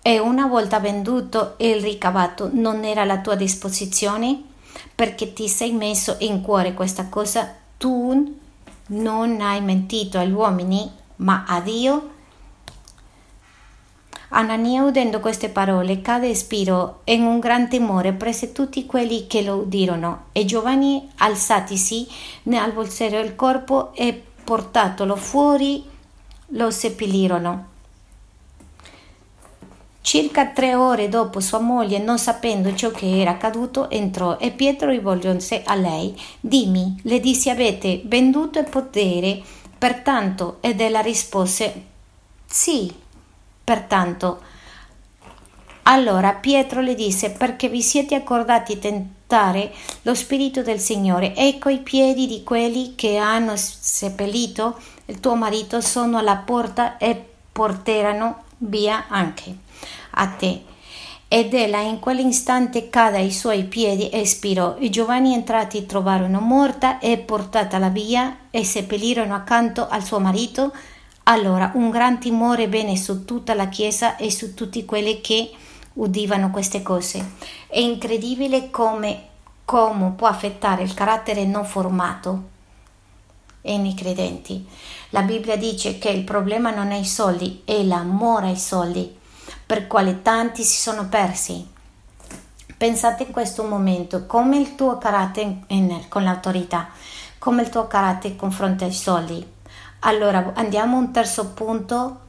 e 0.00 0.18
una 0.18 0.46
volta 0.46 0.80
venduto 0.80 1.54
il 1.58 1.82
ricavato 1.82 2.48
non 2.52 2.84
era 2.84 3.02
a 3.02 3.20
tua 3.20 3.34
disposizione 3.34 4.51
perché 4.94 5.32
ti 5.32 5.48
sei 5.48 5.72
messo 5.72 6.16
in 6.20 6.42
cuore 6.42 6.74
questa 6.74 7.06
cosa 7.08 7.54
tu 7.76 8.38
non 8.86 9.40
hai 9.40 9.60
mentito 9.60 10.18
agli 10.18 10.32
uomini, 10.32 10.90
ma 11.16 11.44
a 11.46 11.60
Dio. 11.60 12.10
Anania, 14.34 14.82
udendo 14.84 15.20
queste 15.20 15.50
parole, 15.50 16.00
cade 16.00 16.30
e 16.30 16.34
spiro 16.34 17.00
in 17.04 17.22
un 17.22 17.38
gran 17.38 17.68
timore 17.68 18.12
prese 18.12 18.52
tutti 18.52 18.86
quelli 18.86 19.26
che 19.26 19.42
lo 19.42 19.56
udirono, 19.56 20.26
e 20.32 20.44
Giovanni, 20.46 21.10
alzatisi, 21.18 22.06
ne 22.44 22.58
avvolsero 22.58 23.20
il 23.20 23.36
corpo 23.36 23.92
e 23.94 24.22
portatolo 24.44 25.16
fuori 25.16 25.84
lo 26.54 26.70
seppellirono. 26.70 27.71
Circa 30.02 30.48
tre 30.48 30.74
ore 30.74 31.08
dopo 31.08 31.38
sua 31.38 31.60
moglie, 31.60 31.98
non 31.98 32.18
sapendo 32.18 32.74
ciò 32.74 32.90
che 32.90 33.20
era 33.20 33.30
accaduto, 33.30 33.88
entrò 33.88 34.36
e 34.36 34.50
Pietro 34.50 34.90
rivolgendosi 34.90 35.62
a 35.64 35.76
lei, 35.76 36.20
dimmi, 36.40 37.00
le 37.04 37.20
disse 37.20 37.50
avete 37.50 38.02
venduto 38.04 38.58
il 38.58 38.68
potere, 38.68 39.40
pertanto, 39.78 40.58
ed 40.60 40.80
ella 40.80 41.00
rispose, 41.00 41.84
sì, 42.44 42.92
pertanto. 43.62 44.40
Allora 45.84 46.32
Pietro 46.32 46.80
le 46.80 46.96
disse, 46.96 47.30
perché 47.30 47.68
vi 47.68 47.80
siete 47.80 48.16
accordati 48.16 48.80
tentare 48.80 49.72
lo 50.02 50.16
Spirito 50.16 50.62
del 50.62 50.80
Signore, 50.80 51.32
ecco 51.36 51.68
i 51.68 51.78
piedi 51.78 52.26
di 52.26 52.42
quelli 52.42 52.96
che 52.96 53.18
hanno 53.18 53.54
seppellito 53.56 54.80
il 55.06 55.20
tuo 55.20 55.36
marito 55.36 55.80
sono 55.80 56.18
alla 56.18 56.36
porta 56.36 56.96
e 56.96 57.24
porteranno 57.52 58.42
via 58.58 59.06
anche 59.08 59.70
a 60.12 60.26
te. 60.28 60.64
Ed 61.28 61.54
ella 61.54 61.80
in 61.80 61.98
quell'istante 61.98 62.90
cade 62.90 63.16
ai 63.16 63.32
suoi 63.32 63.64
piedi 63.64 64.10
e 64.10 64.20
espirò. 64.20 64.76
I 64.78 64.90
giovani 64.90 65.32
entrati 65.32 65.86
trovarono 65.86 66.40
morta 66.40 66.98
e 66.98 67.16
portatala 67.18 67.88
via 67.88 68.36
e 68.50 68.64
seppellirono 68.64 69.34
accanto 69.34 69.88
al 69.88 70.04
suo 70.04 70.20
marito. 70.20 70.72
Allora 71.24 71.70
un 71.74 71.88
gran 71.90 72.18
timore 72.18 72.68
venne 72.68 72.96
su 72.96 73.24
tutta 73.24 73.54
la 73.54 73.68
chiesa 73.68 74.16
e 74.16 74.30
su 74.30 74.54
tutti 74.54 74.84
quelli 74.84 75.20
che 75.20 75.50
udivano 75.94 76.50
queste 76.50 76.82
cose. 76.82 77.32
È 77.66 77.78
incredibile 77.78 78.70
come, 78.70 79.22
come 79.64 80.10
può 80.10 80.26
affettare 80.26 80.82
il 80.82 80.92
carattere 80.92 81.44
non 81.46 81.64
formato 81.64 82.50
nei 83.62 83.94
credenti. 83.94 84.66
La 85.10 85.22
Bibbia 85.22 85.56
dice 85.56 85.98
che 85.98 86.08
il 86.10 86.24
problema 86.24 86.70
non 86.74 86.90
è 86.90 86.96
i 86.96 87.04
soldi, 87.04 87.62
è 87.64 87.82
l'amore 87.82 88.48
ai 88.48 88.56
soldi, 88.56 89.20
per 89.72 89.86
quale 89.86 90.20
tanti 90.20 90.64
si 90.64 90.78
sono 90.78 91.08
persi. 91.08 91.66
Pensate 92.76 93.22
in 93.22 93.32
questo 93.32 93.64
momento 93.64 94.26
come 94.26 94.58
il 94.58 94.74
tuo 94.74 94.98
carattere 94.98 95.62
in, 95.68 96.10
con 96.10 96.24
l'autorità, 96.24 96.90
come 97.38 97.62
il 97.62 97.70
tuo 97.70 97.86
carattere 97.86 98.36
confronta 98.36 98.84
ai 98.84 98.92
soldi. 98.92 99.42
Allora 100.00 100.52
andiamo 100.56 100.96
a 100.96 100.98
un 100.98 101.10
terzo 101.10 101.52
punto 101.52 102.20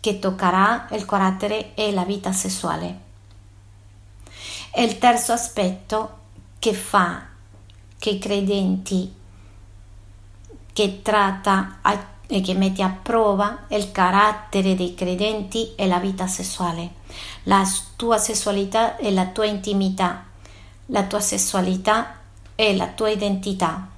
che 0.00 0.18
toccherà 0.18 0.88
il 0.90 1.06
carattere 1.06 1.72
e 1.72 1.92
la 1.92 2.04
vita 2.04 2.30
sessuale. 2.30 2.98
È 4.70 4.82
il 4.82 4.98
terzo 4.98 5.32
aspetto 5.32 6.18
che 6.58 6.74
fa 6.74 7.22
che 7.98 8.10
i 8.10 8.18
credenti 8.18 9.14
che 10.74 11.00
tratta 11.00 11.78
e 12.26 12.40
che 12.40 12.54
mette 12.54 12.82
a 12.82 12.88
prova 12.88 13.64
il 13.68 13.92
carattere 13.92 14.74
dei 14.74 14.94
credenti 14.94 15.74
e 15.74 15.86
la 15.86 15.98
vita 15.98 16.26
sessuale, 16.26 16.90
la 17.44 17.62
tua 17.96 18.18
sessualità 18.18 18.96
e 18.96 19.12
la 19.12 19.26
tua 19.26 19.46
intimità, 19.46 20.24
la 20.86 21.04
tua 21.04 21.20
sessualità 21.20 22.18
e 22.54 22.76
la 22.76 22.88
tua 22.88 23.10
identità. 23.10 23.88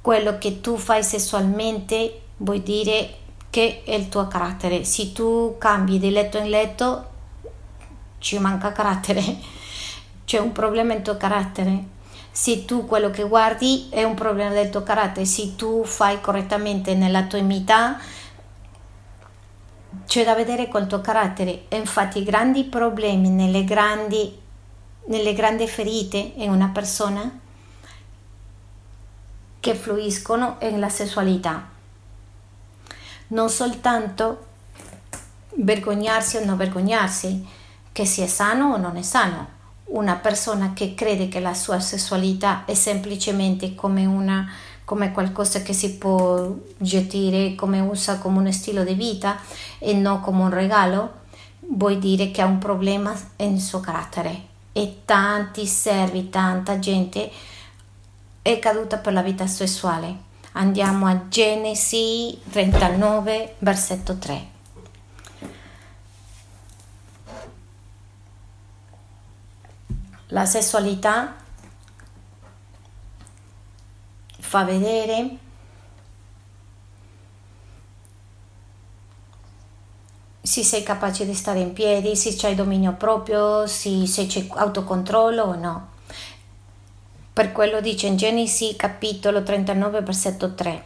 Quello 0.00 0.38
che 0.38 0.60
tu 0.60 0.76
fai 0.76 1.04
sessualmente 1.04 2.22
vuol 2.38 2.60
dire 2.60 3.18
che 3.50 3.82
è 3.84 3.94
il 3.94 4.08
tuo 4.08 4.26
carattere. 4.26 4.84
Se 4.84 5.12
tu 5.12 5.56
cambi 5.58 5.98
di 5.98 6.10
letto 6.10 6.38
in 6.38 6.48
letto, 6.48 7.10
ci 8.18 8.38
manca 8.38 8.72
carattere, 8.72 9.22
c'è 10.24 10.38
un 10.38 10.52
problema 10.52 10.94
in 10.94 11.02
tuo 11.02 11.16
carattere 11.16 11.91
se 12.32 12.64
tu 12.64 12.86
quello 12.86 13.10
che 13.10 13.24
guardi 13.24 13.88
è 13.90 14.02
un 14.04 14.14
problema 14.14 14.54
del 14.54 14.70
tuo 14.70 14.82
carattere, 14.82 15.26
se 15.26 15.54
tu 15.54 15.84
fai 15.84 16.20
correttamente 16.22 16.94
nella 16.94 17.24
tua 17.24 17.38
imità, 17.38 18.00
c'è 20.06 20.24
da 20.24 20.34
vedere 20.34 20.68
col 20.68 20.86
tuo 20.86 21.02
carattere. 21.02 21.64
E 21.68 21.76
infatti 21.76 22.20
i 22.20 22.24
grandi 22.24 22.64
problemi 22.64 23.28
nelle 23.28 23.64
grandi, 23.64 24.34
nelle 25.06 25.34
grandi 25.34 25.68
ferite 25.68 26.32
in 26.36 26.50
una 26.50 26.68
persona 26.68 27.38
che 29.60 29.74
fluiscono 29.74 30.56
nella 30.60 30.88
sessualità. 30.88 31.68
Non 33.28 33.50
soltanto 33.50 34.46
vergognarsi 35.56 36.38
o 36.38 36.44
non 36.44 36.56
vergognarsi, 36.56 37.46
che 37.92 38.06
sia 38.06 38.26
sano 38.26 38.72
o 38.72 38.76
non 38.78 38.96
è 38.96 39.02
sano, 39.02 39.60
una 39.92 40.16
persona 40.16 40.72
che 40.72 40.94
crede 40.94 41.28
che 41.28 41.40
la 41.40 41.54
sua 41.54 41.80
sessualità 41.80 42.64
è 42.64 42.74
semplicemente 42.74 43.74
come 43.74 44.04
una 44.06 44.50
come 44.84 45.12
qualcosa 45.12 45.62
che 45.62 45.72
si 45.72 45.94
può 45.94 46.54
gestire, 46.76 47.54
come 47.54 47.80
usa 47.80 48.18
come 48.18 48.38
uno 48.38 48.52
stile 48.52 48.84
di 48.84 48.94
vita 48.94 49.38
e 49.78 49.94
non 49.94 50.20
come 50.20 50.42
un 50.42 50.50
regalo, 50.50 51.20
vuol 51.60 51.98
dire 51.98 52.30
che 52.30 52.42
ha 52.42 52.46
un 52.46 52.58
problema 52.58 53.14
nel 53.36 53.60
suo 53.60 53.80
carattere. 53.80 54.50
E 54.72 55.02
tanti 55.04 55.66
servi, 55.66 56.28
tanta 56.28 56.78
gente 56.78 57.30
è 58.42 58.58
caduta 58.58 58.98
per 58.98 59.12
la 59.12 59.22
vita 59.22 59.46
sessuale. 59.46 60.30
Andiamo 60.52 61.06
a 61.06 61.28
Genesi 61.28 62.38
39, 62.50 63.54
versetto 63.60 64.18
3. 64.18 64.51
La 70.32 70.46
sessualità 70.46 71.34
fa 74.38 74.64
vedere 74.64 75.36
se 80.40 80.64
sei 80.64 80.82
capace 80.82 81.26
di 81.26 81.34
stare 81.34 81.60
in 81.60 81.74
piedi, 81.74 82.16
se 82.16 82.34
c'hai 82.34 82.54
dominio 82.54 82.94
proprio, 82.94 83.66
se, 83.66 84.06
se 84.06 84.24
c'è 84.26 84.46
autocontrollo 84.48 85.42
o 85.42 85.54
no. 85.54 85.88
Per 87.30 87.52
quello 87.52 87.82
dice 87.82 88.06
in 88.06 88.16
Genesi 88.16 88.74
capitolo 88.74 89.42
39 89.42 90.00
versetto 90.00 90.54
3 90.54 90.84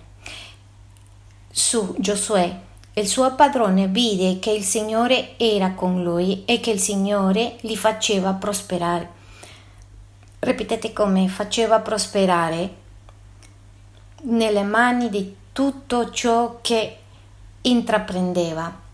su 1.50 1.94
Giosuè 1.98 2.60
il 2.94 3.06
suo 3.06 3.32
padrone 3.34 3.86
vide 3.86 4.40
che 4.40 4.50
il 4.50 4.64
Signore 4.64 5.38
era 5.38 5.72
con 5.74 6.02
lui 6.02 6.44
e 6.46 6.58
che 6.60 6.70
il 6.70 6.80
Signore 6.80 7.58
li 7.60 7.76
faceva 7.76 8.32
prosperare 8.32 9.15
ripetete 10.46 10.92
come 10.92 11.28
faceva 11.28 11.80
prosperare 11.80 12.84
nelle 14.22 14.62
mani 14.62 15.10
di 15.10 15.36
tutto 15.52 16.10
ciò 16.10 16.58
che 16.60 16.98
intraprendeva. 17.62 18.84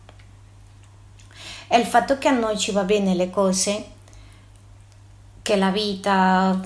E 1.68 1.78
il 1.78 1.86
fatto 1.86 2.18
che 2.18 2.28
a 2.28 2.32
noi 2.32 2.58
ci 2.58 2.72
va 2.72 2.84
bene 2.84 3.14
le 3.14 3.30
cose, 3.30 3.86
che 5.42 5.56
la 5.56 5.70
vita 5.70 6.58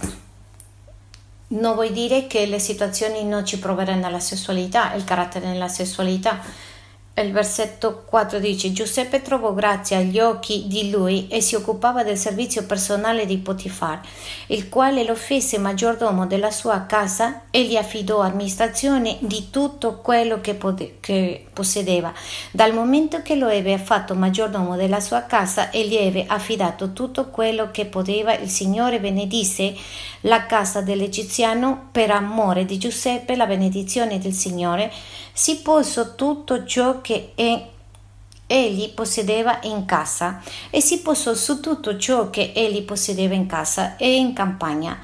non 1.49 1.75
vuol 1.75 1.93
dire 1.93 2.27
che 2.27 2.47
le 2.47 2.59
situazioni 2.59 3.25
non 3.25 3.45
ci 3.45 3.59
proveranno 3.59 4.03
nella 4.03 4.21
sessualità, 4.21 4.95
il 4.95 5.05
carattere 5.05 5.47
nella 5.47 5.69
sessualità, 5.69 6.41
il 7.23 7.33
versetto 7.33 8.05
4 8.05 8.39
dice 8.39 8.73
Giuseppe 8.73 9.23
trovò 9.23 9.55
grazia 9.55 9.97
agli 9.97 10.21
occhi 10.21 10.67
di 10.67 10.91
lui 10.91 11.29
e 11.29 11.41
si 11.41 11.55
occupava 11.55 12.03
del 12.03 12.19
servizio 12.19 12.67
personale 12.67 13.25
di 13.25 13.39
Potifar, 13.39 14.01
il 14.49 14.69
quale 14.69 15.03
lo 15.03 15.15
fece 15.15 15.57
maggiordomo 15.57 16.27
della 16.27 16.51
sua 16.51 16.85
casa 16.85 17.45
e 17.51 17.65
gli 17.65 17.77
affidò 17.77 18.21
amministrazione 18.21 19.17
di 19.21 19.49
tutto 19.49 20.01
quello 20.03 20.43
che, 20.43 20.55
pod- 20.55 21.01
che 21.01 21.47
possedeva. 21.53 22.13
Dal 22.51 22.75
momento 22.75 23.23
che 23.23 23.35
lo 23.35 23.49
ebbe 23.49 23.79
fatto 23.79 24.15
maggiordomo 24.15 24.77
della 24.77 25.01
sua 25.01 25.23
casa 25.23 25.71
e 25.71 25.89
gli 25.89 25.97
ebbe 25.97 26.25
affidato 26.27 26.93
tutto 26.93 27.31
quello 27.31 27.71
che 27.71 27.87
poteva, 27.87 28.37
il 28.37 28.51
Signore 28.51 29.01
benedisse 29.01 29.75
la 30.27 30.47
casa 30.47 30.81
dell'Egiziano 30.81 31.89
per 31.91 32.11
amore 32.11 32.65
di 32.65 32.79
Giuseppe, 32.79 33.37
la 33.37 33.47
benedizione 33.47 34.19
del 34.19 34.33
Signore 34.33 34.93
si 35.33 35.59
posò 35.59 36.15
tutto 36.15 36.65
ciò 36.65 37.01
che 37.01 37.33
egli 38.47 38.93
possedeva 38.93 39.61
in 39.63 39.85
casa 39.85 40.43
e 40.71 40.81
si 40.81 41.01
posò 41.01 41.35
su 41.35 41.61
tutto 41.61 41.97
ciò 41.97 42.31
che 42.31 42.53
egli 42.55 42.83
possedeva 42.83 43.35
in 43.35 43.47
casa 43.47 43.97
e 43.97 44.17
in 44.17 44.33
campagna. 44.33 44.99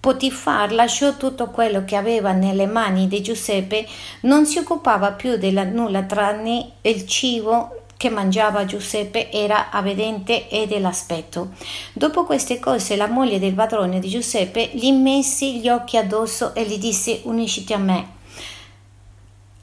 Potifar 0.00 0.72
lasciò 0.72 1.16
tutto 1.16 1.48
quello 1.48 1.84
che 1.84 1.96
aveva 1.96 2.32
nelle 2.32 2.66
mani 2.66 3.08
di 3.08 3.22
Giuseppe, 3.22 3.86
non 4.22 4.44
si 4.44 4.58
occupava 4.58 5.12
più 5.12 5.36
di 5.36 5.50
nulla 5.50 6.02
tranne 6.02 6.72
il 6.82 7.06
cibo 7.06 7.73
che 7.96 8.10
mangiava 8.10 8.64
Giuseppe 8.64 9.30
era 9.30 9.70
avvedente 9.70 10.48
e 10.48 10.66
dell'aspetto. 10.66 11.50
Dopo 11.92 12.24
queste 12.24 12.58
cose 12.58 12.96
la 12.96 13.08
moglie 13.08 13.38
del 13.38 13.54
padrone 13.54 13.98
di 14.00 14.08
Giuseppe 14.08 14.70
gli 14.72 14.92
messi 14.92 15.58
gli 15.60 15.68
occhi 15.68 15.96
addosso 15.96 16.54
e 16.54 16.64
gli 16.64 16.78
disse 16.78 17.20
unisciti 17.24 17.72
a 17.72 17.78
me. 17.78 18.08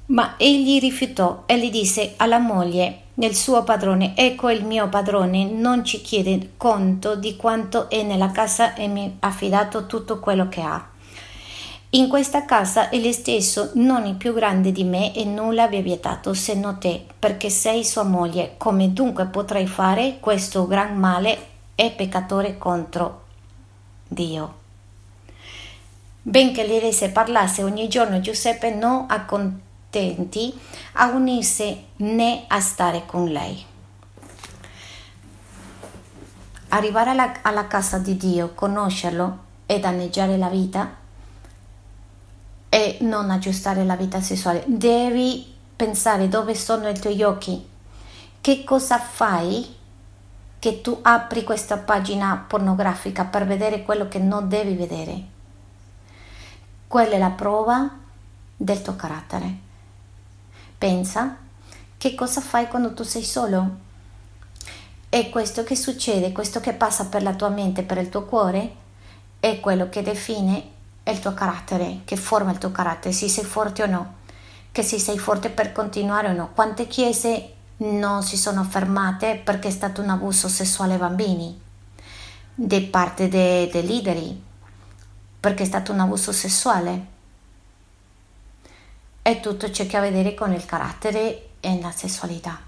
Ma 0.08 0.36
egli 0.38 0.80
rifiutò 0.80 1.44
e 1.46 1.58
gli 1.58 1.70
disse 1.70 2.14
alla 2.18 2.40
moglie 2.40 3.00
del 3.14 3.36
suo 3.36 3.64
padrone, 3.64 4.14
ecco 4.16 4.50
il 4.50 4.66
mio 4.66 4.90
padrone 4.90 5.46
non 5.46 5.86
ci 5.86 6.02
chiede 6.02 6.54
conto 6.58 7.16
di 7.16 7.36
quanto 7.36 7.90
è 7.90 8.04
nella 8.04 8.32
casa 8.32 8.74
e 8.74 8.88
mi 8.88 9.18
ha 9.20 9.28
affidato 9.28 9.86
tutto 9.86 10.20
quello 10.20 10.50
che 10.50 10.62
ha. 10.62 10.91
In 11.94 12.08
questa 12.08 12.46
casa 12.46 12.90
egli 12.90 13.12
stesso 13.12 13.72
non 13.74 14.06
è 14.06 14.14
più 14.14 14.34
grande 14.34 14.72
di 14.72 14.86
me 14.86 15.14
e 15.14 15.26
nulla 15.26 15.68
vi 15.68 15.76
ha 15.76 15.82
vietato 15.82 16.34
se 16.34 16.54
non 16.54 16.80
te, 16.80 17.06
perché 17.20 17.50
sei 17.50 17.84
sua 17.84 18.04
moglie. 18.04 18.54
Come 18.56 18.94
dunque 18.94 19.26
potrai 19.26 19.68
fare 19.68 20.20
questo 20.22 20.68
gran 20.68 20.96
male 20.96 21.48
e 21.76 21.92
peccatore 21.92 22.58
contro 22.58 23.26
Dio? 24.08 24.60
Benché 26.22 26.66
l'Irese 26.66 27.10
parlasse 27.10 27.62
ogni 27.62 27.90
giorno, 27.90 28.22
Giuseppe 28.22 28.74
non 28.74 29.08
accontenti 29.10 30.58
a 30.94 31.08
unirsi 31.10 31.88
né 31.98 32.46
a 32.48 32.62
stare 32.62 33.06
con 33.06 33.28
lei. 33.28 33.66
Arrivare 36.70 37.10
alla, 37.10 37.34
alla 37.42 37.68
casa 37.68 37.98
di 37.98 38.16
Dio, 38.16 38.54
conoscerlo 38.56 39.40
e 39.66 39.78
danneggiare 39.80 40.38
la 40.38 40.48
vita 40.48 41.00
e 42.74 43.00
non 43.02 43.30
aggiustare 43.30 43.84
la 43.84 43.98
vita 43.98 44.22
sessuale. 44.22 44.64
Devi 44.66 45.46
pensare 45.76 46.30
dove 46.30 46.56
sono 46.56 46.88
i 46.88 46.98
tuoi 46.98 47.22
occhi, 47.22 47.68
che 48.40 48.64
cosa 48.64 48.98
fai 48.98 49.76
che 50.58 50.80
tu 50.80 50.98
apri 51.02 51.44
questa 51.44 51.80
pagina 51.80 52.46
pornografica 52.48 53.26
per 53.26 53.46
vedere 53.46 53.84
quello 53.84 54.08
che 54.08 54.20
non 54.20 54.48
devi 54.48 54.76
vedere. 54.76 55.24
Quella 56.88 57.16
è 57.16 57.18
la 57.18 57.32
prova 57.32 57.90
del 58.56 58.82
tuo 58.82 58.96
carattere. 58.96 59.54
Pensa 60.78 61.36
che 61.98 62.16
cosa 62.16 62.40
fai 62.40 62.70
quando 62.70 62.94
tu 62.94 63.04
sei 63.04 63.24
solo. 63.24 63.90
E 65.10 65.30
questo 65.30 65.66
che 65.66 65.76
succede, 65.76 66.32
questo 66.32 66.62
che 66.62 66.72
passa 66.72 67.08
per 67.08 67.22
la 67.22 67.34
tua 67.34 67.50
mente, 67.50 67.84
per 67.84 67.98
il 67.98 68.08
tuo 68.08 68.24
cuore, 68.24 68.76
è 69.42 69.60
quello 69.60 69.90
che 69.90 70.02
define 70.02 70.80
è 71.04 71.10
il 71.12 71.20
tuo 71.20 71.34
carattere, 71.34 72.02
che 72.06 72.16
forma 72.16 72.52
il 72.52 72.58
tuo 72.58 72.72
carattere, 72.72 73.14
se 73.14 73.28
sei 73.28 73.44
forte 73.44 73.84
o 73.84 73.88
no, 73.88 74.16
che 74.72 74.84
se 74.84 75.00
sei 75.00 75.18
forte 75.18 75.50
per 75.50 75.72
continuare 75.72 76.30
o 76.30 76.34
no. 76.34 76.52
Quante 76.54 76.88
chiese 76.88 77.54
non 77.78 78.24
si 78.24 78.38
sono 78.38 78.64
fermate 78.64 79.42
perché 79.44 79.70
è 79.70 79.72
stato 79.72 80.02
un 80.02 80.10
abuso 80.10 80.48
sessuale 80.48 80.94
ai 80.94 81.00
bambini 81.00 81.60
da 82.54 82.80
parte 82.92 83.28
dei 83.28 83.70
de 83.70 83.82
leader, 83.82 84.36
perché 85.40 85.64
è 85.64 85.66
stato 85.66 85.92
un 85.92 86.00
abuso 86.00 86.32
sessuale. 86.32 87.06
E 89.24 89.40
tutto 89.40 89.70
c'è 89.70 89.88
che 89.88 89.98
a 89.98 90.02
vedere 90.02 90.34
con 90.34 90.54
il 90.54 90.66
carattere 90.66 91.50
e 91.60 91.80
la 91.82 91.92
sessualità. 91.92 92.60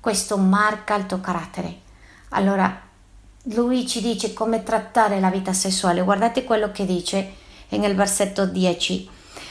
Questo 0.00 0.38
marca 0.38 0.94
il 0.94 1.06
tuo 1.06 1.20
carattere. 1.20 1.80
Allora, 2.30 2.80
lui 3.46 3.86
ci 3.86 4.00
dice 4.00 4.32
come 4.32 4.62
trattare 4.62 5.20
la 5.20 5.30
vita 5.30 5.52
sessuale. 5.52 6.02
Guardate 6.02 6.44
quello 6.44 6.72
che 6.72 6.86
dice 6.86 7.40
nel 7.78 7.94
versetto 7.94 8.46
10. 8.46 9.08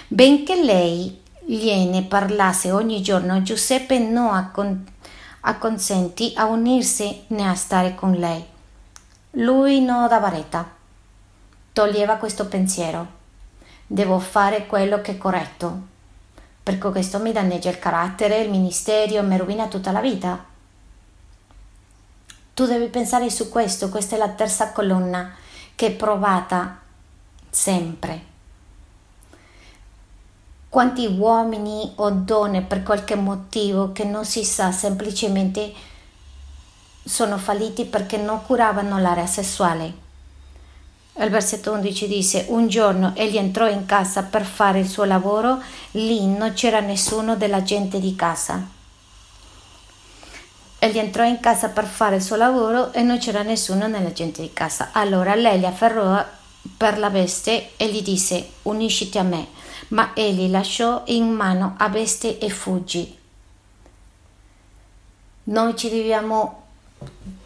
Benché 0.08 0.62
lei 0.62 1.22
gliene 1.46 2.04
parlasse 2.04 2.72
ogni 2.72 3.02
giorno, 3.02 3.42
Giuseppe 3.42 4.00
non 4.00 4.34
accon- 4.34 4.86
acconsentì 5.42 6.34
a 6.36 6.46
unirsi 6.46 7.24
né 7.28 7.48
a 7.48 7.56
stare 7.56 7.96
con 7.96 8.12
lei. 8.14 8.44
Lui 9.32 9.82
non 9.82 10.08
dava 10.08 10.30
retta. 10.30 10.70
Toglieva 11.74 12.18
questo 12.18 12.48
pensiero. 12.48 13.20
Devo 13.88 14.20
fare 14.20 14.68
quello 14.68 15.02
che 15.02 15.12
è 15.12 15.18
corretto, 15.18 15.82
perché 16.62 16.92
questo 16.92 17.20
mi 17.20 17.32
danneggia 17.32 17.70
il 17.70 17.80
carattere, 17.80 18.40
il 18.40 18.50
ministero, 18.50 19.24
mi 19.24 19.38
rovina 19.38 19.68
tutta 19.68 19.92
la 19.92 20.02
vita. 20.02 20.46
Tu 22.54 22.66
devi 22.66 22.88
pensare 22.88 23.30
su 23.30 23.50
questo, 23.50 23.90
questa 23.90 24.16
è 24.16 24.20
la 24.20 24.30
terza 24.30 24.72
colonna 24.72 25.34
che 25.76 25.88
è 25.88 25.92
provata 25.92 26.81
sempre. 27.52 28.30
Quanti 30.70 31.06
uomini 31.06 31.92
o 31.96 32.10
donne 32.12 32.62
per 32.62 32.82
qualche 32.82 33.16
motivo 33.16 33.92
che 33.92 34.06
non 34.06 34.24
si 34.24 34.46
sa 34.46 34.72
semplicemente 34.72 35.74
sono 37.04 37.38
falliti 37.38 37.84
perché 37.84 38.16
non 38.16 38.42
curavano 38.46 38.98
l'area 38.98 39.26
sessuale. 39.26 39.94
Il 41.18 41.30
versetto 41.30 41.74
11 41.74 42.08
dice: 42.08 42.46
Un 42.48 42.70
giorno 42.70 43.12
egli 43.16 43.38
entrò 43.38 43.68
in 43.68 43.86
casa 43.86 44.24
per 44.24 44.46
fare 44.46 44.80
il 44.80 44.88
suo 44.88 45.04
lavoro, 45.04 45.62
lì 45.92 46.26
non 46.26 46.54
c'era 46.54 46.80
nessuno 46.80 47.36
della 47.36 47.64
gente 47.64 48.00
di 48.00 48.16
casa. 48.16 48.66
Egli 50.80 50.98
entrò 50.98 51.26
in 51.26 51.42
casa 51.42 51.68
per 51.68 51.86
fare 51.86 52.16
il 52.16 52.24
suo 52.24 52.38
lavoro 52.38 52.94
e 52.94 53.02
non 53.02 53.18
c'era 53.18 53.44
nessuno 53.44 53.88
nella 53.88 54.14
gente 54.14 54.42
di 54.42 54.54
casa. 54.54 54.90
Allora 54.94 55.36
lei 55.36 55.60
li 55.60 55.66
afferrò 55.66 56.26
per 56.78 56.98
la 56.98 57.10
veste 57.10 57.72
e 57.78 57.92
gli 57.92 58.02
disse 58.02 58.50
unisciti 58.64 59.18
a 59.18 59.24
me, 59.24 59.48
ma 59.90 60.14
egli 60.14 60.50
lasciò 60.50 61.04
in 61.08 61.32
mano 61.32 61.76
a 61.78 61.90
veste 61.90 62.38
e 62.38 62.50
fuggì. 62.50 63.18
Noi 65.44 65.76
ci 65.76 65.90
dobbiamo, 65.90 66.64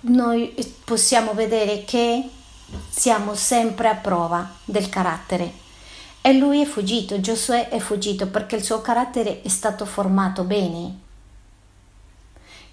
noi 0.01 0.53
possiamo 0.83 1.33
vedere 1.33 1.85
che 1.85 2.29
siamo 2.89 3.35
sempre 3.35 3.87
a 3.87 3.95
prova 3.95 4.49
del 4.65 4.89
carattere. 4.89 5.63
E 6.21 6.33
lui 6.33 6.61
è 6.61 6.65
fuggito, 6.65 7.21
Giosuè 7.21 7.69
è 7.69 7.79
fuggito 7.79 8.27
perché 8.27 8.55
il 8.55 8.63
suo 8.63 8.81
carattere 8.81 9.41
è 9.41 9.47
stato 9.47 9.85
formato 9.85 10.43
bene. 10.43 10.99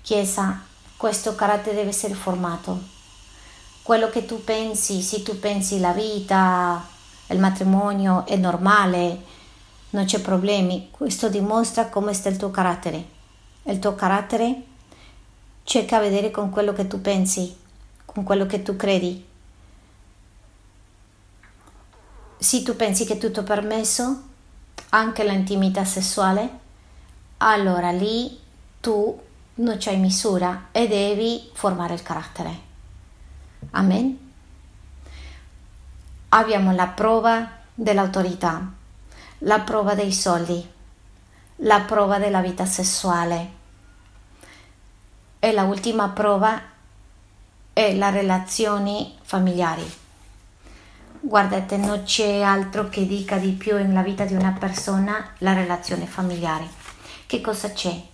Chiesa, 0.00 0.64
questo 0.96 1.34
carattere 1.34 1.76
deve 1.76 1.90
essere 1.90 2.14
formato 2.14 3.00
quello 3.82 4.08
che 4.10 4.24
tu 4.24 4.44
pensi, 4.44 5.02
se 5.02 5.22
tu 5.22 5.38
pensi 5.38 5.80
la 5.80 5.92
vita, 5.92 6.86
il 7.28 7.38
matrimonio 7.38 8.24
è 8.26 8.36
normale, 8.36 9.20
non 9.90 10.04
c'è 10.04 10.20
problemi, 10.20 10.88
questo 10.90 11.28
dimostra 11.28 11.88
come 11.88 12.12
sta 12.14 12.28
il 12.28 12.36
tuo 12.36 12.50
carattere. 12.50 13.20
Il 13.64 13.78
tuo 13.78 13.94
carattere 13.94 14.62
cerca 15.64 15.96
a 15.96 16.00
vedere 16.00 16.30
con 16.30 16.50
quello 16.50 16.72
che 16.72 16.86
tu 16.86 17.00
pensi, 17.00 17.54
con 18.04 18.24
quello 18.24 18.46
che 18.46 18.62
tu 18.62 18.76
credi. 18.76 19.24
Se 22.38 22.62
tu 22.62 22.74
pensi 22.76 23.04
che 23.04 23.14
è 23.14 23.18
tutto 23.18 23.42
permesso, 23.42 24.22
anche 24.90 25.24
l'intimità 25.24 25.84
sessuale, 25.84 26.60
allora 27.38 27.90
lì 27.90 28.38
tu 28.80 29.20
non 29.54 29.76
c'hai 29.78 29.98
misura 29.98 30.68
e 30.72 30.88
devi 30.88 31.50
formare 31.52 31.94
il 31.94 32.02
carattere. 32.02 32.70
Amen. 33.70 34.30
Abbiamo 36.28 36.72
la 36.72 36.88
prova 36.88 37.48
dell'autorità, 37.74 38.70
la 39.38 39.60
prova 39.60 39.94
dei 39.94 40.12
soldi, 40.12 40.66
la 41.56 41.80
prova 41.80 42.18
della 42.18 42.40
vita 42.40 42.64
sessuale 42.64 43.50
e 45.38 45.52
la 45.52 45.64
ultima 45.64 46.08
prova 46.10 46.60
è 47.72 47.94
la 47.94 48.10
relazione 48.10 49.12
familiare. 49.22 49.82
Guardate, 51.20 51.76
non 51.76 52.02
c'è 52.02 52.42
altro 52.42 52.88
che 52.88 53.06
dica 53.06 53.36
di 53.36 53.52
più 53.52 53.76
nella 53.76 54.02
vita 54.02 54.24
di 54.24 54.34
una 54.34 54.56
persona 54.58 55.34
la 55.38 55.52
relazione 55.52 56.06
familiare. 56.06 56.68
Che 57.26 57.40
cosa 57.40 57.70
c'è? 57.72 58.10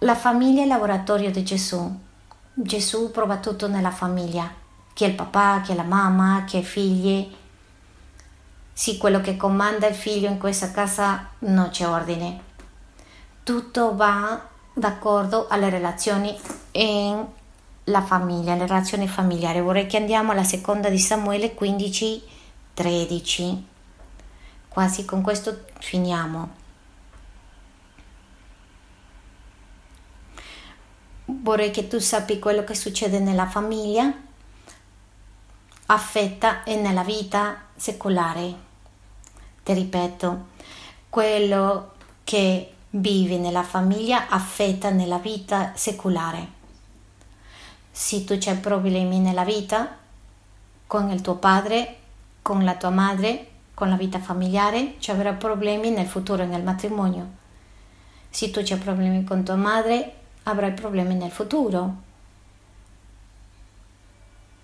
La 0.00 0.14
famiglia 0.14 0.60
è 0.60 0.64
il 0.64 0.68
laboratorio 0.68 1.30
di 1.30 1.42
Gesù. 1.42 1.90
Gesù 2.52 3.10
prova 3.10 3.38
tutto 3.38 3.66
nella 3.66 3.90
famiglia. 3.90 4.52
Chi 4.92 5.04
è 5.04 5.06
il 5.06 5.14
papà, 5.14 5.62
chi 5.64 5.72
è 5.72 5.74
la 5.74 5.84
mamma, 5.84 6.44
chi 6.46 6.58
è 6.58 6.60
i 6.60 6.64
figli. 6.64 7.34
Sì, 8.74 8.98
quello 8.98 9.22
che 9.22 9.38
comanda 9.38 9.86
il 9.86 9.94
figlio 9.94 10.28
in 10.28 10.36
questa 10.36 10.70
casa 10.70 11.28
non 11.38 11.70
c'è 11.70 11.88
ordine. 11.88 12.40
Tutto 13.42 13.96
va 13.96 14.38
d'accordo 14.74 15.46
alle 15.48 15.70
relazioni 15.70 16.38
in 16.72 17.24
la 17.84 18.02
famiglia, 18.02 18.54
le 18.54 18.66
relazioni 18.66 19.08
familiari. 19.08 19.62
Vorrei 19.62 19.86
che 19.86 19.96
andiamo 19.96 20.32
alla 20.32 20.44
seconda 20.44 20.90
di 20.90 20.98
Samuele 20.98 21.54
15, 21.54 22.22
13. 22.74 23.66
Quasi 24.68 25.06
con 25.06 25.22
questo 25.22 25.64
finiamo. 25.78 26.64
Vorrei 31.26 31.70
che 31.70 31.88
tu 31.88 31.98
sappi 31.98 32.38
quello 32.38 32.64
che 32.64 32.74
succede 32.74 33.18
nella 33.18 33.46
famiglia 33.46 34.12
affetta 35.86 36.64
e 36.64 36.76
nella 36.76 37.02
vita 37.02 37.62
secolare. 37.74 38.64
Ti 39.62 39.72
ripeto, 39.72 40.46
quello 41.08 41.92
che 42.24 42.72
vivi 42.90 43.38
nella 43.38 43.62
famiglia 43.62 44.28
affetta 44.28 44.90
nella 44.90 45.18
vita 45.18 45.72
secolare. 45.74 46.54
Se 47.90 48.24
tu 48.24 48.36
c'hai 48.38 48.56
problemi 48.56 49.18
nella 49.18 49.44
vita 49.44 49.96
con 50.86 51.10
il 51.10 51.20
tuo 51.20 51.36
padre, 51.36 51.96
con 52.42 52.64
la 52.64 52.76
tua 52.76 52.90
madre, 52.90 53.50
con 53.74 53.88
la 53.88 53.96
vita 53.96 54.18
familiare, 54.18 54.94
ci 54.98 55.10
avrà 55.10 55.32
problemi 55.32 55.90
nel 55.90 56.06
futuro 56.06 56.44
nel 56.44 56.62
matrimonio. 56.62 57.44
Se 58.30 58.50
tu 58.50 58.60
c'hai 58.62 58.78
problemi 58.78 59.24
con 59.24 59.44
tua 59.44 59.56
madre, 59.56 60.14
avrai 60.48 60.72
problemi 60.72 61.14
nel 61.14 61.30
futuro. 61.30 62.04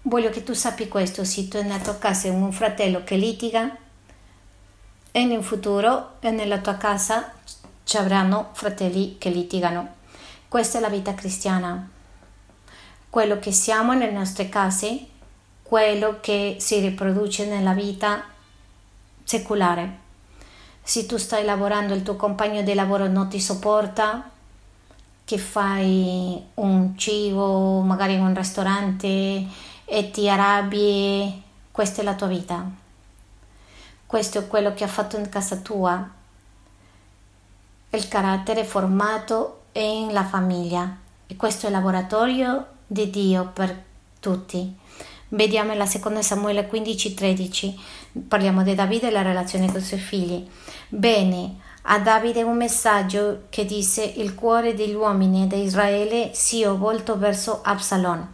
Voglio 0.02 0.30
che 0.30 0.42
tu 0.42 0.52
sappi 0.52 0.88
questo, 0.88 1.24
se 1.24 1.48
tu 1.48 1.60
nella 1.60 1.78
tua 1.78 1.98
casa 1.98 2.28
hai 2.28 2.34
un 2.34 2.52
fratello 2.52 3.04
che 3.04 3.16
litiga, 3.16 3.76
e 5.14 5.24
nel 5.24 5.42
futuro 5.42 6.16
e 6.20 6.30
nella 6.30 6.58
tua 6.58 6.76
casa 6.76 7.32
ci 7.84 7.96
avranno 7.96 8.50
fratelli 8.52 9.18
che 9.18 9.28
litigano. 9.28 10.00
Questa 10.48 10.78
è 10.78 10.80
la 10.80 10.88
vita 10.88 11.14
cristiana. 11.14 11.88
Quello 13.10 13.38
che 13.38 13.52
siamo 13.52 13.92
nelle 13.92 14.12
nostre 14.12 14.48
case, 14.48 15.06
quello 15.62 16.18
che 16.20 16.56
si 16.60 16.80
riproduce 16.80 17.46
nella 17.46 17.74
vita 17.74 18.24
secolare. 19.24 19.98
Se 20.82 21.06
tu 21.06 21.16
stai 21.16 21.44
lavorando, 21.44 21.94
il 21.94 22.02
tuo 22.02 22.16
compagno 22.16 22.62
di 22.62 22.74
lavoro 22.74 23.06
non 23.06 23.28
ti 23.28 23.40
sopporta, 23.40 24.31
che 25.24 25.38
fai 25.38 26.42
un 26.54 26.96
cibo, 26.96 27.80
magari 27.80 28.14
in 28.14 28.22
un 28.22 28.34
ristorante 28.34 29.46
e 29.84 30.10
ti 30.10 30.28
arrabbi, 30.28 31.42
questa 31.70 32.00
è 32.00 32.04
la 32.04 32.14
tua 32.14 32.26
vita. 32.26 32.70
Questo 34.06 34.38
è 34.38 34.46
quello 34.46 34.74
che 34.74 34.84
ha 34.84 34.88
fatto 34.88 35.16
in 35.16 35.28
casa 35.28 35.56
tua. 35.56 36.10
Il 37.90 38.08
carattere 38.08 38.64
formato 38.64 39.62
in 39.72 40.12
la 40.12 40.24
famiglia. 40.24 40.96
E 41.26 41.36
questo 41.36 41.66
è 41.66 41.68
il 41.70 41.76
laboratorio 41.76 42.66
di 42.86 43.08
Dio 43.08 43.50
per 43.54 43.84
tutti. 44.20 44.76
Vediamo 45.28 45.72
la 45.72 45.86
seconda 45.86 46.20
Samuele 46.20 46.68
15-13, 46.70 47.74
parliamo 48.28 48.62
di 48.62 48.74
Davide 48.74 49.08
e 49.08 49.10
la 49.10 49.22
relazione 49.22 49.70
con 49.70 49.80
i 49.80 49.84
suoi 49.84 49.98
figli. 49.98 50.46
Bene, 50.88 51.56
a 51.82 51.98
Davide 51.98 52.42
un 52.42 52.56
messaggio 52.56 53.44
che 53.50 53.64
disse 53.64 54.04
il 54.04 54.34
cuore 54.34 54.74
degli 54.74 54.94
uomini 54.94 55.46
di 55.46 55.62
Israele 55.62 56.30
si 56.32 56.62
è 56.62 56.68
volto 56.68 57.18
verso 57.18 57.60
Absalom. 57.62 58.26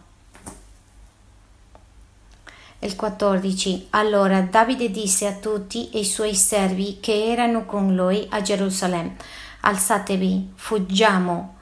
Il 2.80 2.94
14. 2.94 3.88
Allora 3.90 4.42
Davide 4.42 4.90
disse 4.90 5.26
a 5.26 5.32
tutti 5.32 5.98
i 5.98 6.04
suoi 6.04 6.34
servi 6.34 6.98
che 7.00 7.32
erano 7.32 7.64
con 7.64 7.94
lui 7.94 8.26
a 8.30 8.40
Gerusalemme, 8.42 9.16
alzatevi, 9.62 10.52
fuggiamo, 10.54 11.56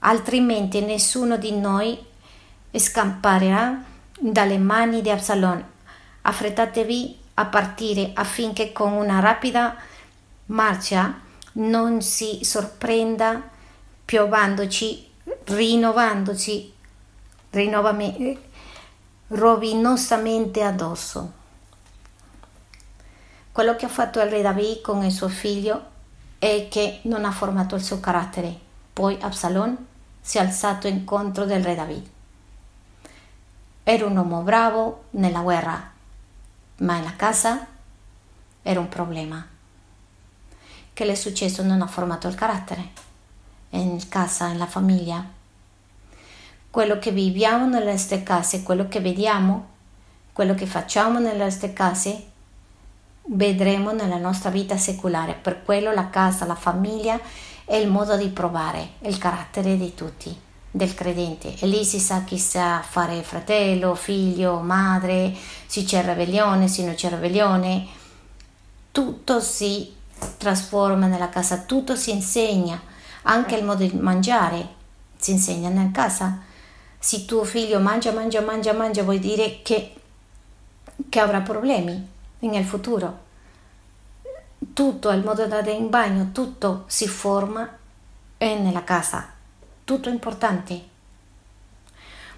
altrimenti 0.00 0.80
nessuno 0.80 1.38
di 1.38 1.52
noi 1.52 1.98
scamperà 2.70 3.82
dalle 4.20 4.58
mani 4.58 5.00
di 5.00 5.10
Absalom. 5.10 5.64
Affrettatevi 6.22 7.18
a 7.34 7.46
partire 7.46 8.10
affinché 8.14 8.72
con 8.72 8.92
una 8.92 9.20
rapida 9.20 9.74
marcia 10.46 11.20
non 11.52 12.02
si 12.02 12.40
sorprenda 12.42 13.50
piovandoci, 14.04 15.10
rinnovandoci, 15.44 16.74
rovinosamente 19.28 20.62
addosso. 20.62 21.32
Quello 23.52 23.76
che 23.76 23.84
ha 23.84 23.88
fatto 23.88 24.20
il 24.20 24.28
re 24.28 24.42
David 24.42 24.80
con 24.80 25.04
il 25.04 25.12
suo 25.12 25.28
figlio 25.28 25.92
è 26.38 26.66
che 26.68 27.00
non 27.04 27.24
ha 27.24 27.30
formato 27.30 27.76
il 27.76 27.82
suo 27.82 28.00
carattere. 28.00 28.58
Poi 28.92 29.16
Absalom 29.20 29.76
si 30.20 30.38
è 30.38 30.40
alzato 30.40 30.88
incontro 30.88 31.44
del 31.44 31.62
re 31.62 31.74
David. 31.74 32.10
Era 33.84 34.06
un 34.06 34.16
uomo 34.16 34.40
bravo 34.42 35.04
nella 35.10 35.40
guerra, 35.40 35.92
ma 36.78 36.96
nella 36.96 37.14
casa 37.14 37.66
era 38.62 38.80
un 38.80 38.88
problema. 38.88 39.53
Che 40.94 41.04
le 41.04 41.10
è 41.10 41.16
successo? 41.16 41.64
Non 41.64 41.82
ha 41.82 41.88
formato 41.88 42.28
il 42.28 42.36
carattere. 42.36 42.90
In 43.70 44.08
casa, 44.08 44.46
nella 44.46 44.68
famiglia. 44.68 45.26
Quello 46.70 47.00
che 47.00 47.10
viviamo 47.10 47.66
nelle 47.66 47.90
nostre 47.90 48.22
case, 48.22 48.62
quello 48.62 48.86
che 48.86 49.00
vediamo, 49.00 49.66
quello 50.32 50.54
che 50.54 50.66
facciamo 50.66 51.18
nelle 51.18 51.42
nostre 51.42 51.72
case, 51.72 52.26
vedremo 53.24 53.90
nella 53.90 54.18
nostra 54.18 54.50
vita 54.50 54.76
secolare. 54.76 55.32
Per 55.34 55.64
quello 55.64 55.92
la 55.92 56.10
casa, 56.10 56.44
la 56.44 56.54
famiglia 56.54 57.18
è 57.64 57.74
il 57.74 57.90
modo 57.90 58.16
di 58.16 58.28
provare 58.28 58.90
il 59.00 59.18
carattere 59.18 59.76
di 59.76 59.94
tutti 59.94 60.42
del 60.70 60.94
credente 60.94 61.56
e 61.58 61.66
lì 61.66 61.84
si 61.84 61.98
sa 61.98 62.22
chi 62.22 62.38
sa 62.38 62.82
fare 62.88 63.22
fratello, 63.24 63.96
figlio, 63.96 64.60
madre, 64.60 65.34
se 65.66 65.82
c'è 65.82 66.04
ribellione, 66.04 66.68
se 66.68 66.84
non 66.84 66.94
c'è 66.94 67.08
ribellione, 67.08 67.84
tutto 68.92 69.40
si 69.40 70.02
trasforma 70.36 71.06
nella 71.06 71.28
casa, 71.28 71.58
tutto 71.58 71.96
si 71.96 72.10
insegna, 72.10 72.80
anche 73.22 73.56
il 73.56 73.64
modo 73.64 73.84
di 73.84 73.96
mangiare 73.96 74.68
si 75.16 75.32
insegna 75.32 75.68
nella 75.68 75.90
casa. 75.90 76.40
Se 76.98 77.24
tuo 77.24 77.44
figlio 77.44 77.80
mangia, 77.80 78.12
mangia, 78.12 78.40
mangia, 78.40 78.72
mangia, 78.72 79.02
vuol 79.02 79.18
dire 79.18 79.60
che, 79.62 79.94
che 81.08 81.20
avrà 81.20 81.40
problemi 81.40 82.08
nel 82.40 82.64
futuro. 82.64 83.22
Tutto, 84.72 85.10
il 85.10 85.22
modo 85.22 85.44
di 85.44 85.52
andare 85.52 85.72
in 85.72 85.90
bagno, 85.90 86.30
tutto 86.32 86.84
si 86.86 87.06
forma 87.06 87.68
nella 88.38 88.84
casa 88.84 89.34
tutto 89.84 90.08
importante. 90.08 90.92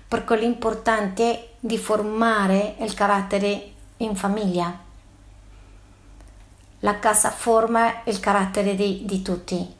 Perché 0.09 0.37
l'importante 0.37 1.33
è 1.33 1.49
di 1.59 1.79
formare 1.79 2.77
il 2.81 2.95
carattere 2.95 3.72
in 3.99 4.14
famiglia. 4.14 4.85
La 6.87 7.01
casa 7.01 7.32
forma 7.32 8.03
il 8.05 8.20
carattere 8.20 8.76
di, 8.76 9.03
di 9.05 9.20
tutti, 9.20 9.74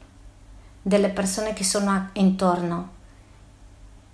delle 0.81 1.07
persone 1.07 1.53
che 1.53 1.63
sono 1.63 2.09
intorno. 2.15 2.95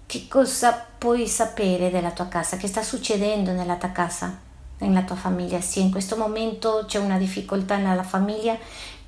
Che 0.05 0.27
cosa 0.27 0.85
puoi 0.95 1.27
sapere 1.27 1.89
della 1.89 2.11
tua 2.11 2.27
casa? 2.27 2.55
Che 2.55 2.67
sta 2.67 2.83
succedendo 2.83 3.51
nella 3.51 3.77
tua 3.77 3.89
casa, 3.89 4.37
nella 4.77 5.01
tua 5.01 5.15
famiglia? 5.15 5.59
Se 5.59 5.79
in 5.79 5.89
questo 5.89 6.17
momento 6.17 6.83
c'è 6.85 6.99
una 6.99 7.17
difficoltà 7.17 7.77
nella 7.77 8.03
famiglia, 8.03 8.55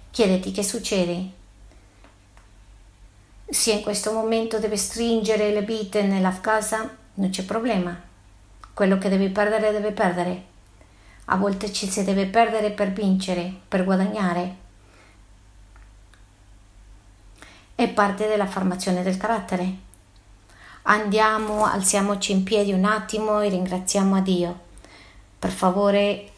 chiediti 0.09 0.51
che 0.51 0.63
succede, 0.63 1.29
se 3.47 3.71
in 3.71 3.83
questo 3.83 4.11
momento 4.13 4.57
deve 4.57 4.77
stringere 4.77 5.51
le 5.51 5.61
vite 5.61 6.01
nella 6.01 6.35
casa, 6.41 6.89
non 7.13 7.29
c'è 7.29 7.43
problema. 7.43 7.95
Quello 8.73 8.97
che 8.97 9.09
devi 9.09 9.29
perdere, 9.29 9.71
deve 9.71 9.91
perdere. 9.91 10.53
A 11.25 11.37
volte 11.37 11.73
ci 11.73 11.89
si 11.89 12.03
deve 12.03 12.27
perdere 12.27 12.71
per 12.71 12.91
vincere, 12.91 13.51
per 13.67 13.83
guadagnare. 13.83 14.55
È 17.73 17.89
parte 17.89 18.27
della 18.27 18.45
formazione 18.45 19.03
del 19.03 19.17
carattere. 19.17 19.83
Andiamo, 20.83 21.65
alziamoci 21.65 22.31
in 22.31 22.43
piedi 22.43 22.71
un 22.71 22.85
attimo 22.85 23.41
e 23.41 23.49
ringraziamo 23.49 24.15
a 24.15 24.21
Dio. 24.21 24.59
Per 25.39 25.49
favore, 25.49 26.31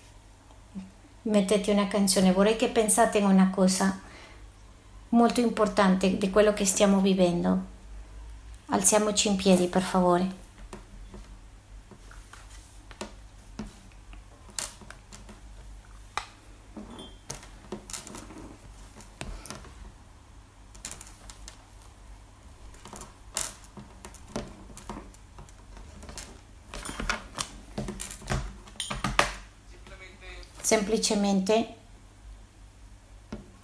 mettete 1.24 1.72
una 1.72 1.88
canzone. 1.88 2.32
Vorrei 2.32 2.56
che 2.56 2.70
pensate 2.70 3.18
in 3.18 3.26
una 3.26 3.50
cosa 3.50 4.00
molto 5.10 5.42
importante 5.42 6.18
di 6.18 6.30
quello 6.30 6.54
che 6.54 6.66
stiamo 6.66 7.02
vivendo. 7.02 7.76
Alziamoci 8.68 9.28
in 9.28 9.36
piedi, 9.36 9.68
per 9.68 9.82
favore. 9.82 10.47
Semplicemente 30.68 31.76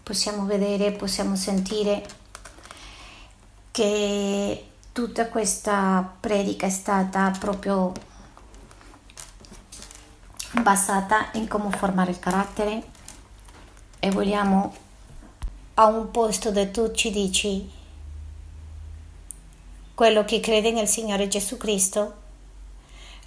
possiamo 0.03 0.45
vedere, 0.45 0.93
possiamo 0.93 1.35
sentire 1.35 2.01
che 3.71 4.67
tutta 4.93 5.27
questa 5.27 6.13
predica 6.17 6.65
è 6.65 6.69
stata 6.69 7.29
proprio 7.37 7.91
basata 10.61 11.31
in 11.33 11.49
come 11.49 11.75
formare 11.75 12.11
il 12.11 12.19
carattere 12.19 12.83
e 13.99 14.09
vogliamo 14.09 14.73
a 15.73 15.87
un 15.87 16.09
posto 16.09 16.51
dove 16.51 16.71
tu 16.71 16.93
ci 16.93 17.11
dici 17.11 17.69
quello 19.93 20.23
che 20.23 20.39
crede 20.39 20.71
nel 20.71 20.87
Signore 20.87 21.27
Gesù 21.27 21.57
Cristo, 21.57 22.13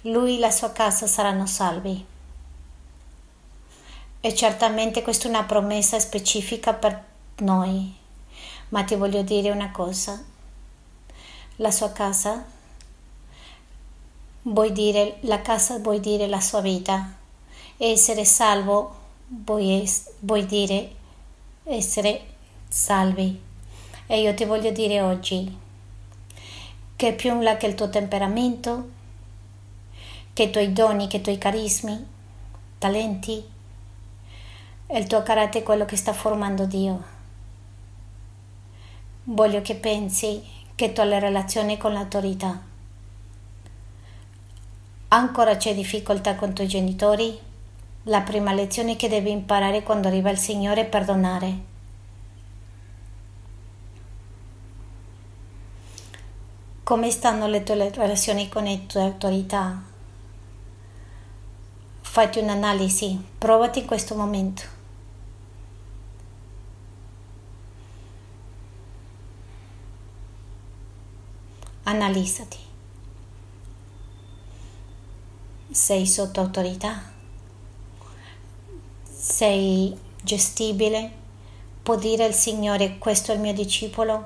lui 0.01 0.37
e 0.37 0.39
la 0.39 0.49
sua 0.49 0.71
casa 0.71 1.05
saranno 1.05 1.45
salvi. 1.45 2.15
E 4.19 4.33
certamente 4.33 5.01
questa 5.01 5.27
è 5.27 5.29
una 5.29 5.43
promessa 5.43 5.99
specifica 5.99 6.73
per 6.73 7.03
noi, 7.37 7.95
ma 8.69 8.83
ti 8.83 8.95
voglio 8.95 9.21
dire 9.21 9.51
una 9.51 9.71
cosa. 9.71 10.23
La 11.57 11.71
sua 11.71 11.91
casa 11.91 12.45
vuoi 14.43 14.71
dire 14.71 15.17
la 15.21 15.41
casa 15.41 15.77
vuoi 15.79 15.99
dire 15.99 16.27
la 16.27 16.41
sua 16.41 16.61
vita. 16.61 17.15
Essere 17.77 18.25
salvo 18.25 18.95
vuoi, 19.27 19.81
es, 19.81 20.09
vuoi 20.19 20.45
dire 20.45 20.91
essere 21.63 22.25
salvi. 22.67 23.41
E 24.07 24.21
io 24.21 24.33
ti 24.33 24.45
voglio 24.45 24.71
dire 24.71 25.01
oggi 25.01 25.57
che 26.95 27.13
più 27.13 27.31
in 27.33 27.43
là 27.43 27.57
che 27.57 27.67
il 27.67 27.75
tuo 27.75 27.89
temperamento, 27.89 28.89
che 30.33 30.43
i 30.43 30.49
tuoi 30.49 30.71
doni, 30.73 31.07
che 31.07 31.17
i 31.17 31.21
tuoi 31.21 31.37
carismi, 31.37 32.05
talenti, 32.77 33.43
è 34.87 34.97
il 34.97 35.05
tuo 35.05 35.21
carattere 35.21 35.65
quello 35.65 35.83
che 35.83 35.97
sta 35.97 36.13
formando 36.13 36.65
Dio. 36.65 37.15
Voglio 39.25 39.61
che 39.61 39.75
pensi 39.75 40.41
che 40.75 40.93
tu 40.93 41.01
hai 41.01 41.09
la 41.09 41.19
relazione 41.19 41.75
con 41.75 41.91
l'autorità. 41.91 42.61
Ancora 45.09 45.57
c'è 45.57 45.75
difficoltà 45.75 46.35
con 46.35 46.51
i 46.51 46.53
tuoi 46.53 46.67
genitori? 46.67 47.37
La 48.03 48.21
prima 48.21 48.53
lezione 48.53 48.95
che 48.95 49.09
devi 49.09 49.29
imparare 49.29 49.83
quando 49.83 50.07
arriva 50.07 50.29
il 50.29 50.37
Signore 50.37 50.81
è 50.81 50.85
perdonare. 50.85 51.75
Come 56.83 57.11
stanno 57.11 57.47
le 57.47 57.63
tue 57.63 57.91
relazioni 57.93 58.47
con 58.47 58.63
le 58.63 58.85
tue 58.85 59.01
autorità? 59.01 59.81
Fatti 61.99 62.39
un'analisi, 62.39 63.21
provati 63.37 63.79
in 63.79 63.85
questo 63.85 64.15
momento. 64.15 64.75
Analizzati. 71.89 72.57
Sei 75.71 76.05
sotto 76.05 76.41
autorità? 76.41 77.01
Sei 79.09 79.97
gestibile? 80.21 81.11
Può 81.81 81.95
dire 81.95 82.25
il 82.25 82.33
Signore 82.33 82.97
questo 82.97 83.31
è 83.31 83.35
il 83.35 83.39
mio 83.39 83.53
discepolo? 83.53 84.25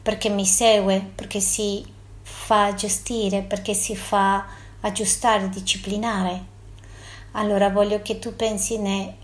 Perché 0.00 0.28
mi 0.28 0.46
segue, 0.46 1.00
perché 1.12 1.40
si 1.40 1.84
fa 2.22 2.72
gestire, 2.74 3.42
perché 3.42 3.74
si 3.74 3.96
fa 3.96 4.46
aggiustare, 4.82 5.48
disciplinare. 5.48 6.44
Allora 7.32 7.68
voglio 7.70 8.00
che 8.00 8.20
tu 8.20 8.36
pensi 8.36 8.78
ne, 8.78 9.16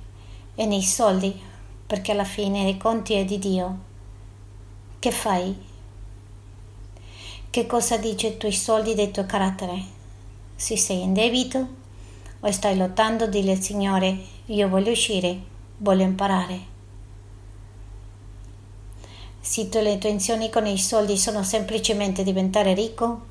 e 0.57 0.66
nei 0.66 0.82
soldi, 0.82 1.40
perché 1.86 2.11
alla 2.11 2.24
fine 2.24 2.64
dei 2.64 2.76
conti 2.76 3.14
è 3.14 3.24
di 3.24 3.38
Dio. 3.38 3.78
Che 4.99 5.11
fai? 5.12 5.65
Che 7.57 7.64
cosa 7.64 7.96
dice 7.96 8.26
i 8.26 8.36
tuoi 8.36 8.52
soldi 8.52 8.92
del 8.92 9.11
tuo 9.11 9.24
carattere? 9.24 9.82
Se 10.57 10.76
sei 10.76 11.00
in 11.00 11.14
debito 11.14 11.66
o 12.38 12.50
stai 12.50 12.76
lottando, 12.76 13.26
dile 13.26 13.52
al 13.52 13.61
Signore, 13.61 14.14
io 14.44 14.68
voglio 14.68 14.90
uscire, 14.90 15.40
voglio 15.78 16.02
imparare. 16.02 16.61
Se 19.40 19.70
le 19.72 19.92
intenzioni 19.92 20.50
con 20.50 20.66
i 20.66 20.76
soldi 20.76 21.16
sono 21.16 21.42
semplicemente 21.42 22.22
diventare 22.22 22.74
ricco, 22.74 23.22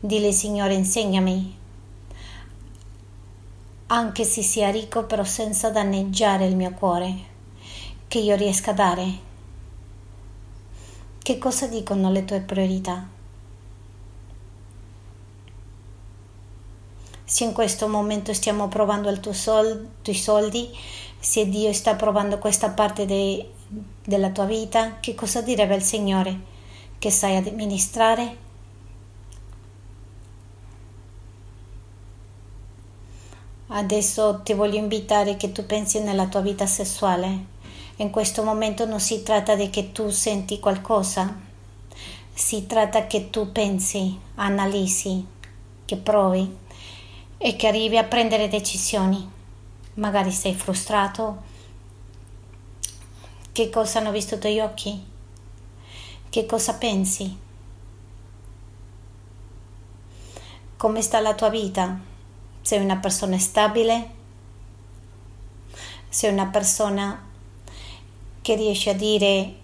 dile 0.00 0.32
Signore 0.32 0.72
insegnami, 0.72 1.54
anche 3.88 4.24
se 4.24 4.40
sia 4.40 4.70
ricco 4.70 5.04
però 5.04 5.24
senza 5.24 5.68
danneggiare 5.68 6.46
il 6.46 6.56
mio 6.56 6.70
cuore, 6.70 7.14
che 8.08 8.18
io 8.18 8.34
riesca 8.34 8.70
a 8.70 8.74
dare. 8.74 9.18
Che 11.18 11.36
cosa 11.36 11.66
dicono 11.66 12.10
le 12.10 12.24
tue 12.24 12.40
priorità? 12.40 13.13
Se 17.24 17.44
in 17.44 17.52
questo 17.52 17.88
momento 17.88 18.34
stiamo 18.34 18.68
provando 18.68 19.10
i 19.10 19.18
tuoi 19.18 20.14
soldi, 20.14 20.70
se 21.18 21.48
Dio 21.48 21.72
sta 21.72 21.94
provando 21.94 22.38
questa 22.38 22.68
parte 22.70 23.06
de, 23.06 23.50
della 24.04 24.28
tua 24.28 24.44
vita, 24.44 24.98
che 25.00 25.14
cosa 25.14 25.40
direbbe 25.40 25.74
il 25.74 25.82
Signore? 25.82 26.52
Che 26.98 27.10
sai 27.10 27.36
amministrare? 27.36 28.42
Adesso 33.68 34.42
ti 34.44 34.52
voglio 34.52 34.76
invitare 34.76 35.36
che 35.36 35.50
tu 35.50 35.64
pensi 35.64 36.00
nella 36.00 36.26
tua 36.26 36.40
vita 36.40 36.66
sessuale. 36.66 37.52
In 37.96 38.10
questo 38.10 38.42
momento 38.42 38.84
non 38.84 39.00
si 39.00 39.22
tratta 39.22 39.54
di 39.54 39.70
che 39.70 39.92
tu 39.92 40.10
senti 40.10 40.60
qualcosa, 40.60 41.34
si 42.34 42.66
tratta 42.66 43.06
che 43.06 43.30
tu 43.30 43.50
pensi, 43.50 44.18
analizzi, 44.34 45.26
che 45.86 45.96
provi 45.96 46.62
e 47.46 47.56
che 47.56 47.66
arrivi 47.66 47.98
a 47.98 48.04
prendere 48.04 48.48
decisioni. 48.48 49.30
Magari 49.96 50.30
sei 50.30 50.54
frustrato. 50.54 51.42
Che 53.52 53.68
cosa 53.68 53.98
hanno 53.98 54.12
visto 54.12 54.36
i 54.36 54.38
tuoi 54.38 54.60
occhi? 54.60 55.04
Che 56.30 56.46
cosa 56.46 56.72
pensi? 56.76 57.36
Come 60.78 61.02
sta 61.02 61.20
la 61.20 61.34
tua 61.34 61.50
vita? 61.50 62.00
Sei 62.62 62.82
una 62.82 62.96
persona 62.96 63.38
stabile? 63.38 64.10
Sei 66.08 66.32
una 66.32 66.46
persona 66.46 67.28
che 68.40 68.54
riesce 68.54 68.88
a 68.88 68.94
dire 68.94 69.54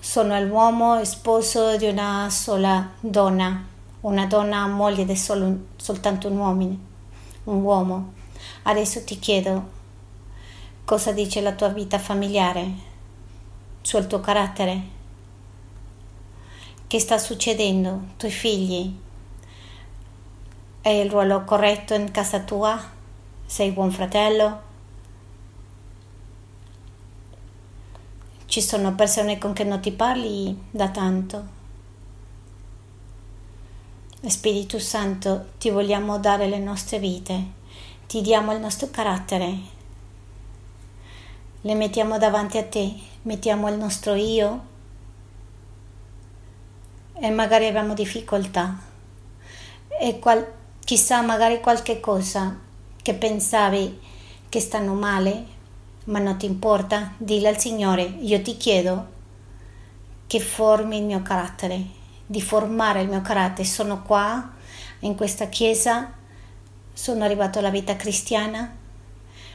sono 0.00 0.40
l'uomo 0.40 1.04
sposo 1.04 1.76
di 1.76 1.86
una 1.88 2.30
sola 2.30 2.90
donna 3.00 3.74
una 4.06 4.26
donna 4.26 4.66
moglie 4.68 5.04
di 5.04 5.16
solo, 5.16 5.66
soltanto 5.76 6.28
un 6.28 6.36
uomo, 6.36 6.78
un 7.44 7.62
uomo. 7.62 8.12
Adesso 8.62 9.02
ti 9.02 9.18
chiedo 9.18 9.74
cosa 10.84 11.10
dice 11.10 11.40
la 11.40 11.52
tua 11.52 11.68
vita 11.68 11.98
familiare 11.98 12.70
sul 13.82 14.06
tuo 14.06 14.20
carattere. 14.20 14.94
Che 16.86 17.00
sta 17.00 17.18
succedendo? 17.18 18.02
I 18.10 18.16
tuoi 18.16 18.30
figli? 18.30 18.96
È 20.80 20.88
il 20.88 21.10
ruolo 21.10 21.42
corretto 21.42 21.94
in 21.94 22.12
casa 22.12 22.38
tua? 22.40 22.80
Sei 23.44 23.72
buon 23.72 23.90
fratello? 23.90 24.62
Ci 28.46 28.62
sono 28.62 28.94
persone 28.94 29.38
con 29.38 29.52
cui 29.52 29.64
non 29.64 29.80
ti 29.80 29.90
parli 29.90 30.56
da 30.70 30.90
tanto? 30.90 31.55
Spirito 34.28 34.80
Santo, 34.80 35.50
ti 35.58 35.70
vogliamo 35.70 36.18
dare 36.18 36.48
le 36.48 36.58
nostre 36.58 36.98
vite, 36.98 37.44
ti 38.08 38.22
diamo 38.22 38.52
il 38.52 38.58
nostro 38.58 38.90
carattere, 38.90 39.56
le 41.60 41.74
mettiamo 41.74 42.18
davanti 42.18 42.58
a 42.58 42.64
te, 42.64 42.92
mettiamo 43.22 43.68
il 43.68 43.76
nostro 43.76 44.14
io. 44.14 44.74
E 47.14 47.30
magari 47.30 47.66
abbiamo 47.66 47.94
difficoltà. 47.94 48.76
E 50.00 50.18
qual- 50.18 50.52
chissà 50.84 51.22
magari 51.22 51.60
qualche 51.60 52.00
cosa 52.00 52.58
che 53.00 53.14
pensavi 53.14 54.00
che 54.48 54.58
stanno 54.60 54.94
male, 54.94 55.44
ma 56.06 56.18
non 56.18 56.36
ti 56.36 56.46
importa, 56.46 57.12
dille 57.16 57.46
al 57.46 57.58
Signore, 57.58 58.02
io 58.02 58.42
ti 58.42 58.56
chiedo 58.56 59.06
che 60.26 60.40
formi 60.40 60.98
il 60.98 61.04
mio 61.04 61.22
carattere 61.22 61.95
di 62.26 62.42
formare 62.42 63.02
il 63.02 63.08
mio 63.08 63.22
carattere. 63.22 63.66
Sono 63.66 64.02
qua, 64.02 64.52
in 65.00 65.14
questa 65.14 65.46
chiesa, 65.46 66.12
sono 66.92 67.24
arrivato 67.24 67.58
alla 67.58 67.70
vita 67.70 67.94
cristiana, 67.96 68.74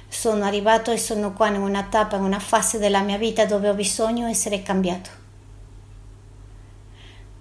sono 0.08 0.46
arrivato 0.46 0.92
e 0.92 0.98
sono 0.98 1.34
qua 1.34 1.48
in 1.48 1.62
una 1.62 1.84
tappa, 1.84 2.16
in 2.16 2.24
una 2.24 2.40
fase 2.40 2.78
della 2.78 3.02
mia 3.02 3.18
vita 3.18 3.46
dove 3.46 3.70
ho 3.70 3.74
bisogno 3.74 4.28
essere 4.28 4.62
cambiato, 4.62 5.10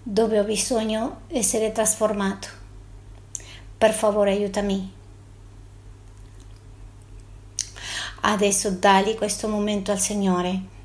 dove 0.03 0.39
ho 0.39 0.45
bisogno 0.45 1.23
essere 1.29 1.73
trasformato. 1.73 2.49
Per 3.79 3.93
favore 3.93 4.33
aiutami. 4.33 4.93
Adesso 8.23 8.71
dai 8.73 9.15
questo 9.15 9.49
momento 9.49 9.91
al 9.91 9.99
Signore 9.99 10.79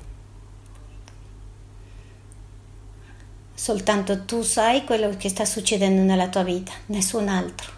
Soltanto 3.58 4.26
tu 4.26 4.42
sai 4.42 4.84
quello 4.84 5.16
che 5.16 5.30
sta 5.30 5.46
succedendo 5.46 6.02
nella 6.02 6.28
tua 6.28 6.42
vita, 6.42 6.72
nessun 6.86 7.26
altro. 7.26 7.72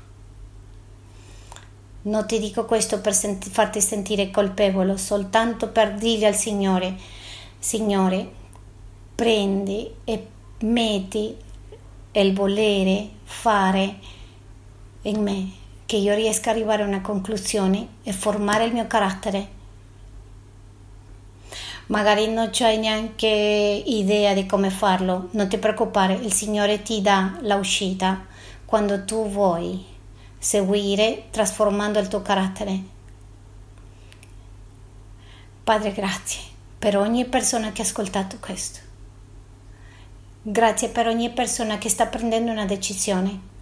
Non 2.03 2.27
ti 2.27 2.41
dico 2.41 2.65
questo 2.65 3.01
per 3.01 3.15
senti- 3.15 3.49
farti 3.49 3.81
sentire 3.81 4.33
colpevole, 4.33 4.99
soltanto 4.99 5.69
per 5.69 5.95
dire 5.95 6.27
al 6.27 6.35
Signore, 6.35 6.97
Signore, 7.61 8.29
prendi 9.15 9.89
e 10.03 10.27
metti 10.63 11.37
il 12.11 12.35
volere 12.35 13.11
fare 13.23 13.99
in 15.03 15.23
me, 15.23 15.49
che 15.87 15.97
io 15.97 16.13
riesca 16.17 16.51
ad 16.51 16.57
arrivare 16.57 16.83
a 16.83 16.87
una 16.87 17.03
conclusione 17.03 17.87
e 18.03 18.13
formare 18.13 18.65
il 18.65 18.73
mio 18.73 18.89
carattere 18.89 19.58
magari 21.89 22.29
non 22.29 22.49
c'hai 22.51 22.79
neanche 22.79 23.27
idea 23.27 24.35
di 24.35 24.47
come 24.47 24.71
farlo, 24.71 25.29
non 25.33 25.49
ti 25.49 25.59
preoccupare, 25.59 26.15
il 26.15 26.33
Signore 26.33 26.83
ti 26.83 27.01
dà 27.03 27.39
l'uscita 27.43 28.25
quando 28.65 29.05
tu 29.05 29.29
vuoi 29.29 29.85
seguire 30.39 31.25
trasformando 31.31 31.99
il 31.99 32.09
tuo 32.09 32.23
carattere. 32.23 32.97
Padre, 35.65 35.93
grazie 35.93 36.41
per 36.79 36.97
ogni 36.97 37.25
persona 37.25 37.73
che 37.73 37.83
ha 37.83 37.85
ascoltato 37.85 38.37
questo. 38.41 38.79
Grazie 40.43 40.89
per 40.89 41.09
ogni 41.09 41.31
persona 41.31 41.77
che 41.79 41.89
sta 41.89 42.07
prendendo 42.07 42.53
una 42.53 42.65
decisione. 42.65 43.57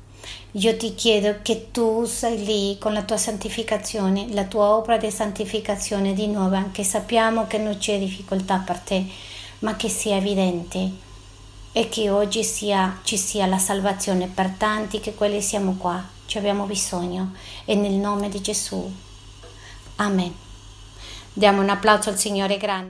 Io 0.58 0.74
ti 0.78 0.94
chiedo 0.94 1.40
che 1.42 1.70
tu 1.70 2.06
sei 2.06 2.42
lì 2.42 2.78
con 2.78 2.94
la 2.94 3.02
tua 3.02 3.18
santificazione, 3.18 4.32
la 4.32 4.44
tua 4.44 4.74
opera 4.74 4.96
di 4.96 5.10
santificazione 5.10 6.14
di 6.14 6.28
nuovo, 6.28 6.54
anche 6.54 6.82
sappiamo 6.82 7.46
che 7.46 7.58
non 7.58 7.76
c'è 7.76 7.98
difficoltà 7.98 8.62
per 8.64 8.78
te, 8.78 9.04
ma 9.58 9.76
che 9.76 9.90
sia 9.90 10.16
evidente 10.16 10.90
e 11.72 11.90
che 11.90 12.08
oggi 12.08 12.42
sia, 12.42 13.00
ci 13.02 13.18
sia 13.18 13.44
la 13.44 13.58
salvazione 13.58 14.28
per 14.28 14.54
tanti 14.56 14.98
che 14.98 15.14
quelli 15.14 15.42
siamo 15.42 15.74
qua, 15.76 16.02
ci 16.24 16.38
abbiamo 16.38 16.64
bisogno 16.64 17.34
e 17.66 17.74
nel 17.74 17.92
nome 17.92 18.30
di 18.30 18.40
Gesù. 18.40 18.90
Amen. 19.96 20.34
Diamo 21.34 21.60
un 21.60 21.68
applauso 21.68 22.08
al 22.08 22.18
Signore 22.18 22.56
grande. 22.56 22.84